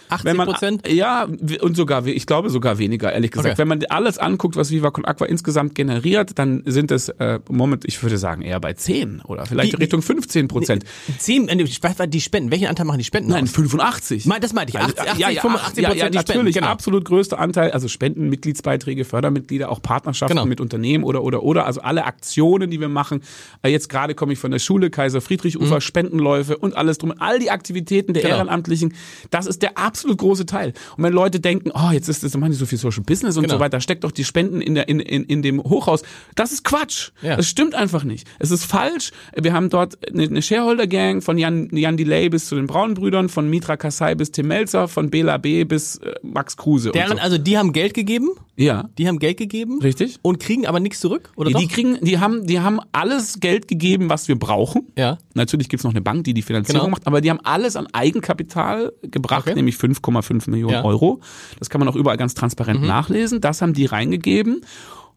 80 0.10 0.38
Prozent? 0.38 0.88
Ja, 0.88 1.28
und 1.62 1.76
sogar, 1.76 2.06
ich 2.06 2.26
glaube 2.26 2.50
sogar 2.50 2.78
weniger, 2.78 3.12
ehrlich 3.12 3.32
gesagt. 3.32 3.54
Okay. 3.54 3.58
Wenn 3.58 3.68
man 3.68 3.84
alles 3.90 4.18
anguckt, 4.18 4.56
was 4.56 4.72
Viva 4.72 4.92
Con 4.92 5.06
Aqua 5.06 5.28
insgesamt 5.28 5.76
generiert, 5.76 6.38
dann 6.38 6.64
sind 6.66 6.92
es, 6.92 7.10
äh, 7.10 7.40
Moment, 7.50 7.86
ich 7.86 8.02
würde 8.02 8.18
sagen, 8.18 8.42
eher 8.42 8.60
bei 8.60 8.74
10 8.74 9.22
oder 9.22 9.46
vielleicht 9.46 9.74
die, 9.74 9.78
Richtung 9.78 10.02
15 10.02 10.48
Prozent. 10.48 10.84
10, 11.18 11.48
äh, 11.48 12.08
die 12.08 12.22
Spenden, 12.22 12.52
welchen 12.52 12.68
Anteil 12.68 12.86
machen 12.86 13.00
die 13.00 13.04
Spenden 13.04 13.32
Nein, 13.32 13.46
aus? 13.46 13.52
85. 13.52 14.30
Das 14.42 14.54
meinte 14.54 14.72
ich, 14.72 14.80
80, 14.80 15.00
80 15.00 15.20
ja, 15.20 15.30
ja, 15.30 15.42
85 15.42 15.84
ja, 15.84 15.94
ja, 15.94 16.06
natürlich, 16.06 16.22
Spenden, 16.22 16.52
genau. 16.52 16.68
absolut 16.68 17.06
größter 17.06 17.40
Anteil, 17.40 17.72
also 17.72 17.88
Spenden, 17.88 18.30
Mitgliedsbeiträge, 18.30 19.06
Fördermitglieder, 19.06 19.70
auch 19.70 19.82
Partnerschaften 19.82 20.36
genau. 20.36 20.46
mit 20.46 20.62
Unternehmen 20.62 21.04
oder, 21.04 21.24
oder, 21.24 21.44
oder, 21.44 21.66
also 21.66 21.82
alle 21.82 22.06
Aktionen, 22.06 22.70
die 22.70 22.80
wir 22.80 22.90
machen. 22.90 23.22
Äh, 23.62 23.70
jetzt 23.70 23.90
gerade 23.90 24.16
komme 24.16 24.34
ich 24.34 24.40
von 24.40 24.52
der 24.52 24.60
Schule, 24.60 24.90
Kaiser 24.90 25.22
Friedrich 25.22 25.60
Ufer, 25.60 25.76
mhm. 25.76 25.82
Spendenläufe 25.82 26.58
und 26.58 26.76
alles 26.76 26.98
drum, 26.98 27.14
all 27.20 27.40
die 27.40 27.52
Aktivitäten 27.52 28.14
der 28.14 28.24
genau. 28.24 28.36
Ehrenamtlichen, 28.36 28.94
das 29.30 29.46
ist 29.46 29.62
der 29.62 29.78
absolut 29.96 30.18
große 30.18 30.46
Teil. 30.46 30.74
Und 30.98 31.04
wenn 31.04 31.14
Leute 31.14 31.40
denken, 31.40 31.72
oh, 31.74 31.92
jetzt 31.92 32.10
ist 32.10 32.24
das, 32.24 32.36
machen 32.36 32.52
die 32.52 32.58
so 32.58 32.66
viel 32.66 32.78
Social 32.78 33.04
Business 33.04 33.38
und 33.38 33.44
genau. 33.44 33.56
so 33.56 33.60
weiter, 33.62 33.80
steckt 33.80 34.04
doch 34.04 34.12
die 34.12 34.26
Spenden 34.26 34.60
in, 34.60 34.76
der, 34.76 34.90
in, 34.90 35.00
in, 35.00 35.24
in 35.24 35.42
dem 35.42 35.64
Hochhaus. 35.64 36.02
Das 36.36 36.52
ist 36.52 36.66
Quatsch. 36.66 37.12
Ja. 37.22 37.38
Das 37.38 37.48
stimmt 37.48 37.76
einfach 37.76 38.04
nicht. 38.04 38.28
Es 38.40 38.52
ist 38.52 38.66
falsch. 38.66 39.12
Wir 39.36 39.54
haben 39.54 39.70
dort 39.70 39.98
eine, 40.10 40.24
eine 40.24 40.42
Shareholder-Gang 40.42 41.22
von 41.22 41.38
Jan, 41.38 41.70
Jan 41.72 41.96
Delay 41.96 42.28
bis 42.30 42.48
zu 42.48 42.56
den 42.56 42.68
Braunbrüdern, 42.68 43.30
von 43.30 43.50
Mitra 43.50 43.78
Kassai 43.78 44.16
bis 44.16 44.32
Tim 44.32 44.48
Melzer, 44.48 44.90
von 44.90 45.10
Bela 45.10 45.38
B. 45.38 45.64
bis 45.64 45.98
äh, 45.98 46.16
Max 46.22 46.58
Kruse. 46.58 46.92
Deren, 46.92 47.18
so. 47.18 47.24
Also 47.24 47.38
die 47.38 47.58
haben 47.58 47.72
Geld 47.72 47.94
gegeben? 47.94 48.32
Ja. 48.58 48.90
Die 48.98 49.08
haben 49.08 49.20
Geld 49.20 49.38
gegeben? 49.38 49.80
Richtig. 49.82 50.18
Und 50.22 50.40
kriegen 50.40 50.66
aber 50.66 50.80
nichts 50.80 51.00
zurück? 51.00 51.32
Oder 51.36 51.52
die, 51.52 51.56
die 51.56 51.68
kriegen, 51.68 51.98
die 52.02 52.20
haben, 52.20 52.48
die 52.48 52.60
haben 52.60 52.80
alles 52.92 53.40
Geld 53.40 53.68
gegeben, 53.68 54.10
was 54.10 54.28
wir 54.28 54.38
brauchen. 54.38 54.88
Ja. 54.98 55.18
Natürlich 55.34 55.70
gibt's 55.70 55.84
noch 55.84 55.92
eine 55.92 56.02
Bank, 56.02 56.24
die 56.24 56.34
die 56.34 56.42
Finanzierung 56.42 56.82
genau. 56.82 56.92
macht, 56.92 57.08
aber 57.08 57.22
die 57.22 57.30
haben 57.30 57.42
alles 57.44 57.76
an 57.76 57.88
Eigenkapital 57.92 58.94
gebracht, 59.02 59.48
okay. 59.48 59.56
nämlich 59.56 59.76
5,5 59.86 60.50
Millionen 60.50 60.74
ja. 60.74 60.84
Euro. 60.84 61.20
Das 61.60 61.70
kann 61.70 61.80
man 61.80 61.88
auch 61.88 61.96
überall 61.96 62.18
ganz 62.18 62.34
transparent 62.34 62.82
mhm. 62.82 62.88
nachlesen. 62.88 63.42
Das 63.42 63.62
haben 63.62 63.74
die 63.74 63.86
reingegeben. 63.86 64.62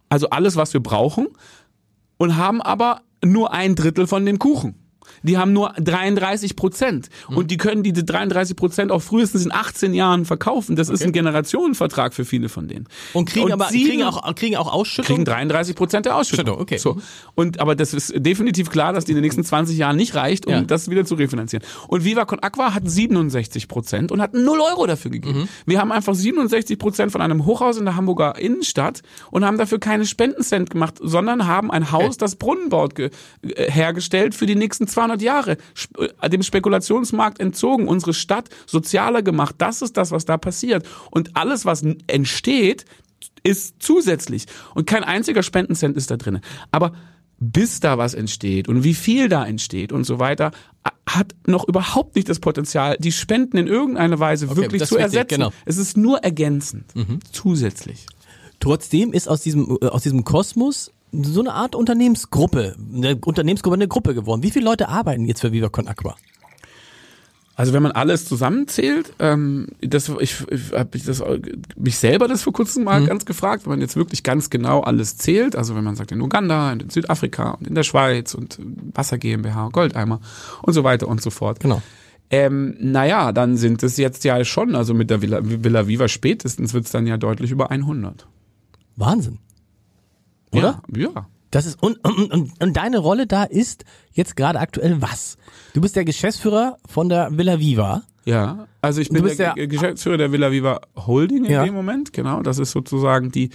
Also 0.08 0.30
alles, 0.30 0.56
was 0.56 0.72
wir 0.72 0.80
brauchen. 0.80 1.28
Und 2.16 2.36
haben 2.36 2.60
aber 2.60 3.02
nur 3.24 3.52
ein 3.52 3.74
Drittel 3.76 4.06
von 4.06 4.26
dem 4.26 4.38
Kuchen 4.38 4.74
die 5.22 5.38
haben 5.38 5.52
nur 5.52 5.72
33 5.78 6.56
Prozent. 6.56 7.08
Mhm. 7.28 7.36
Und 7.36 7.50
die 7.50 7.56
können 7.56 7.82
diese 7.82 8.04
33 8.04 8.56
Prozent 8.56 8.92
auch 8.92 9.02
frühestens 9.02 9.44
in 9.44 9.52
18 9.52 9.94
Jahren 9.94 10.24
verkaufen. 10.24 10.76
Das 10.76 10.88
okay. 10.88 10.94
ist 10.94 11.02
ein 11.04 11.12
Generationenvertrag 11.12 12.14
für 12.14 12.24
viele 12.24 12.48
von 12.48 12.68
denen. 12.68 12.86
Und 13.12 13.28
kriegen 13.28 13.46
und 13.46 13.52
aber 13.52 13.68
sie 13.68 13.84
kriegen 13.84 14.02
auch, 14.02 14.34
kriegen 14.34 14.56
auch 14.56 14.72
Ausschüttung? 14.72 15.16
Kriegen 15.16 15.24
33 15.24 15.74
Prozent 15.76 16.06
der 16.06 16.16
Ausschüttung. 16.16 16.58
Okay. 16.58 16.78
So. 16.78 16.98
Und, 17.34 17.60
aber 17.60 17.74
das 17.74 17.94
ist 17.94 18.12
definitiv 18.16 18.70
klar, 18.70 18.92
dass 18.92 19.04
die 19.04 19.12
in 19.12 19.16
den 19.16 19.22
nächsten 19.22 19.44
20 19.44 19.76
Jahren 19.76 19.96
nicht 19.96 20.14
reicht, 20.14 20.46
um 20.46 20.52
ja. 20.52 20.60
das 20.62 20.90
wieder 20.90 21.04
zu 21.04 21.14
refinanzieren. 21.14 21.64
Und 21.88 22.04
Viva 22.04 22.24
Con 22.24 22.40
Aqua 22.40 22.74
hat 22.74 22.88
67 22.88 23.68
Prozent 23.68 24.12
und 24.12 24.20
hat 24.20 24.34
0 24.34 24.60
Euro 24.60 24.86
dafür 24.86 25.10
gegeben. 25.10 25.40
Mhm. 25.40 25.48
Wir 25.66 25.80
haben 25.80 25.92
einfach 25.92 26.14
67 26.14 26.78
Prozent 26.78 27.12
von 27.12 27.20
einem 27.20 27.46
Hochhaus 27.46 27.76
in 27.76 27.84
der 27.84 27.96
Hamburger 27.96 28.38
Innenstadt 28.38 29.02
und 29.30 29.44
haben 29.44 29.58
dafür 29.58 29.78
keine 29.78 30.06
Spendencent 30.06 30.70
gemacht, 30.70 30.96
sondern 31.00 31.46
haben 31.46 31.70
ein 31.70 31.92
Haus, 31.92 32.02
okay. 32.02 32.16
das 32.18 32.36
Brunnen 32.36 32.68
baut, 32.68 32.98
äh, 32.98 33.10
hergestellt 33.42 34.34
für 34.34 34.46
die 34.46 34.56
nächsten 34.56 34.86
200 34.86 34.97
200 34.98 35.22
Jahre 35.22 35.56
äh, 36.20 36.28
dem 36.28 36.42
Spekulationsmarkt 36.42 37.38
entzogen, 37.40 37.86
unsere 37.86 38.14
Stadt 38.14 38.48
sozialer 38.66 39.22
gemacht. 39.22 39.54
Das 39.58 39.80
ist 39.80 39.96
das, 39.96 40.10
was 40.10 40.24
da 40.24 40.36
passiert. 40.36 40.86
Und 41.10 41.36
alles, 41.36 41.64
was 41.64 41.84
entsteht, 42.08 42.84
ist 43.44 43.76
zusätzlich. 43.78 44.46
Und 44.74 44.86
kein 44.86 45.04
einziger 45.04 45.44
Spendencent 45.44 45.96
ist 45.96 46.10
da 46.10 46.16
drin. 46.16 46.40
Aber 46.72 46.92
bis 47.38 47.78
da 47.78 47.96
was 47.96 48.14
entsteht 48.14 48.68
und 48.68 48.82
wie 48.82 48.94
viel 48.94 49.28
da 49.28 49.46
entsteht 49.46 49.92
und 49.92 50.02
so 50.02 50.18
weiter, 50.18 50.50
hat 51.06 51.36
noch 51.46 51.68
überhaupt 51.68 52.16
nicht 52.16 52.28
das 52.28 52.40
Potenzial, 52.40 52.96
die 52.98 53.12
Spenden 53.12 53.56
in 53.56 53.68
irgendeiner 53.68 54.18
Weise 54.18 54.48
okay, 54.48 54.56
wirklich 54.56 54.84
zu 54.84 54.96
ersetzen. 54.96 55.36
Genau. 55.36 55.52
Es 55.64 55.76
ist 55.76 55.96
nur 55.96 56.18
ergänzend, 56.24 56.94
mhm. 56.96 57.20
zusätzlich. 57.30 58.06
Trotzdem 58.58 59.12
ist 59.12 59.28
aus 59.28 59.42
diesem, 59.42 59.78
äh, 59.80 59.86
aus 59.86 60.02
diesem 60.02 60.24
Kosmos 60.24 60.90
so 61.12 61.40
eine 61.40 61.54
Art 61.54 61.74
Unternehmensgruppe, 61.74 62.76
eine 62.94 63.16
Unternehmensgruppe, 63.16 63.74
eine 63.74 63.88
Gruppe 63.88 64.14
geworden. 64.14 64.42
Wie 64.42 64.50
viele 64.50 64.64
Leute 64.64 64.88
arbeiten 64.88 65.24
jetzt 65.24 65.40
für 65.40 65.52
Viva 65.52 65.68
Con 65.68 65.88
Aqua? 65.88 66.16
Also 67.58 67.72
wenn 67.72 67.82
man 67.82 67.90
alles 67.90 68.24
zusammenzählt, 68.24 69.14
ähm, 69.18 69.66
das, 69.80 70.08
ich, 70.20 70.44
ich 70.48 70.72
habe 70.72 70.96
mich 71.76 71.98
selber 71.98 72.28
das 72.28 72.44
vor 72.44 72.52
kurzem 72.52 72.84
mal 72.84 73.00
mhm. 73.00 73.06
ganz 73.06 73.24
gefragt, 73.24 73.64
wenn 73.64 73.70
man 73.70 73.80
jetzt 73.80 73.96
wirklich 73.96 74.22
ganz 74.22 74.48
genau 74.48 74.82
alles 74.82 75.16
zählt, 75.16 75.56
also 75.56 75.74
wenn 75.74 75.82
man 75.82 75.96
sagt 75.96 76.12
in 76.12 76.20
Uganda, 76.20 76.72
in 76.72 76.88
Südafrika 76.88 77.50
und 77.50 77.66
in 77.66 77.74
der 77.74 77.82
Schweiz 77.82 78.34
und 78.34 78.60
Wasser 78.94 79.18
GmbH, 79.18 79.70
Goldeimer 79.72 80.20
und 80.62 80.72
so 80.72 80.84
weiter 80.84 81.08
und 81.08 81.20
so 81.20 81.30
fort. 81.30 81.58
Genau. 81.58 81.82
Ähm, 82.30 82.76
naja, 82.78 83.32
dann 83.32 83.56
sind 83.56 83.82
es 83.82 83.96
jetzt 83.96 84.22
ja 84.22 84.44
schon, 84.44 84.76
also 84.76 84.94
mit 84.94 85.10
der 85.10 85.20
Villa, 85.20 85.40
Villa 85.42 85.88
Viva 85.88 86.06
spätestens 86.06 86.74
wird 86.74 86.84
es 86.84 86.92
dann 86.92 87.08
ja 87.08 87.16
deutlich 87.16 87.50
über 87.50 87.72
100. 87.72 88.28
Wahnsinn. 88.94 89.40
Oder? 90.52 90.82
Ja. 90.94 91.10
ja. 91.14 91.26
Das 91.50 91.64
ist 91.64 91.82
und, 91.82 91.96
und, 92.04 92.30
und, 92.30 92.62
und 92.62 92.76
deine 92.76 92.98
Rolle 92.98 93.26
da 93.26 93.44
ist 93.44 93.84
jetzt 94.12 94.36
gerade 94.36 94.60
aktuell 94.60 95.00
was? 95.00 95.38
Du 95.72 95.80
bist 95.80 95.96
der 95.96 96.04
Geschäftsführer 96.04 96.76
von 96.86 97.08
der 97.08 97.36
Villa 97.36 97.58
Viva. 97.58 98.02
Ja, 98.26 98.66
also 98.80 99.00
ich 99.00 99.08
bin 99.08 99.24
der, 99.24 99.54
der, 99.54 99.66
Geschäftsführer 99.66 100.16
der 100.16 100.32
Villa 100.32 100.50
Viva 100.52 100.80
Holding 100.96 101.44
in 101.44 101.50
ja. 101.50 101.64
dem 101.64 101.74
Moment, 101.74 102.12
genau. 102.12 102.42
Das 102.42 102.58
ist 102.58 102.70
sozusagen 102.70 103.30
die 103.32 103.50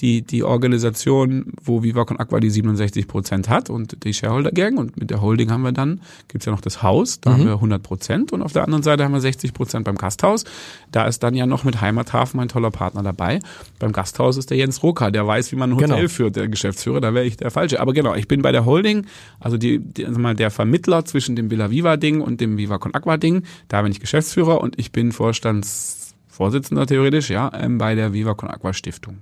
die, 0.00 0.22
die 0.22 0.44
Organisation, 0.44 1.52
wo 1.62 1.82
Viva 1.82 2.04
Con 2.04 2.18
Aqua 2.18 2.40
die 2.40 2.50
67 2.50 3.06
Prozent 3.06 3.48
hat 3.48 3.68
und 3.68 4.02
die 4.04 4.14
Shareholder 4.14 4.50
Gang 4.50 4.78
und 4.78 4.98
mit 4.98 5.10
der 5.10 5.20
Holding 5.20 5.50
haben 5.50 5.62
wir 5.62 5.72
dann, 5.72 6.00
gibt's 6.28 6.46
ja 6.46 6.52
noch 6.52 6.60
das 6.60 6.82
Haus, 6.82 7.20
da 7.20 7.30
mhm. 7.30 7.34
haben 7.34 7.44
wir 7.44 7.52
100 7.54 7.82
Prozent 7.82 8.32
und 8.32 8.42
auf 8.42 8.52
der 8.52 8.64
anderen 8.64 8.82
Seite 8.82 9.04
haben 9.04 9.12
wir 9.12 9.20
60 9.20 9.52
Prozent 9.52 9.84
beim 9.84 9.96
Gasthaus. 9.96 10.44
Da 10.90 11.06
ist 11.06 11.22
dann 11.22 11.34
ja 11.34 11.46
noch 11.46 11.64
mit 11.64 11.80
Heimathafen 11.80 12.38
mein 12.38 12.48
toller 12.48 12.70
Partner 12.70 13.02
dabei. 13.02 13.40
Beim 13.78 13.92
Gasthaus 13.92 14.36
ist 14.36 14.50
der 14.50 14.56
Jens 14.56 14.82
Roka, 14.82 15.10
der 15.10 15.26
weiß, 15.26 15.52
wie 15.52 15.56
man 15.56 15.70
ein 15.70 15.76
Hotel 15.76 15.96
genau. 15.96 16.08
führt, 16.08 16.36
der 16.36 16.48
Geschäftsführer, 16.48 17.00
da 17.00 17.12
wäre 17.12 17.26
ich 17.26 17.36
der 17.36 17.50
Falsche. 17.50 17.80
Aber 17.80 17.92
genau, 17.92 18.14
ich 18.14 18.26
bin 18.26 18.42
bei 18.42 18.52
der 18.52 18.64
Holding, 18.64 19.06
also 19.38 19.58
die, 19.58 19.78
die 19.78 20.06
also 20.06 20.18
mal 20.18 20.34
der 20.34 20.50
Vermittler 20.50 21.04
zwischen 21.04 21.36
dem 21.36 21.50
Villa 21.50 21.70
Viva 21.70 21.96
Ding 21.96 22.20
und 22.20 22.40
dem 22.40 22.56
Viva 22.56 22.78
Con 22.78 22.94
Aqua 22.94 23.18
Ding. 23.18 23.42
Da 23.68 23.82
bin 23.82 23.92
ich 23.92 24.00
Geschäftsführer 24.00 24.59
und 24.60 24.78
ich 24.78 24.92
bin 24.92 25.12
Vorstands 25.12 26.14
Vorsitzender 26.28 26.86
theoretisch, 26.86 27.28
ja, 27.30 27.50
ähm, 27.54 27.78
bei 27.78 27.94
der 27.94 28.12
Viva 28.12 28.34
Con 28.34 28.48
Aqua 28.48 28.72
Stiftung. 28.72 29.18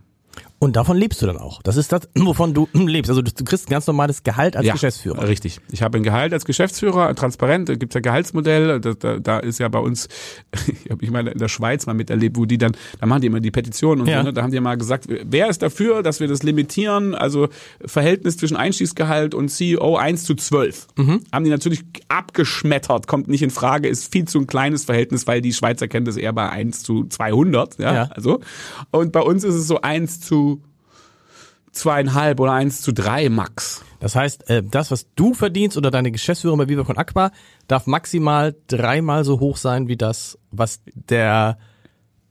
Und 0.60 0.74
davon 0.74 0.96
lebst 0.96 1.22
du 1.22 1.26
dann 1.26 1.36
auch. 1.36 1.62
Das 1.62 1.76
ist 1.76 1.92
das, 1.92 2.08
wovon 2.16 2.52
du 2.52 2.68
lebst. 2.74 3.08
Also 3.10 3.22
du, 3.22 3.30
kriegst 3.44 3.68
ein 3.68 3.70
ganz 3.70 3.86
normales 3.86 4.22
Gehalt 4.24 4.56
als 4.56 4.66
ja, 4.66 4.72
Geschäftsführer. 4.72 5.28
Richtig. 5.28 5.60
Ich 5.70 5.82
habe 5.82 5.98
ein 5.98 6.02
Gehalt 6.02 6.32
als 6.32 6.44
Geschäftsführer, 6.44 7.14
transparent, 7.14 7.68
da 7.68 7.74
gibt's 7.76 7.94
ja 7.94 8.00
Gehaltsmodell, 8.00 8.80
da, 8.80 8.92
da, 8.94 9.18
da 9.18 9.38
ist 9.38 9.58
ja 9.58 9.68
bei 9.68 9.78
uns, 9.78 10.08
ich 10.84 10.90
habe 10.90 11.10
mal 11.10 11.26
in 11.28 11.38
der 11.38 11.48
Schweiz 11.48 11.86
mal 11.86 11.94
miterlebt, 11.94 12.36
wo 12.36 12.44
die 12.44 12.58
dann, 12.58 12.72
da 13.00 13.06
machen 13.06 13.20
die 13.20 13.28
immer 13.28 13.40
die 13.40 13.50
Petitionen 13.52 14.02
und 14.02 14.08
Ja. 14.08 14.18
so, 14.20 14.24
ne? 14.26 14.32
da 14.32 14.42
haben 14.42 14.50
die 14.50 14.58
mal 14.60 14.76
gesagt, 14.76 15.06
wer 15.08 15.48
ist 15.48 15.62
dafür, 15.62 16.02
dass 16.02 16.18
wir 16.20 16.26
das 16.28 16.42
limitieren, 16.42 17.14
also 17.14 17.48
Verhältnis 17.84 18.36
zwischen 18.36 18.56
Einstiegsgehalt 18.56 19.34
und 19.34 19.48
CEO 19.50 19.96
1 19.96 20.24
zu 20.24 20.34
12. 20.34 20.86
Mhm. 20.96 21.20
Haben 21.32 21.44
die 21.44 21.50
natürlich 21.50 21.84
abgeschmettert, 22.08 23.06
kommt 23.06 23.28
nicht 23.28 23.42
in 23.42 23.50
Frage, 23.50 23.88
ist 23.88 24.12
viel 24.12 24.26
zu 24.26 24.38
ein 24.40 24.46
kleines 24.46 24.84
Verhältnis, 24.84 25.26
weil 25.26 25.40
die 25.40 25.52
Schweizer 25.52 25.88
kennen 25.88 26.04
das 26.06 26.16
eher 26.16 26.32
bei 26.32 26.48
1 26.48 26.82
zu 26.82 27.04
200, 27.04 27.78
ja, 27.78 27.94
Ja. 27.94 28.02
also. 28.14 28.40
Und 28.90 29.12
bei 29.12 29.20
uns 29.20 29.44
ist 29.44 29.54
es 29.54 29.66
so 29.66 29.80
1 29.80 30.20
zu 30.20 30.47
zweieinhalb 31.78 32.40
oder 32.40 32.52
1 32.52 32.82
zu 32.82 32.92
3 32.92 33.28
max. 33.28 33.84
Das 34.00 34.14
heißt, 34.14 34.48
äh, 34.50 34.62
das, 34.62 34.90
was 34.90 35.06
du 35.14 35.34
verdienst 35.34 35.76
oder 35.76 35.90
deine 35.90 36.12
Geschäftsführung 36.12 36.58
bei 36.58 36.68
Viva 36.68 36.84
Con 36.84 36.96
Aqua, 36.98 37.30
darf 37.66 37.86
maximal 37.86 38.54
dreimal 38.68 39.24
so 39.24 39.40
hoch 39.40 39.56
sein 39.56 39.88
wie 39.88 39.96
das, 39.96 40.38
was 40.50 40.80
der 40.94 41.58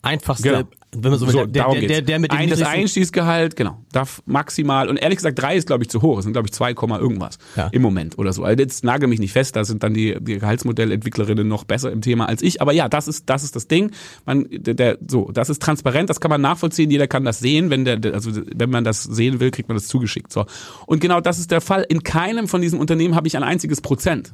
einfachste, 0.02 0.50
Genau. 0.50 0.68
Wenn 0.96 1.12
man 1.12 1.20
so 1.20 1.28
will, 1.28 1.34
So, 1.34 1.46
der, 1.46 1.66
der, 1.66 1.74
der, 1.80 1.88
der, 1.88 2.02
der 2.02 2.20
mit 2.20 2.32
dem 2.32 2.38
Ein- 2.38 2.50
das 2.50 2.62
Einstiegsgehalt, 2.62 3.56
genau, 3.58 3.84
darf 3.92 4.22
maximal, 4.26 4.88
und 4.90 4.98
ehrlich 4.98 5.18
gesagt, 5.18 5.40
drei 5.40 5.56
ist, 5.58 5.68
glaube 5.68 5.84
ich, 5.84 5.90
zu 5.90 6.02
hoch. 6.02 6.18
Es 6.18 6.24
sind, 6.24 6.32
glaube 6.34 6.48
ich, 6.48 6.54
2, 6.54 6.74
Komma 6.74 6.98
irgendwas 6.98 7.38
Ja. 7.58 7.68
im 7.74 7.82
Moment 7.82 8.18
oder 8.18 8.32
so. 8.32 8.44
Also 8.44 8.62
jetzt 8.62 8.84
nagel 8.86 9.10
mich 9.10 9.20
nicht 9.20 9.34
fest, 9.34 9.56
da 9.58 9.66
sind 9.66 9.84
dann 9.84 9.94
die, 9.94 10.16
die 10.22 10.40
Gehaltsmodellentwicklerinnen 10.40 11.48
noch 11.48 11.66
besser 11.66 11.92
im 11.92 12.02
Thema 12.02 12.28
als 12.30 12.42
ich. 12.42 12.62
Aber 12.62 12.72
ja, 12.72 12.88
das 12.88 13.08
ist, 13.08 13.30
das 13.30 13.44
ist 13.44 13.56
das 13.56 13.68
Ding. 13.68 13.92
Man, 14.26 14.48
der, 14.50 14.74
der, 14.76 14.98
so, 15.08 15.30
das 15.34 15.50
ist 15.50 15.62
transparent, 15.62 16.10
das 16.10 16.20
kann 16.22 16.30
man 16.30 16.42
nachvollziehen, 16.42 16.90
jeder 16.90 17.08
kann 17.08 17.26
das 17.26 17.40
sehen. 17.40 17.70
Wenn 17.70 17.84
der, 17.84 18.00
also 18.14 18.32
wenn 18.56 18.70
man 18.70 18.84
das 18.84 19.04
sehen 19.04 19.40
will, 19.40 19.52
kriegt 19.52 19.68
man 19.70 19.76
das 19.78 19.88
zugeschickt. 19.88 20.32
So. 20.32 20.46
Und 20.86 21.02
genau 21.02 21.20
das 21.22 21.38
ist 21.40 21.52
der 21.52 21.62
Fall. 21.62 21.86
In 21.90 22.04
keinem 22.04 22.48
von 22.48 22.62
diesen 22.62 22.80
Unternehmen 22.80 23.16
habe 23.16 23.28
ich 23.28 23.36
ein 23.36 23.44
einziges 23.44 23.82
Prozent. 23.82 24.32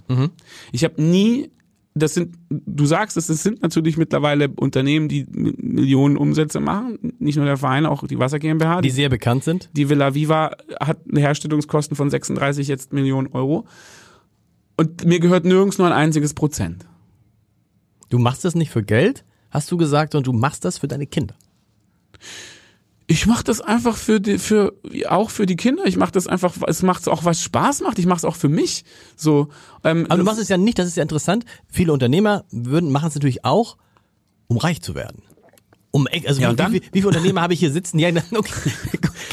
Ich 0.72 0.84
habe 0.84 1.02
nie 1.02 1.50
das 1.95 2.15
sind, 2.15 2.36
du 2.49 2.86
sagst 2.86 3.17
es, 3.17 3.29
es 3.29 3.43
sind 3.43 3.62
natürlich 3.62 3.97
mittlerweile 3.97 4.49
Unternehmen, 4.49 5.10
die 5.10 5.25
Millionen 5.29 6.17
Umsätze 6.17 6.60
machen. 6.60 7.13
Nicht 7.19 7.36
nur 7.36 7.45
der 7.45 7.58
Verein, 7.58 7.86
auch 7.86 8.08
die 8.08 8.17
Wasser 8.17 8.39
GmbH. 8.39 8.82
die 8.82 8.89
sehr 8.89 9.10
bekannt 9.10 9.43
sind. 9.43 9.69
Die 9.73 9.89
Villa 9.89 10.15
Viva 10.15 10.51
hat 10.79 11.01
eine 11.10 11.19
Herstellungskosten 11.19 11.95
von 11.95 12.10
36 12.10 12.67
jetzt 12.67 12.93
Millionen 12.93 13.27
Euro. 13.27 13.67
Und 14.75 15.06
mir 15.06 15.19
gehört 15.19 15.45
nirgends 15.45 15.77
nur 15.77 15.88
ein 15.88 15.93
einziges 15.93 16.34
Prozent. 16.34 16.86
Du 18.10 18.17
machst 18.17 18.43
das 18.43 18.56
nicht 18.56 18.71
für 18.71 18.84
Geld, 18.84 19.23
hast 19.51 19.71
du 19.71 19.77
gesagt, 19.77 20.15
und 20.15 20.25
du 20.25 20.34
machst 20.34 20.65
das 20.65 20.79
für 20.79 20.88
deine 20.88 21.06
Kinder. 21.06 21.36
Ich 23.08 23.26
mache 23.26 23.44
das 23.44 23.60
einfach 23.60 23.98
für 23.98 24.22
die, 24.22 24.38
für 24.38 24.74
auch 25.08 25.30
für 25.30 25.46
die 25.46 25.56
Kinder. 25.58 25.86
Ich 25.86 25.98
mache 25.98 26.12
das 26.12 26.28
einfach, 26.28 26.56
es 26.68 26.84
macht 26.84 27.08
auch 27.10 27.26
was 27.26 27.42
Spaß 27.42 27.82
macht. 27.82 28.00
Ich 28.00 28.06
mache 28.06 28.18
es 28.18 28.26
auch 28.26 28.36
für 28.36 28.50
mich. 28.50 28.86
So. 29.16 29.50
Ähm, 29.84 30.06
Aber 30.08 30.18
du 30.18 30.24
machst 30.24 30.39
es 30.39 30.50
ja 30.50 30.58
nicht, 30.58 30.80
das 30.80 30.88
ist 30.88 30.96
ja 30.96 31.04
interessant. 31.04 31.46
Viele 31.68 31.92
Unternehmer 31.92 32.46
würden, 32.52 32.92
machen 32.92 33.10
es 33.10 33.16
natürlich 33.16 33.44
auch, 33.44 33.78
um 34.48 34.58
reich 34.58 34.82
zu 34.82 34.96
werden. 34.96 35.22
Um, 35.95 36.08
also 36.25 36.41
Ja, 36.41 36.51
wie, 36.51 36.56
dann? 36.56 36.73
wie, 36.73 36.82
wie 36.91 36.99
viele 37.01 37.10
Unternehmer 37.10 37.41
habe 37.43 37.53
ich 37.53 37.60
hier 37.60 37.71
sitzen? 37.71 37.99
Ja, 37.99 38.10
okay. 38.34 38.71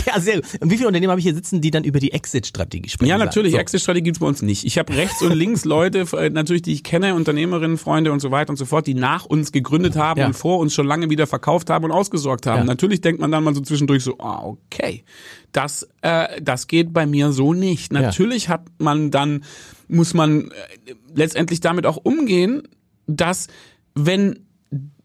ja 0.04 0.20
sehr 0.20 0.42
gut. 0.42 0.44
Und 0.60 0.70
wie 0.70 0.76
viele 0.76 0.88
Unternehmer 0.88 1.12
habe 1.12 1.20
ich 1.20 1.24
hier 1.24 1.34
sitzen, 1.34 1.62
die 1.62 1.70
dann 1.70 1.84
über 1.84 2.00
die 2.00 2.12
Exit-Strategie 2.12 2.90
sprechen? 2.90 3.08
Ja, 3.08 3.16
natürlich. 3.16 3.52
So. 3.52 3.58
Exit-Strategie 3.58 4.04
gibt's 4.04 4.18
bei 4.20 4.26
uns 4.26 4.42
nicht. 4.42 4.66
Ich 4.66 4.76
habe 4.76 4.94
rechts 4.94 5.22
und 5.22 5.32
links 5.32 5.64
Leute, 5.64 6.00
äh, 6.18 6.28
natürlich, 6.28 6.60
die 6.60 6.74
ich 6.74 6.84
kenne, 6.84 7.14
Unternehmerinnen, 7.14 7.78
Freunde 7.78 8.12
und 8.12 8.20
so 8.20 8.30
weiter 8.30 8.50
und 8.50 8.58
so 8.58 8.66
fort, 8.66 8.86
die 8.86 8.92
nach 8.92 9.24
uns 9.24 9.52
gegründet 9.52 9.96
haben 9.96 10.20
Ja. 10.20 10.26
und 10.26 10.34
vor 10.34 10.58
uns 10.58 10.74
schon 10.74 10.86
lange 10.86 11.08
wieder 11.08 11.26
verkauft 11.26 11.70
haben 11.70 11.86
und 11.86 11.92
ausgesorgt 11.92 12.44
haben. 12.46 12.58
Ja. 12.58 12.64
Natürlich 12.64 13.00
denkt 13.00 13.22
man 13.22 13.30
dann 13.32 13.42
mal 13.42 13.54
so 13.54 13.62
zwischendurch 13.62 14.04
so, 14.04 14.18
ah, 14.18 14.44
okay, 14.44 15.02
das, 15.52 15.88
äh, 16.02 16.42
das 16.42 16.66
geht 16.66 16.92
bei 16.92 17.06
mir 17.06 17.32
so 17.32 17.54
nicht. 17.54 17.90
Natürlich 17.90 18.50
hat 18.50 18.66
man 18.76 19.10
dann, 19.10 19.44
muss 19.88 20.12
man 20.12 20.50
äh, 20.50 20.94
letztendlich 21.14 21.60
damit 21.60 21.86
auch 21.86 21.96
umgehen, 21.96 22.64
dass 23.06 23.46
wenn 23.94 24.40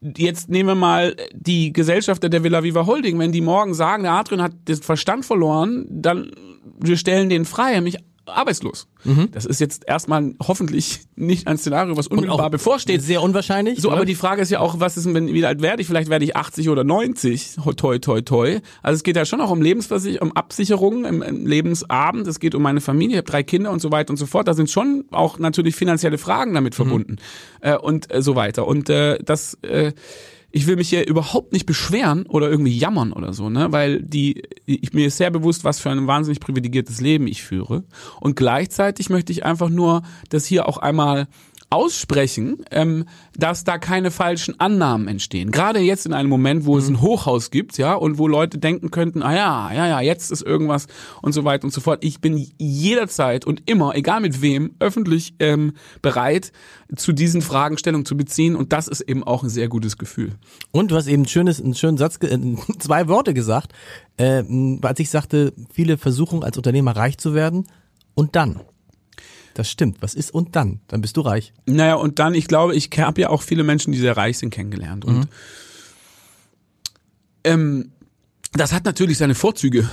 jetzt 0.02 0.50
nehmen 0.50 0.70
wir 0.70 0.76
mal 0.76 1.16
die 1.34 1.74
Gesellschafter 1.74 2.30
der 2.30 2.44
Villa 2.44 2.64
Viva 2.64 2.86
Holding, 2.86 3.20
wenn 3.20 3.32
die 3.32 3.42
morgen 3.42 3.74
sagen, 3.74 4.04
der 4.04 4.14
Adrian 4.14 4.42
hat 4.42 4.54
den 4.68 4.78
Verstand 4.78 5.26
verloren, 5.26 5.86
dann 5.90 6.32
wir 6.80 6.98
stellen 6.98 7.30
den 7.30 7.46
frei, 7.46 7.80
mich 7.82 7.98
arbeitslos. 8.26 8.88
Das 9.34 9.46
ist 9.46 9.60
jetzt 9.60 9.84
erstmal 9.88 10.34
hoffentlich 10.42 11.02
nicht 11.16 11.48
ein 11.48 11.58
Szenario, 11.58 11.96
was 11.96 12.10
Mhm. 12.10 12.18
Unmittelbar 12.18 12.50
bevorsteht. 12.50 13.02
Sehr 13.04 13.22
unwahrscheinlich. 13.22 13.80
So, 13.80 13.90
oder? 13.90 13.98
aber 13.98 14.06
die 14.06 14.16
Frage 14.16 14.42
ist 14.42 14.50
ja 14.50 14.60
auch, 14.60 14.80
was 14.80 14.98
ist 14.98 15.12
wenn, 15.14 15.28
wie 15.28 15.46
alt 15.46 15.62
werde 15.62 15.82
ich? 15.82 15.88
Vielleicht 15.88 16.10
werde 16.10 16.26
ich 16.26 16.36
80 16.36 16.70
oder 16.70 16.84
90. 16.84 17.58
Ho- 17.64 17.74
Toi, 17.74 18.00
toi, 18.00 18.22
toi. 18.22 18.60
Also 18.82 18.96
es 18.98 19.04
geht 19.04 19.16
ja 19.16 19.26
schon 19.26 19.42
auch 19.42 19.52
um 19.52 19.62
Lebensversicherung, 19.62 20.30
um 20.32 20.36
Absicherung 20.36 21.06
im, 21.06 21.22
im 21.22 21.46
Lebensabend. 21.46 22.26
Es 22.28 22.40
geht 22.40 22.56
um 22.56 22.62
meine 22.64 22.82
Familie, 22.82 23.16
ich 23.16 23.18
habe 23.20 23.32
drei 23.32 23.44
Kinder 23.44 23.72
und 23.72 23.80
so 23.80 23.92
weiter 23.92 24.10
und 24.12 24.18
so 24.18 24.26
fort. 24.26 24.48
Da 24.48 24.54
sind 24.56 24.72
schon 24.72 25.06
auch 25.12 25.38
natürlich 25.38 25.76
finanzielle 25.76 26.18
Fragen 26.18 26.54
damit 26.56 26.74
verbunden 26.74 27.18
äh, 27.62 27.78
und 27.78 28.12
äh, 28.14 28.22
so 28.24 28.36
weiter. 28.36 28.66
Und 28.66 28.90
äh, 28.90 29.20
das, 29.24 29.56
äh, 29.62 29.92
ich 30.56 30.68
will 30.68 30.78
mich 30.78 30.88
hier 30.88 31.06
überhaupt 31.06 31.52
nicht 31.52 31.66
beschweren 31.66 32.26
oder 32.28 32.50
irgendwie 32.50 32.78
jammern 32.78 33.12
oder 33.12 33.34
so, 33.34 33.50
ne, 33.50 33.74
weil 33.74 34.02
die, 34.02 34.42
ich, 34.66 34.94
mir 34.94 35.08
ist 35.08 35.18
sehr 35.18 35.30
bewusst, 35.30 35.66
was 35.66 35.82
für 35.82 35.90
ein 35.90 36.08
wahnsinnig 36.08 36.40
privilegiertes 36.40 37.02
Leben 37.02 37.28
ich 37.28 37.44
führe. 37.44 37.84
Und 38.22 38.38
gleichzeitig 38.38 39.10
möchte 39.10 39.34
ich 39.34 39.44
einfach 39.44 39.68
nur 39.68 40.04
das 40.30 40.46
hier 40.46 40.70
auch 40.70 40.78
einmal 40.78 41.28
aussprechen, 41.70 42.64
ähm, 42.72 43.06
dass 43.38 43.64
da 43.64 43.78
keine 43.78 44.12
falschen 44.12 44.60
Annahmen 44.60 45.08
entstehen. 45.08 45.52
Gerade 45.52 45.80
jetzt 45.80 46.06
in 46.06 46.14
einem 46.14 46.30
Moment, 46.30 46.66
wo 46.66 46.78
es 46.78 46.88
ein 46.88 47.02
Hochhaus 47.02 47.52
gibt, 47.52 47.78
ja, 47.78 47.96
und 47.96 48.18
wo 48.18 48.28
Leute 48.28 48.58
denken 48.58 48.92
könnten, 48.92 49.24
ah 49.24 49.36
ja, 49.36 49.74
ja, 49.74 49.88
ja, 49.88 50.02
jetzt 50.02 50.32
ist 50.32 50.42
irgendwas 50.42 50.88
und 51.22 51.34
so 51.34 51.44
weiter 51.44 51.66
und 51.66 51.72
so 51.72 51.82
fort. 51.82 52.04
Ich 52.04 52.22
bin 52.22 52.50
jederzeit 52.58 53.46
und 53.46 53.70
immer, 53.70 53.96
egal 53.96 54.22
mit 54.22 54.42
wem, 54.42 54.76
öffentlich 54.80 55.34
ähm, 55.40 55.74
bereit, 56.02 56.52
zu 56.96 57.14
diesen 57.14 57.42
Fragen 57.42 57.78
Stellung 57.78 58.06
zu 58.06 58.16
beziehen. 58.16 58.56
Und 58.56 58.72
das 58.72 58.88
ist 58.88 59.02
eben 59.02 59.24
auch 59.24 59.44
ein 59.44 59.50
sehr 59.50 59.68
gutes 59.68 59.98
Gefühl. 59.98 60.34
Und 60.72 60.92
du 60.92 60.96
hast 60.96 61.08
eben 61.08 61.24
ein 61.24 61.28
schönes, 61.28 61.62
einen 61.62 61.76
schönen 61.76 61.98
Satz, 61.98 62.18
äh, 62.22 62.38
zwei 62.80 63.08
Worte 63.08 63.34
gesagt, 63.34 63.74
äh, 64.18 64.44
als 64.82 65.00
ich 65.00 65.10
sagte, 65.10 65.54
viele 65.74 65.98
versuchen 65.98 66.44
als 66.44 66.58
Unternehmer 66.58 66.96
reich 66.96 67.18
zu 67.18 67.34
werden 67.34 67.66
und 68.14 68.36
dann. 68.36 68.62
Das 69.56 69.70
stimmt. 69.72 70.02
Was 70.02 70.14
ist 70.14 70.32
und 70.34 70.56
dann? 70.58 70.82
Dann 70.88 71.00
bist 71.00 71.16
du 71.16 71.22
reich. 71.22 71.54
Naja, 71.66 71.96
und 71.96 72.20
dann, 72.20 72.34
ich 72.36 72.48
glaube, 72.48 72.76
ich 72.76 72.90
habe 72.98 73.22
ja 73.22 73.30
auch 73.30 73.42
viele 73.42 73.64
Menschen, 73.64 73.94
die 73.94 73.98
sehr 73.98 74.16
reich 74.18 74.38
sind, 74.38 74.50
kennengelernt. 74.50 75.06
Und 75.06 75.30
ähm, 77.46 77.92
das 78.52 78.74
hat 78.74 78.84
natürlich 78.84 79.18
seine 79.18 79.34
Vorzüge. 79.34 79.90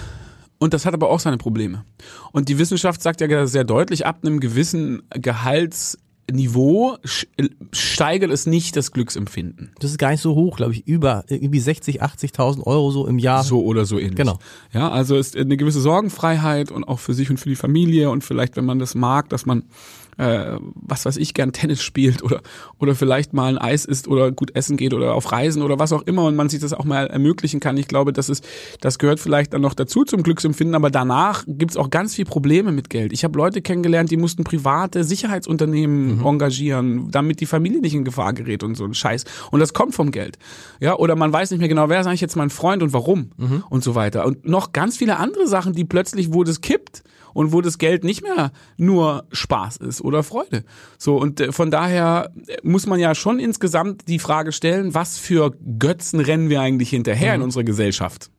Und 0.59 0.75
das 0.75 0.85
hat 0.85 0.95
aber 0.95 1.11
auch 1.11 1.21
seine 1.21 1.39
Probleme. 1.39 1.85
Und 2.33 2.49
die 2.49 2.59
Wissenschaft 2.59 3.03
sagt 3.03 3.21
ja 3.21 3.47
sehr 3.47 3.63
deutlich, 3.63 4.05
ab 4.05 4.19
einem 4.23 4.41
gewissen 4.41 5.03
Gehaltsniveau 5.11 6.03
sch- 6.39 7.27
steigert 7.73 8.31
es 8.31 8.47
nicht 8.47 8.77
das 8.77 8.93
Glücksempfinden. 8.93 9.73
Das 9.81 9.91
ist 9.91 9.99
gar 9.99 10.11
nicht 10.11 10.21
so 10.21 10.35
hoch, 10.35 10.57
glaube 10.57 10.73
ich. 10.73 10.87
Über 10.87 11.25
irgendwie 11.29 11.61
60, 11.61 12.03
80.000 12.03 12.63
Euro 12.67 12.91
so 12.91 13.07
im 13.07 13.19
Jahr. 13.19 13.45
So 13.45 13.63
oder 13.63 13.85
so 13.85 13.99
ähnlich. 13.99 14.17
Genau. 14.17 14.39
Ja, 14.73 14.91
also 14.91 15.17
ist 15.17 15.37
eine 15.37 15.57
gewisse 15.57 15.81
Sorgenfreiheit 15.81 16.71
und 16.71 16.85
auch 16.85 16.99
für 16.99 17.15
sich 17.15 17.31
und 17.31 17.39
für 17.39 17.49
die 17.49 17.57
Familie 17.57 18.11
und 18.11 18.23
vielleicht, 18.25 18.57
wenn 18.57 18.65
man 18.65 18.79
das 18.79 18.95
mag, 18.95 19.29
dass 19.29 19.47
man 19.47 19.65
äh, 20.19 20.59
was 20.75 21.05
weiß 21.05 21.17
ich, 21.17 21.35
gern 21.35 21.53
Tennis 21.53 21.83
spielt 21.83 22.23
oder, 22.23 22.43
oder 22.79 22.95
vielleicht 22.95 23.33
mal 23.33 23.49
ein 23.49 23.59
Eis 23.59 23.85
isst 23.85 24.09
oder 24.09 24.31
gut 24.31 24.55
essen 24.55 24.77
geht 24.77 24.95
oder 24.95 25.15
auf 25.15 25.33
Reisen 25.33 25.63
oder 25.63 25.79
was 25.79 25.93
auch 25.93 26.03
immer 26.03 26.25
und 26.25 26.37
man 26.37 26.49
sich 26.49 26.61
das 26.61 26.73
auch 26.73 26.85
mal 26.85 27.07
ermöglichen 27.07 27.61
kann. 27.61 27.77
Ich 27.77 27.89
glaube, 27.89 28.13
das 28.13 28.29
ist, 28.29 28.47
das 28.81 28.99
gehört 28.99 29.21
vielleicht 29.21 29.55
dann 29.55 29.63
noch 29.63 29.75
dazu 29.75 30.05
zum 30.05 30.23
Glücksempfinden, 30.23 30.75
aber 30.75 30.91
danach 30.91 31.45
gibt's 31.47 31.77
auch 31.77 31.91
ganz 31.91 32.15
viel 32.15 32.25
Probleme 32.25 32.73
mit 32.73 32.91
Geld. 32.91 33.13
Ich 33.13 33.25
habe 33.25 33.39
Leute 33.39 33.63
kennengelernt, 33.63 34.11
die 34.11 34.17
mussten 34.17 34.45
private 34.45 35.05
Sicherheitsunternehmen 35.05 36.25
engagieren, 36.25 37.11
damit 37.11 37.41
die 37.41 37.47
Familie 37.47 37.81
nicht 37.81 37.95
in 37.95 38.05
Gefahr 38.05 38.33
gerät 38.33 38.63
und 38.63 38.77
so 38.77 38.85
ein 38.85 38.95
Scheiß. 38.95 39.25
Und 39.51 39.61
das 39.61 39.73
kommt 39.73 39.95
vom 39.95 40.11
Geld. 40.11 40.39
Ja, 40.81 40.97
oder 40.97 41.17
man 41.17 41.33
weiß 41.33 41.51
nicht 41.51 41.61
mehr 41.61 41.69
genau, 41.69 41.89
wer 41.89 42.01
ist 42.01 42.07
eigentlich 42.07 42.21
jetzt 42.21 42.37
mein 42.37 42.51
Freund 42.51 42.83
und 42.83 42.93
warum 42.93 43.31
und 43.71 43.83
so 43.83 43.95
weiter. 43.95 44.27
Und 44.27 44.47
noch 44.47 44.73
ganz 44.73 44.97
viele 44.97 45.17
andere 45.17 45.47
Sachen, 45.47 45.73
die 45.73 45.85
plötzlich, 45.85 46.33
wo 46.33 46.45
das 46.45 46.61
kippt, 46.61 47.03
und 47.35 47.53
wo 47.53 47.61
das 47.61 47.79
Geld 47.79 48.05
nicht 48.05 48.23
mehr 48.23 48.53
nur 48.77 49.25
Spaß 49.33 49.79
ist 49.79 50.01
oder 50.03 50.23
Freude. 50.23 50.65
So 50.99 51.17
und 51.17 51.41
äh, 51.41 51.53
von 51.53 51.71
daher 51.71 52.33
muss 52.63 52.87
man 52.87 52.99
ja 52.99 53.15
schon 53.15 53.39
insgesamt 53.39 54.09
die 54.09 54.19
Frage 54.19 54.53
stellen, 54.53 54.95
was 54.95 55.19
für 55.19 55.55
Götzen 55.79 56.21
rennen 56.21 56.49
wir 56.49 56.61
eigentlich 56.61 56.91
hinterher 56.91 57.35
in 57.35 57.43
unserer 57.43 57.65
Gesellschaft? 57.65 58.32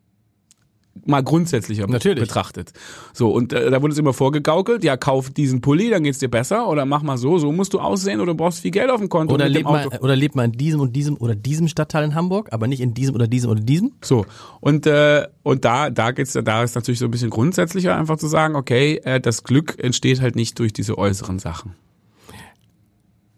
Mal 1.06 1.24
grundsätzlicher 1.24 1.88
Natürlich. 1.88 2.20
betrachtet. 2.20 2.72
So, 3.14 3.32
und 3.32 3.52
äh, 3.52 3.72
da 3.72 3.82
wurde 3.82 3.94
es 3.94 3.98
immer 3.98 4.14
vorgegaukelt, 4.14 4.84
ja, 4.84 4.96
kauf 4.96 5.32
diesen 5.32 5.60
Pulli, 5.60 5.90
dann 5.90 6.04
geht's 6.04 6.20
dir 6.20 6.30
besser, 6.30 6.70
oder 6.70 6.86
mach 6.86 7.02
mal 7.02 7.18
so, 7.18 7.40
so 7.40 7.52
musst 7.52 7.74
du 7.74 7.80
aussehen 7.80 8.22
oder 8.22 8.36
brauchst 8.36 8.60
viel 8.60 8.72
Geld 8.72 8.92
auf 8.92 9.00
dem 9.00 9.10
Konto. 9.10 9.34
Oder 9.34 9.50
lebt, 9.50 9.66
man, 9.66 9.88
Auto. 9.88 10.04
oder 10.04 10.16
lebt 10.16 10.36
man 10.36 10.52
in 10.52 10.58
diesem 10.58 10.80
und 10.80 10.96
diesem 10.96 11.18
oder 11.18 11.36
diesem 11.36 11.68
Stadtteil 11.68 12.04
in 12.04 12.14
Hamburg, 12.14 12.50
aber 12.52 12.68
nicht 12.68 12.80
in 12.80 12.94
diesem 12.94 13.16
oder 13.16 13.28
diesem 13.28 13.50
oder 13.50 13.62
diesem? 13.62 13.94
So 14.02 14.26
und 14.60 14.86
äh, 14.86 15.28
und 15.42 15.66
da 15.66 15.90
da 15.90 16.12
geht's 16.12 16.34
da 16.34 16.64
ist 16.64 16.76
natürlich 16.76 17.00
so 17.00 17.06
ein 17.06 17.12
bisschen 17.12 17.32
grundsätzlicher 17.32 17.98
einfach 17.98 18.18
zu 18.18 18.28
sagen, 18.28 18.56
okay, 18.56 19.02
äh, 19.04 19.20
das 19.20 19.44
Glück 19.44 19.84
entsteht 19.84 20.22
halt 20.22 20.36
nicht 20.36 20.60
durch 20.60 20.74
diese 20.74 20.98
äußeren 20.98 21.40
Sachen. 21.40 21.74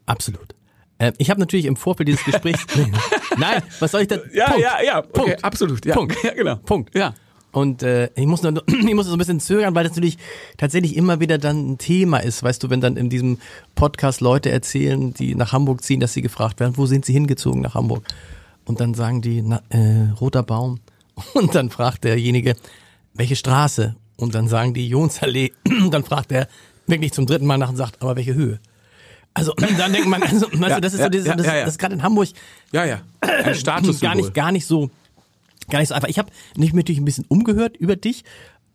Absolut. 0.05 0.55
Äh, 0.97 1.13
ich 1.17 1.29
habe 1.29 1.39
natürlich 1.39 1.65
im 1.65 1.75
Vorfeld 1.75 2.07
dieses 2.07 2.23
Gesprächs. 2.23 2.65
Nein, 3.37 3.61
was 3.79 3.91
soll 3.91 4.01
ich 4.01 4.07
da? 4.07 4.17
Ja, 4.33 4.47
Punkt. 4.47 4.61
ja, 4.61 4.83
ja, 4.83 4.99
okay, 4.99 5.09
Punkt. 5.13 5.43
absolut. 5.43 5.85
Ja. 5.85 5.95
Punkt. 5.95 6.15
Ja, 6.23 6.33
genau. 6.33 6.55
Punkt. 6.57 6.95
Ja. 6.95 7.13
Und 7.55 7.83
äh, 7.83 8.09
ich 8.15 8.25
muss 8.25 8.43
nur, 8.43 8.61
ich 8.67 8.93
muss 8.93 9.05
so 9.05 9.13
ein 9.13 9.17
bisschen 9.17 9.39
zögern, 9.39 9.73
weil 9.75 9.85
das 9.85 9.93
natürlich 9.95 10.17
tatsächlich 10.57 10.97
immer 10.97 11.21
wieder 11.21 11.37
dann 11.37 11.71
ein 11.71 11.77
Thema 11.77 12.17
ist. 12.17 12.43
Weißt 12.43 12.61
du, 12.61 12.69
wenn 12.69 12.81
dann 12.81 12.97
in 12.97 13.09
diesem 13.09 13.37
Podcast 13.75 14.19
Leute 14.19 14.51
erzählen, 14.51 15.13
die 15.13 15.35
nach 15.35 15.53
Hamburg 15.53 15.81
ziehen, 15.81 16.01
dass 16.01 16.11
sie 16.11 16.21
gefragt 16.21 16.59
werden, 16.59 16.75
wo 16.75 16.85
sind 16.85 17.05
sie 17.05 17.13
hingezogen 17.13 17.61
nach 17.61 17.73
Hamburg? 17.73 18.03
Und 18.65 18.81
dann 18.81 18.93
sagen 18.93 19.21
die, 19.21 19.41
na, 19.41 19.61
äh, 19.69 20.11
roter 20.19 20.43
Baum. 20.43 20.81
Und 21.33 21.55
dann 21.55 21.69
fragt 21.69 22.03
derjenige, 22.03 22.57
welche 23.13 23.37
Straße? 23.37 23.95
Und 24.17 24.35
dann 24.35 24.49
sagen 24.49 24.73
die 24.73 24.89
Jonsallee. 24.89 25.53
Und 25.65 25.91
dann 25.93 26.03
fragt 26.03 26.33
er 26.33 26.49
wirklich 26.87 27.13
zum 27.13 27.25
dritten 27.25 27.45
Mal 27.45 27.57
nach 27.57 27.69
und 27.69 27.77
sagt, 27.77 28.01
aber 28.01 28.17
welche 28.17 28.33
Höhe? 28.33 28.59
Also 29.33 29.53
dann 29.77 29.93
denkt 29.93 30.09
man, 30.09 30.21
also, 30.23 30.47
weißt 30.47 30.61
Ja, 30.61 30.75
du, 30.75 30.81
das 30.81 30.93
ist 30.93 30.99
ja, 30.99 31.05
so 31.05 31.09
dieses, 31.09 31.33
das, 31.33 31.45
ja. 31.45 31.61
das 31.61 31.69
ist 31.69 31.79
gerade 31.79 31.95
in 31.95 32.03
Hamburg 32.03 32.27
Ja, 32.73 32.83
ja. 32.83 32.99
Ein 33.21 33.55
Status 33.55 34.01
gar 34.01 34.13
nicht, 34.13 34.33
gar 34.33 34.51
nicht 34.51 34.65
so, 34.65 34.89
gar 35.69 35.79
nicht 35.79 35.89
so 35.89 35.95
einfach. 35.95 36.09
Ich 36.09 36.19
habe 36.19 36.31
mich 36.57 36.73
natürlich 36.73 36.99
ein 36.99 37.05
bisschen 37.05 37.25
umgehört 37.27 37.77
über 37.77 37.95
dich. 37.95 38.23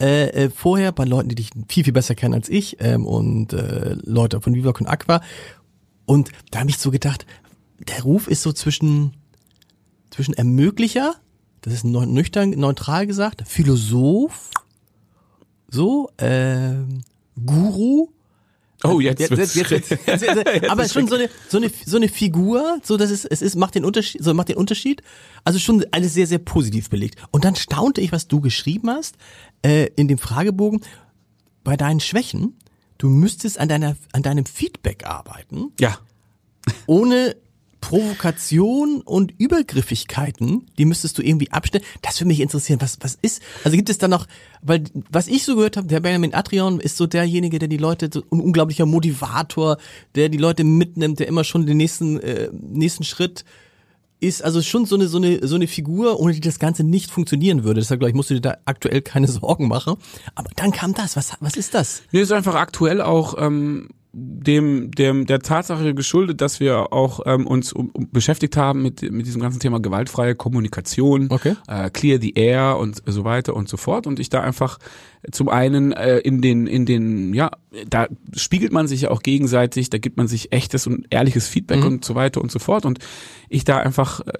Äh, 0.00 0.28
äh, 0.28 0.50
vorher 0.50 0.92
bei 0.92 1.04
Leuten, 1.04 1.28
die 1.28 1.34
dich 1.34 1.50
viel, 1.68 1.84
viel 1.84 1.92
besser 1.92 2.14
kennen 2.14 2.32
als 2.32 2.48
ich 2.48 2.78
ähm, 2.80 3.06
und 3.06 3.52
äh, 3.52 3.96
Leute 4.02 4.40
von 4.40 4.54
Viva 4.54 4.72
Con 4.72 4.86
Aqua. 4.86 5.20
Und 6.06 6.32
da 6.50 6.60
habe 6.60 6.70
ich 6.70 6.78
so 6.78 6.90
gedacht, 6.90 7.26
der 7.86 8.02
Ruf 8.02 8.26
ist 8.26 8.42
so 8.42 8.52
zwischen, 8.52 9.12
zwischen 10.08 10.34
Ermöglicher, 10.34 11.16
das 11.60 11.74
ist 11.74 11.84
nüchtern, 11.84 12.50
neutral 12.50 13.06
gesagt, 13.06 13.46
Philosoph, 13.46 14.50
so, 15.68 16.10
ähm, 16.18 17.02
Guru, 17.44 18.08
Oh, 18.84 19.00
jetzt, 19.00 19.20
Jetzt, 19.20 19.30
wird's 19.30 19.54
jetzt, 19.54 19.70
jetzt, 19.70 19.90
jetzt, 19.90 20.06
jetzt, 20.06 20.22
jetzt, 20.46 20.70
aber 20.70 20.88
schon 20.88 21.06
so 21.06 21.16
eine, 21.16 21.28
so 21.48 21.58
eine, 21.58 21.70
so 21.84 21.96
eine 21.96 22.08
Figur, 22.08 22.80
so 22.82 22.96
dass 22.96 23.10
es, 23.10 23.24
es 23.24 23.42
ist, 23.42 23.56
macht 23.56 23.74
den 23.74 23.84
Unterschied, 23.84 24.22
so 24.24 24.32
macht 24.32 24.48
den 24.48 24.56
Unterschied. 24.56 25.02
Also 25.44 25.58
schon 25.58 25.84
alles 25.90 26.14
sehr, 26.14 26.26
sehr 26.26 26.38
positiv 26.38 26.88
belegt. 26.88 27.16
Und 27.30 27.44
dann 27.44 27.56
staunte 27.56 28.00
ich, 28.00 28.10
was 28.12 28.26
du 28.28 28.40
geschrieben 28.40 28.88
hast, 28.90 29.16
äh, 29.62 29.88
in 29.96 30.08
dem 30.08 30.18
Fragebogen. 30.18 30.80
Bei 31.62 31.76
deinen 31.76 32.00
Schwächen, 32.00 32.56
du 32.96 33.08
müsstest 33.10 33.58
an 33.58 33.68
deiner, 33.68 33.96
an 34.12 34.22
deinem 34.22 34.46
Feedback 34.46 35.04
arbeiten, 35.06 35.72
Ja. 35.78 35.98
ohne 36.86 37.36
Provokation 37.80 39.00
und 39.02 39.32
Übergriffigkeiten, 39.38 40.66
die 40.78 40.84
müsstest 40.84 41.18
du 41.18 41.22
irgendwie 41.22 41.50
abstellen. 41.50 41.84
Das 42.02 42.20
würde 42.20 42.28
mich 42.28 42.40
interessieren. 42.40 42.80
Was, 42.80 42.98
was 43.00 43.18
ist? 43.22 43.42
Also 43.64 43.76
gibt 43.76 43.88
es 43.88 43.98
da 43.98 44.08
noch, 44.08 44.26
weil 44.62 44.84
was 45.10 45.28
ich 45.28 45.44
so 45.44 45.56
gehört 45.56 45.76
habe, 45.76 45.88
der 45.88 46.00
Benjamin 46.00 46.34
Adrian 46.34 46.80
ist 46.80 46.96
so 46.96 47.06
derjenige, 47.06 47.58
der 47.58 47.68
die 47.68 47.76
Leute, 47.76 48.10
so 48.12 48.22
ein 48.30 48.40
unglaublicher 48.40 48.86
Motivator, 48.86 49.78
der 50.14 50.28
die 50.28 50.38
Leute 50.38 50.64
mitnimmt, 50.64 51.18
der 51.18 51.28
immer 51.28 51.44
schon 51.44 51.66
den 51.66 51.78
nächsten, 51.78 52.20
äh, 52.20 52.50
nächsten 52.52 53.04
Schritt 53.04 53.44
ist 54.20 54.44
also 54.44 54.60
schon 54.62 54.86
so 54.86 54.96
eine, 54.96 55.08
so 55.08 55.16
eine, 55.16 55.46
so 55.46 55.54
eine 55.54 55.66
Figur, 55.66 56.20
ohne 56.20 56.34
die 56.34 56.40
das 56.40 56.58
Ganze 56.58 56.84
nicht 56.84 57.10
funktionieren 57.10 57.64
würde. 57.64 57.80
Deshalb, 57.80 58.00
glaube 58.00 58.10
ich, 58.10 58.14
musst 58.14 58.30
du 58.30 58.34
dir 58.34 58.40
da 58.40 58.58
aktuell 58.66 59.00
keine 59.02 59.28
Sorgen 59.28 59.66
machen. 59.66 59.96
Aber 60.34 60.50
dann 60.56 60.72
kam 60.72 60.94
das. 60.94 61.16
Was, 61.16 61.32
was 61.40 61.56
ist 61.56 61.74
das? 61.74 62.02
Mir 62.12 62.22
ist 62.22 62.32
einfach 62.32 62.54
aktuell 62.54 63.00
auch 63.00 63.34
ähm, 63.38 63.88
dem, 64.12 64.90
dem 64.90 65.26
der 65.26 65.38
Tatsache 65.38 65.94
geschuldet, 65.94 66.40
dass 66.40 66.58
wir 66.58 66.92
auch 66.92 67.20
ähm, 67.26 67.46
uns 67.46 67.72
um, 67.72 67.90
um 67.90 68.10
beschäftigt 68.10 68.56
haben 68.56 68.82
mit, 68.82 69.02
mit 69.02 69.26
diesem 69.26 69.40
ganzen 69.40 69.60
Thema 69.60 69.80
gewaltfreie 69.80 70.34
Kommunikation, 70.34 71.28
Okay. 71.30 71.54
äh, 71.68 71.90
Clear 71.90 72.20
the 72.20 72.32
Air 72.34 72.78
und 72.78 73.02
so 73.06 73.24
weiter 73.24 73.54
und 73.54 73.68
so 73.68 73.76
fort. 73.76 74.08
Und 74.08 74.18
ich 74.18 74.28
da 74.28 74.40
einfach 74.40 74.78
zum 75.30 75.48
einen 75.48 75.92
äh, 75.92 76.18
in 76.18 76.40
den, 76.40 76.66
in 76.66 76.86
den, 76.86 77.34
ja, 77.34 77.50
da 77.88 78.08
spiegelt 78.34 78.72
man 78.72 78.88
sich 78.88 79.02
ja 79.02 79.10
auch 79.10 79.22
gegenseitig, 79.22 79.90
da 79.90 79.98
gibt 79.98 80.16
man 80.16 80.26
sich 80.26 80.52
echtes 80.52 80.88
und 80.88 81.06
ehrliches 81.10 81.46
Feedback 81.46 81.84
und 81.84 82.04
so 82.04 82.14
weiter 82.16 82.40
und 82.40 82.50
so 82.50 82.58
fort. 82.58 82.86
Und 82.86 82.98
ich 83.48 83.64
da 83.64 83.78
einfach 83.78 84.20
äh, 84.26 84.32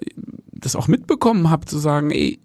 das 0.51 0.75
auch 0.75 0.87
mitbekommen 0.89 1.49
habe, 1.49 1.65
zu 1.65 1.77
sagen, 1.77 2.11
ey, 2.11 2.39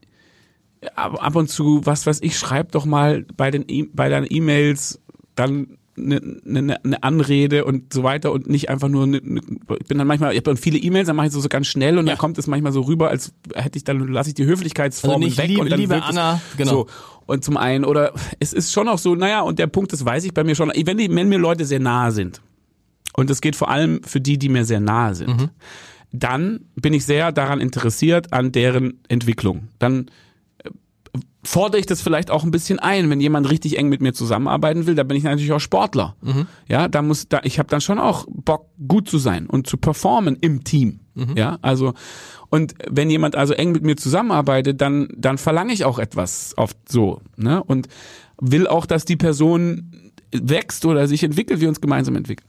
ab, 0.95 1.23
ab 1.23 1.35
und 1.35 1.49
zu, 1.49 1.81
was 1.85 2.07
weiß 2.07 2.21
ich, 2.23 2.39
schreib 2.39 2.73
doch 2.73 2.85
mal 2.85 3.25
bei 3.37 3.51
den 3.51 3.65
e 3.67 3.85
bei 3.93 4.09
deinen 4.09 4.27
E-Mails 4.31 5.01
dann 5.35 5.77
eine, 5.97 6.21
eine, 6.47 6.85
eine 6.85 7.03
Anrede 7.03 7.65
und 7.65 7.93
so 7.93 8.03
weiter 8.03 8.33
und 8.33 8.49
nicht 8.49 8.69
einfach 8.69 8.89
nur 8.89 9.05
eine, 9.05 9.19
eine, 9.19 9.41
ich 9.81 9.87
bin 9.89 9.99
dann 9.99 10.07
manchmal 10.07 10.33
ich 10.33 10.37
habe 10.39 10.45
dann 10.51 10.57
viele 10.57 10.79
E-Mails 10.79 11.07
dann 11.07 11.17
mache 11.17 11.27
ich 11.29 11.33
so, 11.33 11.41
so 11.41 11.49
ganz 11.49 11.67
schnell 11.67 11.99
und 11.99 12.07
Ja. 12.07 12.13
dann 12.13 12.19
kommt 12.19 12.39
es 12.39 12.47
manchmal 12.47 12.73
so 12.73 12.83
rüber 12.83 13.09
als 13.09 13.33
hätte 13.55 13.77
ich 13.79 13.85
dann 13.85 14.07
lasse 14.09 14.29
ich 14.31 14.35
die 14.35 14.45
Höflichkeitsformen 14.45 15.25
Also 15.25 15.39
weg 15.39 15.49
lieb- 15.49 15.61
und 15.61 15.71
dann 15.71 15.79
liebe 15.81 15.95
es 15.97 16.03
Anna, 16.03 16.41
genau. 16.57 16.71
so 16.71 16.87
und 17.27 17.43
zum 17.45 17.57
einen 17.57 17.85
oder 17.85 18.13
es 18.41 18.53
ist 18.53 18.73
schon 18.73 18.89
auch 18.89 18.99
so 18.99 19.15
naja 19.15 19.41
und 19.41 19.59
der 19.59 19.67
Punkt 19.69 19.93
das 19.93 20.05
weiß 20.05 20.25
ich 20.25 20.35
bei 20.35 20.45
mir 20.45 20.55
schon 20.55 20.71
wenn 20.75 20.99
die 20.99 21.15
wenn 21.15 21.29
mir 21.29 21.39
Leute 21.39 21.65
sehr 21.65 21.81
nahe 21.81 22.13
sind 22.13 22.41
und 23.15 23.31
das 23.31 23.41
geht 23.41 23.57
vor 23.57 23.71
allem 23.71 24.03
für 24.03 24.21
die 24.21 24.39
die 24.39 24.49
mir 24.51 24.65
sehr 24.65 24.81
nahe 24.81 25.15
sind 25.15 25.29
Mhm. 25.29 25.49
dann 26.13 26.61
bin 26.77 26.93
ich 26.95 27.05
sehr 27.05 27.33
daran 27.33 27.61
interessiert 27.61 28.33
an 28.33 28.53
deren 28.53 29.01
Entwicklung 29.09 29.69
dann 29.79 30.07
fordere 31.45 31.79
ich 31.79 31.87
das 31.87 32.03
vielleicht 32.03 32.31
auch 32.31 32.45
ein 32.45 32.51
bisschen 32.51 32.79
ein, 32.79 33.09
wenn 33.11 33.21
jemand 33.21 33.51
richtig 33.51 33.79
eng 33.79 33.89
mit 33.89 34.01
mir 34.01 34.13
zusammenarbeiten 34.13 34.87
will, 34.87 34.95
da 34.95 35.03
bin 35.05 35.17
ich 35.17 35.25
natürlich 35.25 35.53
auch 35.53 35.61
Sportler. 35.61 36.17
Ja, 36.69 36.89
da 36.89 37.03
muss 37.03 37.29
da 37.29 37.41
ich 37.45 37.59
habe 37.59 37.69
dann 37.69 37.81
schon 37.81 37.99
auch 37.99 38.27
Bock 38.29 38.69
gut 38.87 39.09
zu 39.09 39.19
sein 39.19 39.47
und 39.47 39.67
zu 39.67 39.77
performen 39.77 40.37
im 40.41 40.65
Team. 40.65 41.01
Ja, 41.35 41.59
also 41.63 41.95
und 42.51 42.75
wenn 42.91 43.11
jemand 43.11 43.37
also 43.37 43.55
eng 43.55 43.73
mit 43.73 43.83
mir 43.83 43.97
zusammenarbeitet, 43.97 44.81
dann 44.81 45.09
dann 45.17 45.39
verlange 45.39 45.73
ich 45.73 45.85
auch 45.85 45.99
etwas 45.99 46.55
oft 46.57 46.77
so, 46.89 47.21
ne? 47.37 47.63
Und 47.63 47.89
will 48.41 48.67
auch, 48.67 48.87
dass 48.87 49.05
die 49.05 49.17
Person 49.17 50.13
wächst 50.33 50.85
oder 50.85 51.07
sich 51.07 51.23
entwickelt, 51.23 51.61
wir 51.61 51.69
uns 51.69 51.81
gemeinsam 51.81 52.17
entwickeln. 52.17 52.49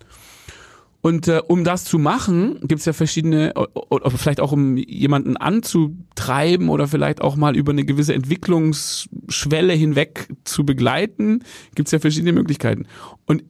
Und 1.08 1.30
äh, 1.30 1.42
um 1.48 1.64
das 1.64 1.86
zu 1.86 2.00
machen, 2.00 2.60
gibt's 2.64 2.84
ja 2.84 2.92
verschiedene, 2.92 3.54
oder 3.54 4.12
vielleicht 4.12 4.42
auch 4.42 4.52
um 4.52 4.76
jemanden 4.76 5.38
anzutreiben 5.38 6.68
oder 6.68 6.90
vielleicht 6.90 7.22
auch 7.22 7.38
mal 7.38 7.56
über 7.56 7.72
eine 7.72 7.86
gewisse 7.86 8.14
Entwicklungsschwelle 8.14 9.72
hinweg 9.72 10.28
zu 10.44 10.66
begleiten, 10.66 11.46
gibt's 11.76 11.94
ja 11.94 12.00
verschiedene 12.00 12.34
Möglichkeiten. 12.34 12.88
Und, 13.26 13.46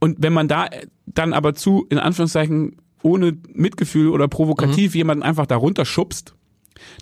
und 0.00 0.16
wenn 0.18 0.32
man 0.32 0.48
da 0.48 0.66
dann 1.06 1.32
aber 1.32 1.54
zu, 1.54 1.86
in 1.90 2.00
Anführungszeichen, 2.00 2.78
ohne 3.04 3.38
Mitgefühl 3.52 4.08
oder 4.08 4.26
provokativ 4.26 4.96
jemanden 4.96 5.22
einfach 5.22 5.46
darunter 5.46 5.84
schubst, 5.84 6.34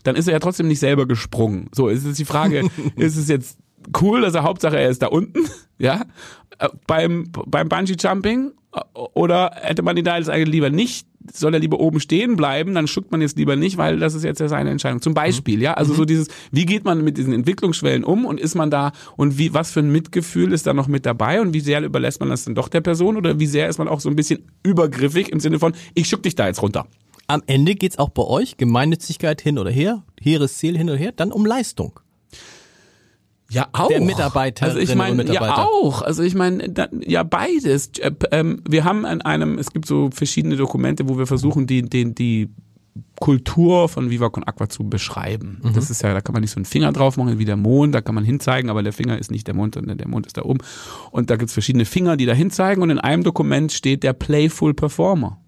dann 0.03 0.15
ist 0.15 0.27
er 0.27 0.33
ja 0.33 0.39
trotzdem 0.39 0.67
nicht 0.67 0.81
selber 0.81 1.07
gesprungen. 1.07 1.67
So, 1.73 1.87
ist 1.87 2.05
jetzt 2.05 2.19
die 2.19 2.25
Frage, 2.25 2.69
ist 2.95 3.17
es 3.17 3.27
jetzt 3.27 3.57
cool, 3.99 4.21
dass 4.21 4.35
er 4.35 4.43
Hauptsache 4.43 4.77
er 4.77 4.89
ist 4.89 5.01
da 5.01 5.07
unten, 5.07 5.39
ja, 5.79 6.01
äh, 6.01 6.05
beim, 6.87 7.31
beim 7.45 7.69
Bungee 7.69 7.95
Jumping 7.99 8.51
äh, 8.73 8.79
oder 9.13 9.51
hätte 9.55 9.81
man 9.81 9.97
ihn 9.97 10.05
da 10.05 10.17
jetzt 10.17 10.29
eigentlich 10.29 10.53
lieber 10.53 10.69
nicht, 10.69 11.07
soll 11.33 11.53
er 11.53 11.59
lieber 11.59 11.79
oben 11.79 11.99
stehen 11.99 12.35
bleiben, 12.35 12.73
dann 12.75 12.87
schuckt 12.87 13.11
man 13.11 13.21
jetzt 13.21 13.37
lieber 13.37 13.55
nicht, 13.55 13.77
weil 13.77 13.99
das 13.99 14.13
ist 14.13 14.23
jetzt 14.23 14.39
ja 14.39 14.47
seine 14.47 14.69
Entscheidung. 14.69 15.01
Zum 15.01 15.13
Beispiel, 15.13 15.61
ja, 15.61 15.73
also 15.73 15.93
so 15.93 16.05
dieses, 16.05 16.27
wie 16.51 16.65
geht 16.65 16.85
man 16.85 17.03
mit 17.03 17.17
diesen 17.17 17.33
Entwicklungsschwellen 17.33 18.03
um 18.03 18.25
und 18.25 18.39
ist 18.39 18.55
man 18.55 18.69
da 18.69 18.91
und 19.17 19.37
wie, 19.37 19.53
was 19.53 19.71
für 19.71 19.79
ein 19.79 19.91
Mitgefühl 19.91 20.53
ist 20.53 20.67
da 20.67 20.73
noch 20.73 20.87
mit 20.87 21.05
dabei 21.05 21.41
und 21.41 21.53
wie 21.53 21.61
sehr 21.61 21.81
überlässt 21.81 22.19
man 22.19 22.29
das 22.29 22.45
dann 22.45 22.55
doch 22.55 22.67
der 22.67 22.81
Person 22.81 23.17
oder 23.17 23.39
wie 23.39 23.47
sehr 23.47 23.69
ist 23.69 23.77
man 23.77 23.87
auch 23.87 23.99
so 23.99 24.09
ein 24.09 24.15
bisschen 24.15 24.43
übergriffig 24.63 25.29
im 25.31 25.39
Sinne 25.39 25.59
von, 25.59 25.73
ich 25.93 26.07
schuck 26.07 26.23
dich 26.23 26.35
da 26.35 26.47
jetzt 26.47 26.61
runter. 26.61 26.87
Am 27.27 27.41
Ende 27.47 27.73
geht's 27.73 27.97
auch 27.97 28.09
bei 28.09 28.23
euch, 28.23 28.57
Gemeinnützigkeit 28.57 29.41
hin 29.41 29.57
oder 29.57 29.71
her, 29.71 30.03
hehres 30.21 30.57
Ziel 30.57 30.77
hin 30.77 30.89
oder 30.89 30.99
her, 30.99 31.11
dann 31.11 31.31
um 31.31 31.45
Leistung. 31.45 31.99
Ja, 33.55 33.67
auch. 33.71 33.87
Der 33.87 34.01
Mitarbeiterinnen 34.01 34.77
Also 34.77 34.91
ich 34.91 34.95
meine, 34.97 35.15
Mitarbeiter. 35.15 35.57
ja 35.57 35.63
auch. 35.63 36.01
Also 36.01 36.23
ich 36.23 36.35
meine, 36.35 36.73
ja 37.01 37.23
beides. 37.23 37.87
Äh, 37.99 38.11
ähm, 38.31 38.61
Wir 38.67 38.83
haben 38.83 39.05
an 39.05 39.21
einem, 39.21 39.57
es 39.57 39.71
gibt 39.71 39.87
so 39.87 40.09
verschiedene 40.11 40.57
Dokumente, 40.57 41.07
wo 41.07 41.17
wir 41.17 41.25
versuchen, 41.25 41.65
die, 41.65 41.81
die, 41.83 42.13
die 42.13 42.49
Kultur 43.19 43.87
von 43.87 44.09
Viva 44.09 44.29
Con 44.29 44.43
Aqua 44.43 44.67
zu 44.67 44.83
beschreiben. 44.89 45.61
Mhm. 45.63 45.73
Das 45.73 45.89
ist 45.89 46.01
ja, 46.01 46.13
da 46.13 46.19
kann 46.19 46.33
man 46.33 46.41
nicht 46.41 46.51
so 46.51 46.57
einen 46.57 46.65
Finger 46.65 46.91
drauf 46.91 47.15
machen 47.15 47.39
wie 47.39 47.45
der 47.45 47.55
Mond, 47.55 47.95
da 47.95 48.01
kann 48.01 48.13
man 48.15 48.25
hinzeigen, 48.25 48.69
aber 48.69 48.83
der 48.83 48.93
Finger 48.93 49.17
ist 49.17 49.31
nicht 49.31 49.47
der 49.47 49.53
Mond, 49.55 49.75
sondern 49.75 49.97
der 49.97 50.07
Mond 50.07 50.25
ist 50.27 50.37
da 50.37 50.43
oben. 50.43 50.59
Und 51.11 51.29
da 51.29 51.37
gibt's 51.37 51.53
verschiedene 51.53 51.85
Finger, 51.85 52.17
die 52.17 52.25
da 52.25 52.33
hinzeigen 52.33 52.83
und 52.83 52.89
in 52.89 52.99
einem 52.99 53.23
Dokument 53.23 53.71
steht 53.71 54.03
der 54.03 54.13
Playful 54.13 54.73
Performer. 54.73 55.39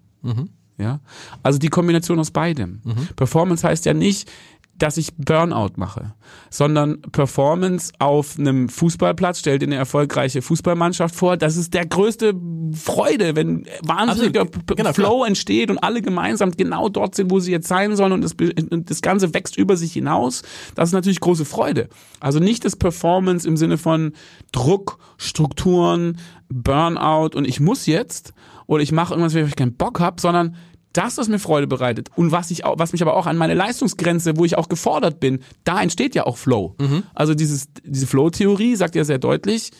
Ja, 0.78 1.00
also 1.42 1.58
die 1.58 1.68
Kombination 1.68 2.18
aus 2.18 2.30
beidem. 2.30 2.80
Performance 3.16 3.66
heißt 3.66 3.84
ja 3.84 3.94
nicht, 3.94 4.30
dass 4.78 4.96
ich 4.96 5.16
Burnout 5.16 5.72
mache, 5.76 6.14
sondern 6.50 7.02
Performance 7.02 7.92
auf 7.98 8.38
einem 8.38 8.68
Fußballplatz 8.68 9.40
stellt 9.40 9.62
eine 9.62 9.74
erfolgreiche 9.74 10.40
Fußballmannschaft 10.40 11.14
vor. 11.14 11.36
Das 11.36 11.56
ist 11.56 11.74
der 11.74 11.86
größte 11.86 12.34
Freude, 12.72 13.36
wenn 13.36 13.66
wahnsinniger 13.82 14.46
Genau, 14.66 14.92
Flow 14.92 15.24
entsteht 15.24 15.70
und 15.70 15.78
alle 15.78 16.02
gemeinsam 16.02 16.52
genau 16.52 16.88
dort 16.88 17.14
sind, 17.14 17.30
wo 17.30 17.40
sie 17.40 17.50
jetzt 17.50 17.68
sein 17.68 17.96
sollen 17.96 18.12
und 18.12 18.22
das, 18.22 18.34
und 18.70 18.90
das 18.90 19.02
Ganze 19.02 19.34
wächst 19.34 19.56
über 19.56 19.76
sich 19.76 19.92
hinaus. 19.92 20.42
Das 20.74 20.90
ist 20.90 20.92
natürlich 20.92 21.20
große 21.20 21.44
Freude. 21.44 21.88
Also 22.20 22.38
nicht 22.38 22.64
das 22.64 22.76
Performance 22.76 23.46
im 23.46 23.56
Sinne 23.56 23.78
von 23.78 24.12
Druck, 24.52 24.98
Strukturen, 25.16 26.18
Burnout 26.48 27.36
und 27.36 27.46
ich 27.46 27.60
muss 27.60 27.86
jetzt 27.86 28.32
oder 28.66 28.82
ich 28.82 28.92
mache 28.92 29.14
irgendwas, 29.14 29.34
wenn 29.34 29.46
ich 29.46 29.56
keinen 29.56 29.74
Bock 29.74 30.00
habe, 30.00 30.20
sondern 30.20 30.56
das, 30.92 31.18
was 31.18 31.28
mir 31.28 31.38
Freude 31.38 31.66
bereitet 31.66 32.10
und 32.16 32.32
was 32.32 32.50
ich 32.50 32.62
was 32.64 32.92
mich 32.92 33.02
aber 33.02 33.16
auch 33.16 33.26
an 33.26 33.36
meine 33.36 33.54
Leistungsgrenze, 33.54 34.36
wo 34.36 34.44
ich 34.44 34.56
auch 34.56 34.68
gefordert 34.68 35.20
bin, 35.20 35.40
da 35.64 35.80
entsteht 35.80 36.14
ja 36.14 36.26
auch 36.26 36.36
Flow. 36.36 36.74
Also 37.14 37.34
dieses, 37.34 37.68
diese 37.84 38.06
Flow-Theorie 38.06 38.76
sagt 38.76 38.94
ja 38.94 39.04
sehr 39.04 39.18
deutlich, 39.18 39.70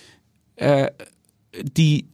äh, 0.56 0.90
die, 1.62 2.06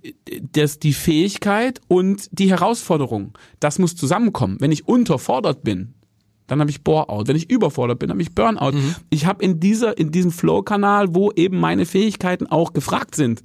das, 0.53 0.79
die 0.79 0.93
Fähigkeit 0.93 1.81
und 1.89 2.29
die 2.31 2.51
Herausforderung. 2.51 3.37
Das 3.61 3.79
muss 3.79 3.97
zusammenkommen. 3.97 4.59
Wenn 4.61 4.73
ich 4.73 4.87
unterfordert 4.87 5.65
bin, 5.65 5.95
dann 6.47 6.61
habe 6.61 6.71
ich 6.71 6.85
Bore-out. 6.85 7.29
Wenn 7.29 7.37
ich 7.37 7.51
überfordert 7.51 7.99
bin, 7.99 8.11
habe 8.11 8.23
ich 8.23 8.35
Burnout. 8.35 8.73
Mhm. 8.73 8.95
Ich 9.11 9.27
habe 9.27 9.43
in 9.45 9.61
dieser, 9.61 9.99
in 9.99 10.13
diesem 10.13 10.31
Flow-Kanal, 10.31 11.15
wo 11.15 11.33
eben 11.33 11.59
meine 11.59 11.87
Fähigkeiten 11.87 12.47
auch 12.47 12.73
gefragt 12.73 13.15
sind, 13.15 13.43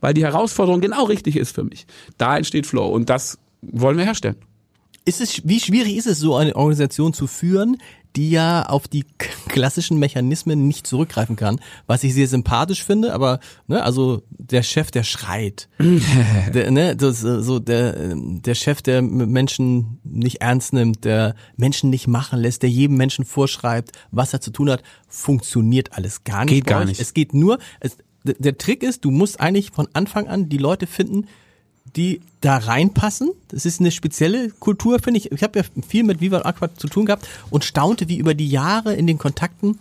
weil 0.00 0.14
die 0.14 0.24
Herausforderung 0.24 0.80
genau 0.80 1.04
richtig 1.04 1.36
ist 1.36 1.54
für 1.54 1.64
mich. 1.64 1.86
Da 2.18 2.36
entsteht 2.36 2.66
Flow 2.66 2.88
und 2.88 3.10
das 3.10 3.38
wollen 3.62 3.96
wir 3.96 4.04
herstellen. 4.04 4.36
Ist 5.06 5.20
es, 5.20 5.46
wie 5.46 5.60
schwierig 5.60 5.96
ist 5.96 6.06
es, 6.06 6.18
so 6.18 6.34
eine 6.34 6.56
Organisation 6.56 7.12
zu 7.12 7.26
führen, 7.26 7.76
die 8.16 8.30
ja 8.30 8.66
auf 8.66 8.86
die 8.86 9.04
klassischen 9.48 9.98
Mechanismen 9.98 10.66
nicht 10.66 10.86
zurückgreifen 10.86 11.36
kann, 11.36 11.60
was 11.86 12.04
ich 12.04 12.14
sehr 12.14 12.28
sympathisch 12.28 12.84
finde, 12.84 13.12
aber 13.12 13.40
ne, 13.66 13.82
also 13.82 14.22
der 14.30 14.62
Chef, 14.62 14.90
der 14.90 15.02
schreit, 15.02 15.68
der, 16.54 16.70
ne, 16.70 16.94
das, 16.96 17.20
so 17.20 17.58
der 17.58 18.14
der 18.14 18.54
Chef, 18.54 18.82
der 18.82 19.02
Menschen 19.02 19.98
nicht 20.04 20.40
ernst 20.40 20.72
nimmt, 20.72 21.04
der 21.04 21.34
Menschen 21.56 21.90
nicht 21.90 22.06
machen 22.06 22.38
lässt, 22.38 22.62
der 22.62 22.70
jedem 22.70 22.96
Menschen 22.96 23.24
vorschreibt, 23.24 23.92
was 24.12 24.32
er 24.32 24.40
zu 24.40 24.52
tun 24.52 24.70
hat, 24.70 24.82
funktioniert 25.08 25.92
alles 25.92 26.22
gar 26.24 26.44
nicht. 26.44 26.54
Geht 26.54 26.66
gar 26.66 26.84
nicht. 26.84 27.00
Es 27.00 27.14
geht 27.14 27.34
nur, 27.34 27.58
es, 27.80 27.96
der 28.22 28.56
Trick 28.58 28.82
ist, 28.82 29.04
du 29.04 29.10
musst 29.10 29.40
eigentlich 29.40 29.70
von 29.72 29.88
Anfang 29.92 30.28
an 30.28 30.48
die 30.48 30.58
Leute 30.58 30.86
finden, 30.86 31.26
die 31.96 32.20
da 32.40 32.56
reinpassen. 32.56 33.30
Das 33.48 33.64
ist 33.64 33.80
eine 33.80 33.90
spezielle 33.90 34.50
Kultur, 34.50 34.98
finde 34.98 35.18
ich. 35.18 35.32
Ich 35.32 35.42
habe 35.42 35.58
ja 35.58 35.64
viel 35.86 36.04
mit 36.04 36.20
Viva 36.20 36.38
Aqua 36.40 36.74
zu 36.74 36.88
tun 36.88 37.06
gehabt 37.06 37.26
und 37.50 37.64
staunte, 37.64 38.08
wie 38.08 38.18
über 38.18 38.34
die 38.34 38.48
Jahre 38.48 38.94
in 38.94 39.06
den 39.06 39.18
Kontakten 39.18 39.78